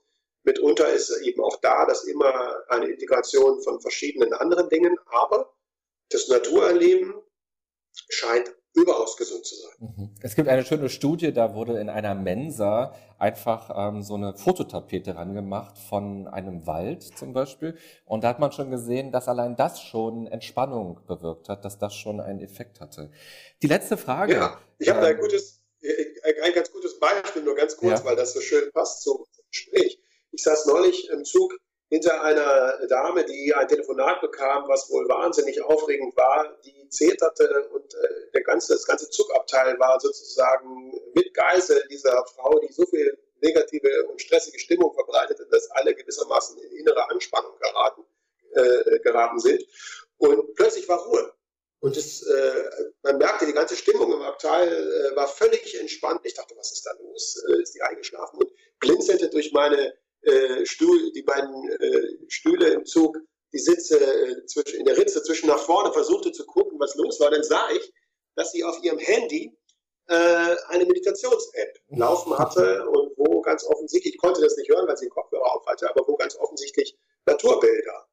Mitunter 0.43 0.91
ist 0.91 1.11
eben 1.21 1.43
auch 1.43 1.57
da 1.57 1.85
das 1.85 2.05
immer 2.05 2.63
eine 2.69 2.87
Integration 2.87 3.61
von 3.61 3.79
verschiedenen 3.81 4.33
anderen 4.33 4.69
Dingen, 4.69 4.97
aber 5.07 5.53
das 6.09 6.27
Naturerleben 6.29 7.13
scheint 8.09 8.53
überaus 8.73 9.17
gesund 9.17 9.45
zu 9.45 9.55
sein. 9.55 9.71
Mhm. 9.79 10.15
Es 10.21 10.35
gibt 10.35 10.47
eine 10.47 10.63
schöne 10.63 10.89
Studie, 10.89 11.33
da 11.33 11.53
wurde 11.53 11.79
in 11.79 11.89
einer 11.89 12.15
Mensa 12.15 12.95
einfach 13.19 13.69
ähm, 13.75 14.01
so 14.01 14.15
eine 14.15 14.33
Fototapete 14.33 15.15
rangemacht 15.15 15.77
von 15.77 16.27
einem 16.27 16.65
Wald 16.65 17.03
zum 17.03 17.33
Beispiel. 17.33 17.77
Und 18.05 18.23
da 18.23 18.29
hat 18.29 18.39
man 18.39 18.51
schon 18.51 18.71
gesehen, 18.71 19.11
dass 19.11 19.27
allein 19.27 19.55
das 19.55 19.81
schon 19.81 20.27
Entspannung 20.27 21.01
bewirkt 21.05 21.49
hat, 21.49 21.65
dass 21.65 21.77
das 21.77 21.93
schon 21.93 22.21
einen 22.21 22.39
Effekt 22.39 22.79
hatte. 22.79 23.11
Die 23.61 23.67
letzte 23.67 23.97
Frage. 23.97 24.33
Ja, 24.35 24.59
ich 24.79 24.89
habe 24.89 24.99
ähm, 24.99 25.05
ein 25.05 25.17
gutes, 25.19 25.61
äh, 25.81 26.41
ein 26.43 26.53
ganz 26.53 26.71
gutes 26.71 26.97
Beispiel, 26.99 27.43
nur 27.43 27.55
ganz 27.55 27.75
kurz, 27.75 27.99
ja. 27.99 28.05
weil 28.05 28.15
das 28.15 28.33
so 28.33 28.39
schön 28.39 28.71
passt 28.71 29.01
zum 29.03 29.25
Gespräch. 29.51 29.99
Ich 30.31 30.43
saß 30.43 30.65
neulich 30.67 31.09
im 31.09 31.25
Zug 31.25 31.57
hinter 31.91 32.21
einer 32.23 32.87
Dame, 32.87 33.25
die 33.25 33.53
ein 33.53 33.67
Telefonat 33.67 34.21
bekam, 34.21 34.63
was 34.69 34.89
wohl 34.89 35.09
wahnsinnig 35.09 35.61
aufregend 35.61 36.15
war, 36.15 36.57
die 36.63 36.87
zeterte 36.87 37.67
und 37.73 37.93
äh, 37.93 38.31
der 38.33 38.43
ganze, 38.43 38.73
das 38.73 38.85
ganze 38.85 39.09
Zugabteil 39.09 39.77
war 39.77 39.99
sozusagen 39.99 40.93
mit 41.13 41.33
Geisel 41.33 41.85
dieser 41.89 42.25
Frau, 42.27 42.59
die 42.59 42.71
so 42.71 42.85
viel 42.85 43.17
negative 43.41 44.05
und 44.07 44.21
stressige 44.21 44.57
Stimmung 44.57 44.93
verbreitete, 44.93 45.45
dass 45.51 45.69
alle 45.71 45.93
gewissermaßen 45.93 46.57
in 46.59 46.71
innere 46.77 47.09
Anspannung 47.09 47.57
geraten, 47.59 48.05
äh, 48.53 48.99
geraten 48.99 49.39
sind. 49.39 49.61
Und 50.17 50.55
plötzlich 50.55 50.87
war 50.87 50.99
Ruhe. 50.99 51.33
Und 51.81 51.97
es, 51.97 52.21
äh, 52.21 52.63
man 53.01 53.17
merkte, 53.17 53.47
die 53.47 53.53
ganze 53.53 53.75
Stimmung 53.75 54.13
im 54.13 54.21
Abteil 54.21 54.69
äh, 54.69 55.15
war 55.17 55.27
völlig 55.27 55.77
entspannt. 55.77 56.21
Ich 56.23 56.35
dachte, 56.35 56.55
was 56.55 56.71
ist 56.71 56.85
da 56.85 56.91
los? 57.01 57.43
Äh, 57.49 57.61
ist 57.61 57.75
die 57.75 57.81
eingeschlafen? 57.81 58.37
Und 58.37 58.51
blinzelte 58.79 59.29
durch 59.29 59.51
meine 59.51 59.93
äh, 60.21 60.65
Stuhl, 60.65 61.11
die 61.11 61.23
beiden 61.23 61.69
äh, 61.69 62.07
Stühle 62.27 62.69
im 62.69 62.85
Zug, 62.85 63.17
die 63.53 63.59
Sitze 63.59 63.99
äh, 63.99 64.45
zwischen, 64.45 64.79
in 64.79 64.85
der 64.85 64.97
Ritze 64.97 65.21
zwischen 65.23 65.47
nach 65.47 65.59
vorne, 65.59 65.91
versuchte 65.91 66.31
zu 66.31 66.45
gucken, 66.45 66.79
was 66.79 66.95
los 66.95 67.19
war. 67.19 67.31
Dann 67.31 67.43
sah 67.43 67.69
ich, 67.71 67.91
dass 68.35 68.51
sie 68.51 68.63
auf 68.63 68.81
ihrem 68.83 68.99
Handy 68.99 69.55
äh, 70.07 70.55
eine 70.67 70.85
Meditations-App 70.85 71.79
laufen 71.89 72.37
hatte 72.37 72.87
und 72.87 73.11
wo 73.17 73.41
ganz 73.41 73.65
offensichtlich, 73.65 74.15
ich 74.15 74.21
konnte 74.21 74.41
das 74.41 74.57
nicht 74.57 74.69
hören, 74.69 74.87
weil 74.87 74.97
sie 74.97 75.05
den 75.05 75.11
Kopfhörer 75.11 75.55
auf 75.55 75.65
hatte, 75.65 75.89
aber 75.89 76.07
wo 76.07 76.15
ganz 76.15 76.35
offensichtlich 76.37 76.97
Naturbilder 77.25 78.07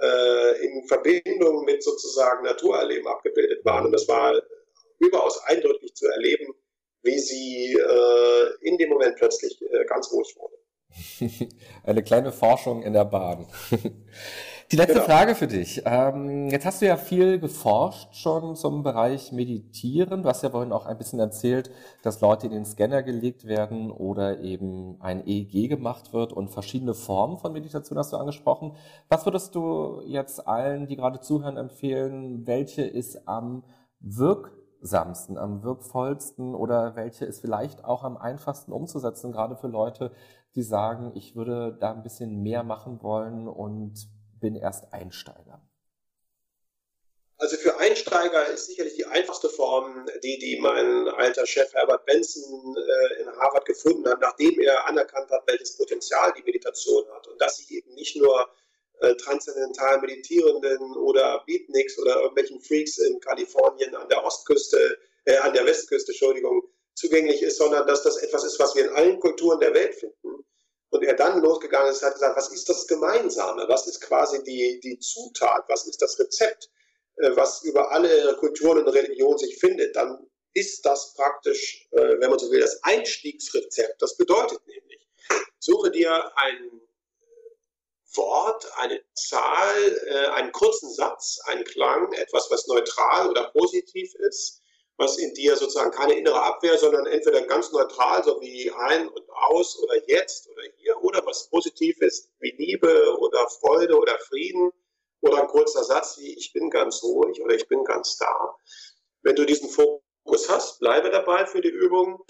äh, 0.00 0.64
in 0.64 0.86
Verbindung 0.86 1.64
mit 1.64 1.82
sozusagen 1.82 2.44
Naturerleben 2.44 3.06
abgebildet 3.06 3.64
waren. 3.64 3.86
Und 3.86 3.92
das 3.92 4.08
war 4.08 4.40
überaus 4.98 5.38
eindrücklich 5.44 5.94
zu 5.94 6.06
erleben, 6.06 6.54
wie 7.02 7.18
sie 7.18 7.74
äh, 7.74 8.50
in 8.62 8.78
dem 8.78 8.90
Moment 8.90 9.16
plötzlich 9.16 9.60
äh, 9.62 9.84
ganz 9.84 10.10
ruhig 10.12 10.34
wurde. 10.36 10.56
Eine 11.84 12.02
kleine 12.02 12.32
Forschung 12.32 12.82
in 12.82 12.92
der 12.92 13.04
Bahn. 13.04 13.46
Die 14.72 14.76
letzte 14.76 14.94
genau. 14.94 15.04
Frage 15.04 15.34
für 15.34 15.46
dich. 15.46 15.82
Ähm, 15.84 16.48
jetzt 16.48 16.64
hast 16.64 16.80
du 16.80 16.86
ja 16.86 16.96
viel 16.96 17.38
geforscht 17.38 18.14
schon 18.16 18.56
zum 18.56 18.82
Bereich 18.82 19.30
Meditieren. 19.30 20.22
Du 20.22 20.28
hast 20.28 20.42
ja 20.42 20.50
vorhin 20.50 20.72
auch 20.72 20.86
ein 20.86 20.96
bisschen 20.96 21.20
erzählt, 21.20 21.70
dass 22.02 22.20
Leute 22.22 22.46
in 22.46 22.52
den 22.52 22.64
Scanner 22.64 23.02
gelegt 23.02 23.46
werden 23.46 23.90
oder 23.90 24.40
eben 24.40 24.96
ein 25.00 25.26
EEG 25.26 25.68
gemacht 25.68 26.12
wird 26.14 26.32
und 26.32 26.48
verschiedene 26.48 26.94
Formen 26.94 27.36
von 27.36 27.52
Meditation 27.52 27.98
hast 27.98 28.12
du 28.12 28.16
angesprochen. 28.16 28.74
Was 29.08 29.26
würdest 29.26 29.54
du 29.54 30.00
jetzt 30.06 30.48
allen, 30.48 30.86
die 30.86 30.96
gerade 30.96 31.20
zuhören, 31.20 31.58
empfehlen? 31.58 32.46
Welche 32.46 32.82
ist 32.82 33.28
am 33.28 33.64
wirksamsten, 34.84 35.38
am 35.38 35.64
wirkvollsten 35.64 36.54
oder 36.54 36.94
welche 36.94 37.24
ist 37.24 37.40
vielleicht 37.40 37.84
auch 37.84 38.04
am 38.04 38.16
einfachsten 38.16 38.70
umzusetzen, 38.70 39.32
gerade 39.32 39.56
für 39.56 39.68
Leute, 39.68 40.12
die 40.54 40.62
sagen, 40.62 41.12
ich 41.14 41.34
würde 41.34 41.76
da 41.80 41.92
ein 41.92 42.02
bisschen 42.02 42.42
mehr 42.42 42.62
machen 42.62 43.02
wollen 43.02 43.48
und 43.48 43.94
bin 44.40 44.54
erst 44.54 44.92
Einsteiger? 44.92 45.60
Also 47.38 47.56
für 47.56 47.78
Einsteiger 47.78 48.46
ist 48.46 48.66
sicherlich 48.66 48.94
die 48.94 49.06
einfachste 49.06 49.48
Form 49.48 50.06
die, 50.22 50.38
die 50.38 50.60
mein 50.60 51.08
alter 51.08 51.46
Chef 51.46 51.72
Herbert 51.74 52.06
Benson 52.06 52.76
äh, 52.76 53.22
in 53.22 53.28
Harvard 53.40 53.64
gefunden 53.64 54.08
hat, 54.08 54.20
nachdem 54.20 54.60
er 54.60 54.86
anerkannt 54.86 55.30
hat, 55.30 55.42
welches 55.46 55.76
Potenzial 55.76 56.32
die 56.36 56.42
Meditation 56.44 57.04
hat 57.12 57.26
und 57.26 57.40
dass 57.40 57.56
sie 57.56 57.78
eben 57.78 57.92
nicht 57.94 58.16
nur 58.16 58.48
äh, 59.00 59.14
transzendental 59.16 60.00
Meditierenden 60.00 60.96
oder 60.96 61.42
Beatniks 61.46 61.98
oder 61.98 62.16
irgendwelchen 62.16 62.60
Freaks 62.60 62.98
in 62.98 63.20
Kalifornien 63.20 63.94
an 63.94 64.08
der 64.08 64.24
Ostküste, 64.24 64.98
äh, 65.24 65.36
an 65.38 65.52
der 65.52 65.66
Westküste, 65.66 66.12
Entschuldigung, 66.12 66.62
zugänglich 66.94 67.42
ist, 67.42 67.58
sondern 67.58 67.86
dass 67.86 68.02
das 68.02 68.18
etwas 68.18 68.44
ist, 68.44 68.58
was 68.60 68.74
wir 68.74 68.84
in 68.84 68.94
allen 68.94 69.20
Kulturen 69.20 69.60
der 69.60 69.74
Welt 69.74 69.94
finden. 69.94 70.44
Und 70.90 71.02
er 71.02 71.14
dann 71.14 71.42
losgegangen 71.42 71.90
ist, 71.90 72.04
hat 72.04 72.14
gesagt, 72.14 72.36
was 72.36 72.52
ist 72.52 72.68
das 72.68 72.86
Gemeinsame? 72.86 73.66
Was 73.68 73.88
ist 73.88 74.00
quasi 74.00 74.42
die, 74.44 74.78
die 74.78 74.98
Zutat? 75.00 75.64
Was 75.66 75.86
ist 75.88 76.00
das 76.00 76.18
Rezept, 76.20 76.70
äh, 77.16 77.34
was 77.34 77.64
über 77.64 77.90
alle 77.90 78.36
Kulturen 78.38 78.78
und 78.78 78.88
Religionen 78.88 79.38
sich 79.38 79.58
findet? 79.58 79.96
Dann 79.96 80.24
ist 80.52 80.86
das 80.86 81.14
praktisch, 81.14 81.88
äh, 81.90 82.20
wenn 82.20 82.30
man 82.30 82.38
so 82.38 82.48
will, 82.50 82.60
das 82.60 82.80
Einstiegsrezept. 82.84 84.00
Das 84.00 84.16
bedeutet 84.16 84.64
nämlich, 84.68 85.08
suche 85.58 85.90
dir 85.90 86.30
ein 86.36 86.80
Wort, 88.16 88.66
eine 88.76 89.00
Zahl, 89.14 90.00
äh, 90.06 90.26
einen 90.28 90.52
kurzen 90.52 90.92
Satz, 90.92 91.40
einen 91.46 91.64
Klang, 91.64 92.12
etwas, 92.12 92.50
was 92.50 92.66
neutral 92.66 93.30
oder 93.30 93.50
positiv 93.50 94.14
ist, 94.14 94.62
was 94.96 95.18
in 95.18 95.34
dir 95.34 95.56
sozusagen 95.56 95.90
keine 95.90 96.14
innere 96.14 96.42
Abwehr, 96.42 96.78
sondern 96.78 97.06
entweder 97.06 97.42
ganz 97.42 97.72
neutral, 97.72 98.22
so 98.22 98.40
wie 98.40 98.70
ein 98.70 99.08
und 99.08 99.28
aus 99.30 99.78
oder 99.82 99.96
jetzt 100.08 100.48
oder 100.48 100.62
hier, 100.76 101.02
oder 101.02 101.24
was 101.26 101.48
positiv 101.50 102.00
ist, 102.00 102.30
wie 102.38 102.52
Liebe 102.52 103.16
oder 103.18 103.48
Freude 103.48 103.98
oder 103.98 104.18
Frieden, 104.18 104.70
oder 105.24 105.40
ein 105.40 105.48
kurzer 105.48 105.82
Satz 105.82 106.18
wie 106.18 106.36
ich 106.36 106.52
bin 106.52 106.70
ganz 106.70 107.02
ruhig 107.02 107.40
oder 107.42 107.54
ich 107.54 107.66
bin 107.66 107.82
ganz 107.84 108.16
da. 108.18 108.56
Wenn 109.22 109.34
du 109.34 109.46
diesen 109.46 109.70
Fokus 109.70 110.48
hast, 110.48 110.80
bleibe 110.80 111.10
dabei 111.10 111.46
für 111.46 111.62
die 111.62 111.70
Übung, 111.70 112.24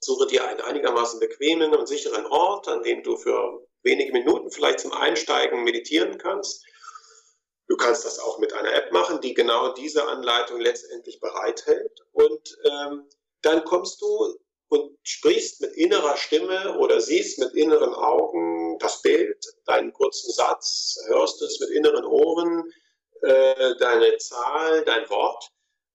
suche 0.00 0.26
dir 0.26 0.46
einen 0.46 0.62
einigermaßen 0.62 1.20
bequemen 1.20 1.74
und 1.74 1.86
sicheren 1.86 2.26
Ort, 2.26 2.68
an 2.68 2.82
dem 2.82 3.02
du 3.02 3.16
für 3.16 3.66
wenige 3.82 4.12
Minuten 4.12 4.50
vielleicht 4.50 4.80
zum 4.80 4.92
Einsteigen 4.92 5.64
meditieren 5.64 6.18
kannst 6.18 6.64
Du 7.72 7.78
kannst 7.78 8.04
das 8.04 8.18
auch 8.18 8.38
mit 8.38 8.52
einer 8.52 8.74
App 8.74 8.92
machen, 8.92 9.22
die 9.22 9.32
genau 9.32 9.72
diese 9.72 10.06
Anleitung 10.06 10.60
letztendlich 10.60 11.20
bereithält. 11.20 12.00
Und 12.12 12.58
ähm, 12.64 13.08
dann 13.40 13.64
kommst 13.64 14.02
du 14.02 14.36
und 14.68 14.98
sprichst 15.02 15.62
mit 15.62 15.72
innerer 15.72 16.18
Stimme 16.18 16.76
oder 16.78 17.00
siehst 17.00 17.38
mit 17.38 17.54
inneren 17.54 17.94
Augen 17.94 18.78
das 18.78 19.00
Bild, 19.00 19.42
deinen 19.64 19.90
kurzen 19.94 20.32
Satz, 20.32 20.98
hörst 21.06 21.40
es 21.40 21.60
mit 21.60 21.70
inneren 21.70 22.04
Ohren, 22.04 22.70
äh, 23.22 23.74
deine 23.78 24.18
Zahl, 24.18 24.84
dein 24.84 25.08
Wort 25.08 25.48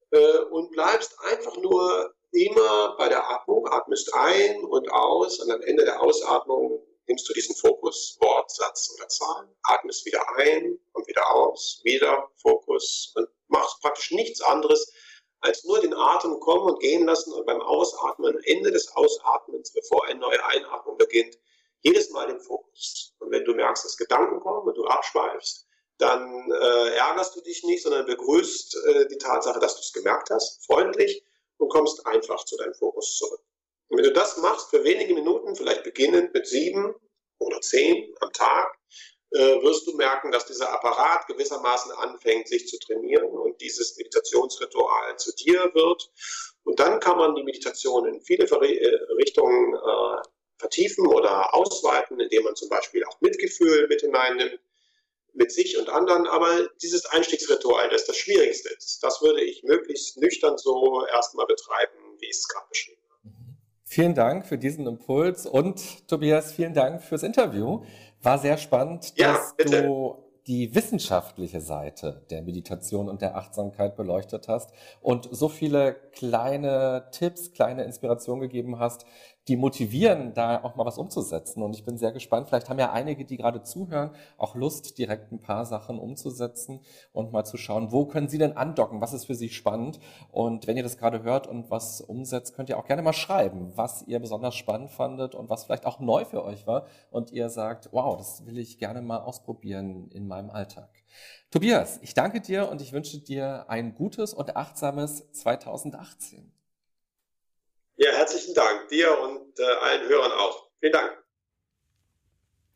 äh, 0.10 0.38
und 0.50 0.72
bleibst 0.72 1.16
einfach 1.32 1.58
nur 1.58 2.12
immer 2.32 2.96
bei 2.98 3.08
der 3.08 3.30
Atmung, 3.30 3.68
atmest 3.68 4.12
ein 4.16 4.64
und 4.64 4.92
aus 4.92 5.40
und 5.42 5.52
am 5.52 5.62
Ende 5.62 5.86
der 5.86 6.02
Ausatmung 6.02 6.87
nimmst 7.08 7.28
du 7.28 7.34
diesen 7.34 7.56
Fokus, 7.56 8.18
Wort, 8.20 8.52
Satz 8.52 8.94
oder 8.96 9.08
Zahl, 9.08 9.48
atmest 9.64 10.06
wieder 10.06 10.24
ein 10.38 10.80
und 10.94 11.08
wieder 11.08 11.30
aus, 11.32 11.82
wieder 11.84 12.30
Fokus 12.36 13.14
und 13.16 13.28
machst 13.48 13.82
praktisch 13.82 14.12
nichts 14.12 14.42
anderes, 14.42 14.92
als 15.40 15.64
nur 15.64 15.80
den 15.80 15.94
Atem 15.94 16.40
kommen 16.40 16.74
und 16.74 16.80
gehen 16.80 17.06
lassen 17.06 17.32
und 17.34 17.46
beim 17.46 17.62
Ausatmen, 17.62 18.38
Ende 18.44 18.72
des 18.72 18.96
Ausatmens, 18.96 19.72
bevor 19.72 20.06
eine 20.06 20.20
neue 20.20 20.44
Einatmung 20.46 20.98
beginnt, 20.98 21.38
jedes 21.82 22.10
Mal 22.10 22.28
den 22.28 22.40
Fokus. 22.40 23.14
Und 23.20 23.32
wenn 23.32 23.46
du 23.46 23.54
merkst, 23.54 23.86
dass 23.86 23.98
Gedanken 23.98 24.40
kommen 24.40 24.68
und 24.68 24.76
du 24.76 24.86
abschweifst, 24.86 25.68
dann 26.00 26.52
äh, 26.52 26.96
ärgerst 26.96 27.36
du 27.36 27.42
dich 27.42 27.64
nicht, 27.64 27.84
sondern 27.84 28.06
begrüßt 28.06 28.78
äh, 28.86 29.08
die 29.08 29.18
Tatsache, 29.18 29.60
dass 29.60 29.76
du 29.76 29.82
es 29.82 29.94
gemerkt 29.94 30.30
hast, 30.30 30.66
freundlich 30.66 31.24
und 31.58 31.70
kommst 31.70 32.06
einfach 32.06 32.44
zu 32.46 32.58
deinem 32.58 32.74
Fokus 32.74 33.16
zurück. 33.16 33.42
Und 33.98 34.04
wenn 34.04 34.14
du 34.14 34.20
das 34.20 34.38
machst 34.38 34.70
für 34.70 34.84
wenige 34.84 35.16
Minuten, 35.16 35.56
vielleicht 35.56 35.84
beginnend 35.84 36.32
mit 36.32 36.46
sieben 36.46 36.94
oder 37.40 37.60
zehn 37.62 38.14
am 38.20 38.32
Tag, 38.32 38.78
äh, 39.32 39.60
wirst 39.64 39.88
du 39.88 39.96
merken, 39.96 40.32
dass 40.32 40.46
dieser 40.46 40.72
Apparat 40.72 41.26
gewissermaßen 41.26 41.92
anfängt, 41.94 42.48
sich 42.48 42.68
zu 42.68 42.78
trainieren 42.78 43.26
und 43.26 43.60
dieses 43.60 43.98
Meditationsritual 43.98 45.18
zu 45.18 45.34
dir 45.34 45.72
wird. 45.74 46.12
Und 46.64 46.80
dann 46.80 47.00
kann 47.00 47.18
man 47.18 47.34
die 47.34 47.42
Meditation 47.42 48.06
in 48.06 48.22
viele 48.22 48.46
äh, 48.46 49.14
Richtungen 49.14 49.74
äh, 49.74 50.22
vertiefen 50.60 51.08
oder 51.08 51.56
ausweiten, 51.56 52.20
indem 52.20 52.44
man 52.44 52.56
zum 52.56 52.70
Beispiel 52.70 53.04
auch 53.04 53.20
Mitgefühl 53.20 53.88
mit 53.88 54.02
hineinnimmt, 54.02 54.60
mit 55.34 55.52
sich 55.52 55.76
und 55.76 55.90
anderen. 55.90 56.28
Aber 56.28 56.70
dieses 56.84 57.08
Einstiegsritual, 57.08 57.90
das 57.90 58.06
das 58.06 58.18
Schwierigste 58.18 58.70
ist, 58.70 59.00
das 59.02 59.24
würde 59.24 59.42
ich 59.42 59.64
möglichst 59.64 60.18
nüchtern 60.18 60.60
so 60.60 61.04
erstmal 61.08 61.48
betreiben, 61.48 61.98
wie 62.20 62.30
es 62.30 62.48
gerade 62.48 62.68
beschrieben 62.70 62.97
Vielen 63.90 64.16
Dank 64.16 64.46
für 64.46 64.58
diesen 64.58 64.86
Impuls 64.86 65.46
und 65.46 66.10
Tobias, 66.10 66.52
vielen 66.52 66.74
Dank 66.74 67.02
fürs 67.02 67.24
Interview. 67.24 67.84
War 68.22 68.38
sehr 68.38 68.58
spannend, 68.58 69.14
ja, 69.16 69.32
dass 69.32 69.56
bitte. 69.56 69.84
du 69.84 70.18
die 70.46 70.76
wissenschaftliche 70.76 71.62
Seite 71.62 72.26
der 72.30 72.42
Meditation 72.42 73.08
und 73.08 73.22
der 73.22 73.38
Achtsamkeit 73.38 73.96
beleuchtet 73.96 74.50
hast 74.50 74.74
und 75.00 75.30
so 75.32 75.48
viele 75.48 75.94
kleine 76.12 77.08
Tipps, 77.12 77.54
kleine 77.54 77.86
Inspirationen 77.86 78.42
gegeben 78.42 78.78
hast, 78.78 79.06
die 79.48 79.56
motivieren, 79.56 80.34
da 80.34 80.64
auch 80.64 80.76
mal 80.76 80.86
was 80.86 80.98
umzusetzen. 80.98 81.64
Und 81.64 81.76
ich 81.76 81.86
bin 81.86 81.98
sehr 81.98 82.12
gespannt. 82.12 82.50
Vielleicht 82.50 82.70
haben 82.70 82.80
ja 82.80 82.92
einige, 82.92 83.26
die 83.26 83.38
gerade 83.38 83.64
zuhören, 83.64 84.12
auch 84.38 84.56
Lust, 84.56 84.98
direkt 84.98 85.32
ein 85.32 85.40
paar 85.40 85.66
Sachen 85.66 86.00
umzusetzen 86.00 86.82
und 87.14 87.32
mal 87.32 87.46
zu 87.46 87.58
schauen, 87.58 87.92
wo 87.92 88.06
können 88.06 88.28
sie 88.28 88.38
denn 88.38 88.58
andocken? 88.58 89.02
Was 89.02 89.14
ist 89.14 89.26
für 89.26 89.36
sie 89.36 89.50
spannend? 89.50 90.00
Und 90.32 90.68
wenn 90.68 90.76
ihr 90.76 90.84
das 90.84 90.98
gerade 90.98 91.24
hört 91.24 91.48
und 91.48 91.72
was 91.72 92.02
umsetzt, 92.02 92.56
könnt 92.56 92.70
ihr 92.70 92.78
auch 92.78 92.86
gerne 92.86 93.02
mal 93.02 93.14
schreiben, 93.14 93.72
was 93.76 94.04
ihr 94.08 94.20
besonders 94.20 94.56
spannend 94.56 94.92
fandet 94.92 95.36
und 95.36 95.50
was 95.50 95.64
vielleicht 95.64 95.86
auch 95.86 96.00
neu 96.00 96.26
für 96.26 96.44
euch 96.44 96.68
war 96.68 96.86
und 97.12 97.32
ihr 97.32 97.50
sagt, 97.50 97.90
wow, 97.92 98.18
das 98.18 98.46
will 98.46 98.58
ich 98.58 98.78
gerne 98.80 99.02
mal 99.02 99.20
ausprobieren 99.20 100.10
in 100.12 100.28
meinem 100.28 100.50
Alltag. 100.50 100.90
Tobias, 101.52 102.00
ich 102.02 102.14
danke 102.14 102.42
dir 102.42 102.70
und 102.70 102.82
ich 102.82 102.92
wünsche 102.92 103.20
dir 103.20 103.70
ein 103.70 103.96
gutes 103.96 104.34
und 104.34 104.58
achtsames 104.58 105.32
2018. 105.32 106.57
Ja, 108.00 108.12
herzlichen 108.12 108.54
Dank 108.54 108.90
dir 108.90 109.20
und 109.20 109.60
äh, 109.60 109.64
allen 109.64 110.08
Hörern 110.08 110.32
auch. 110.32 110.70
Vielen 110.80 110.94
Dank. 110.94 111.27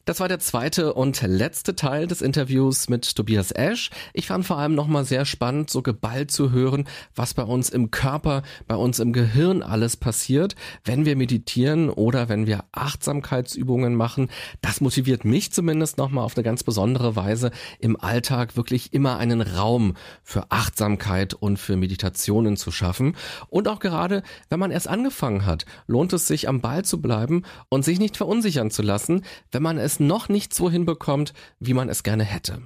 Das 0.05 0.19
war 0.19 0.27
der 0.27 0.39
zweite 0.39 0.95
und 0.95 1.21
letzte 1.21 1.75
Teil 1.75 2.07
des 2.07 2.23
Interviews 2.23 2.89
mit 2.89 3.15
Tobias 3.15 3.51
Esch. 3.51 3.91
Ich 4.13 4.25
fand 4.25 4.47
vor 4.47 4.57
allem 4.57 4.73
nochmal 4.73 5.05
sehr 5.05 5.25
spannend, 5.25 5.69
so 5.69 5.83
geballt 5.83 6.31
zu 6.31 6.51
hören, 6.51 6.87
was 7.13 7.35
bei 7.35 7.43
uns 7.43 7.69
im 7.69 7.91
Körper, 7.91 8.41
bei 8.67 8.75
uns 8.75 8.97
im 8.97 9.13
Gehirn 9.13 9.61
alles 9.61 9.97
passiert, 9.97 10.55
wenn 10.83 11.05
wir 11.05 11.15
meditieren 11.15 11.91
oder 11.91 12.29
wenn 12.29 12.47
wir 12.47 12.63
Achtsamkeitsübungen 12.71 13.93
machen. 13.93 14.29
Das 14.61 14.81
motiviert 14.81 15.23
mich 15.23 15.51
zumindest 15.51 15.99
nochmal 15.99 16.25
auf 16.25 16.35
eine 16.35 16.43
ganz 16.43 16.63
besondere 16.63 17.15
Weise 17.15 17.51
im 17.79 17.95
Alltag 17.99 18.57
wirklich 18.57 18.93
immer 18.93 19.17
einen 19.17 19.41
Raum 19.41 19.93
für 20.23 20.49
Achtsamkeit 20.49 21.35
und 21.35 21.57
für 21.57 21.77
Meditationen 21.77 22.57
zu 22.57 22.71
schaffen. 22.71 23.15
Und 23.49 23.67
auch 23.67 23.79
gerade, 23.79 24.23
wenn 24.49 24.59
man 24.59 24.71
erst 24.71 24.87
angefangen 24.87 25.45
hat, 25.45 25.65
lohnt 25.85 26.11
es 26.13 26.25
sich 26.25 26.49
am 26.49 26.59
Ball 26.59 26.83
zu 26.83 27.03
bleiben 27.03 27.43
und 27.69 27.85
sich 27.85 27.99
nicht 27.99 28.17
verunsichern 28.17 28.71
zu 28.71 28.81
lassen, 28.81 29.23
wenn 29.51 29.61
man 29.61 29.77
es 29.77 29.90
es 29.91 29.99
noch 29.99 30.29
nicht 30.29 30.53
so 30.53 30.69
hinbekommt, 30.69 31.33
wie 31.59 31.73
man 31.73 31.89
es 31.89 32.03
gerne 32.03 32.23
hätte. 32.23 32.61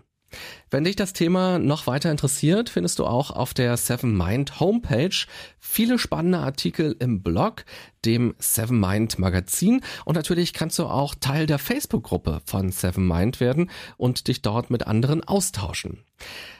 Wenn 0.70 0.84
dich 0.84 0.96
das 0.96 1.14
Thema 1.14 1.60
noch 1.60 1.88
weiter 1.88 2.12
interessiert, 2.12 2.70
findest 2.70 3.00
du 3.00 3.06
auch 3.06 3.32
auf 3.32 3.54
der 3.54 3.78
Seven 3.78 4.18
Mind 4.18 4.60
Homepage 4.60 5.16
viele 5.60 5.98
spannende 5.98 6.40
Artikel 6.40 6.96
im 7.00 7.24
Blog, 7.24 7.64
dem 8.04 8.36
Seven 8.40 8.80
Mind 8.80 9.18
Magazin 9.18 9.82
und 10.04 10.16
natürlich 10.16 10.54
kannst 10.54 10.78
du 10.78 10.86
auch 10.86 11.16
Teil 11.16 11.46
der 11.46 11.60
Facebook-Gruppe 11.60 12.42
von 12.46 12.72
Seven 12.72 13.08
Mind 13.08 13.40
werden 13.40 13.70
und 13.98 14.28
dich 14.28 14.42
dort 14.42 14.70
mit 14.70 14.86
anderen 14.88 15.24
austauschen. 15.24 16.04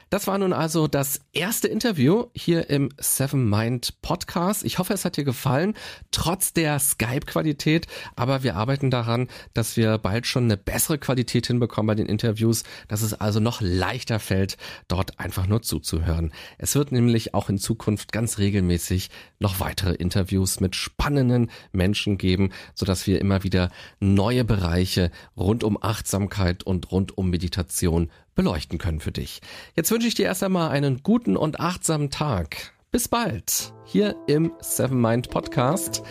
Das 0.08 0.28
war 0.28 0.38
nun 0.38 0.52
also 0.52 0.86
das 0.86 1.20
erste 1.32 1.66
Interview 1.66 2.26
hier 2.32 2.70
im 2.70 2.90
Seven 2.96 3.50
Mind 3.50 4.00
Podcast. 4.02 4.64
Ich 4.64 4.78
hoffe, 4.78 4.94
es 4.94 5.04
hat 5.04 5.16
dir 5.16 5.24
gefallen, 5.24 5.74
trotz 6.12 6.52
der 6.52 6.78
Skype-Qualität. 6.78 7.88
Aber 8.14 8.44
wir 8.44 8.54
arbeiten 8.54 8.92
daran, 8.92 9.26
dass 9.52 9.76
wir 9.76 9.98
bald 9.98 10.28
schon 10.28 10.44
eine 10.44 10.56
bessere 10.56 10.98
Qualität 10.98 11.48
hinbekommen 11.48 11.88
bei 11.88 11.96
den 11.96 12.06
Interviews, 12.06 12.62
dass 12.86 13.02
es 13.02 13.14
also 13.14 13.40
noch 13.40 13.60
leichter 13.60 14.20
fällt, 14.20 14.58
dort 14.86 15.18
einfach 15.18 15.48
nur 15.48 15.62
zuzuhören. 15.62 16.32
Es 16.56 16.76
wird 16.76 16.92
nämlich 16.92 17.34
auch 17.34 17.48
in 17.48 17.58
Zukunft 17.58 18.12
ganz 18.12 18.38
regelmäßig 18.38 19.10
noch 19.40 19.58
weitere 19.58 19.94
Interviews 19.94 20.60
mit 20.60 20.76
spannenden 20.76 21.50
Menschen 21.72 22.16
geben, 22.16 22.52
sodass 22.76 23.08
wir 23.08 23.20
immer 23.20 23.42
wieder 23.42 23.72
neue 23.98 24.44
Bereiche 24.44 25.10
rund 25.36 25.64
um 25.64 25.76
Achtsamkeit 25.82 26.62
und 26.62 26.92
rund 26.92 27.18
um 27.18 27.28
Meditation 27.28 28.08
beleuchten 28.36 28.78
können 28.78 29.00
für 29.00 29.10
dich. 29.10 29.40
Jetzt 29.74 29.90
wünsche 29.90 30.06
ich 30.06 30.14
dir 30.14 30.26
erst 30.26 30.44
einmal 30.44 30.70
einen 30.70 31.02
guten 31.02 31.36
und 31.36 31.58
achtsamen 31.58 32.10
Tag. 32.10 32.72
Bis 32.92 33.08
bald 33.08 33.74
hier 33.84 34.14
im 34.28 34.52
Seven 34.60 35.00
Mind 35.00 35.30
Podcast. 35.30 36.04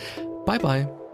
Bye 0.46 0.60
bye. 0.60 1.05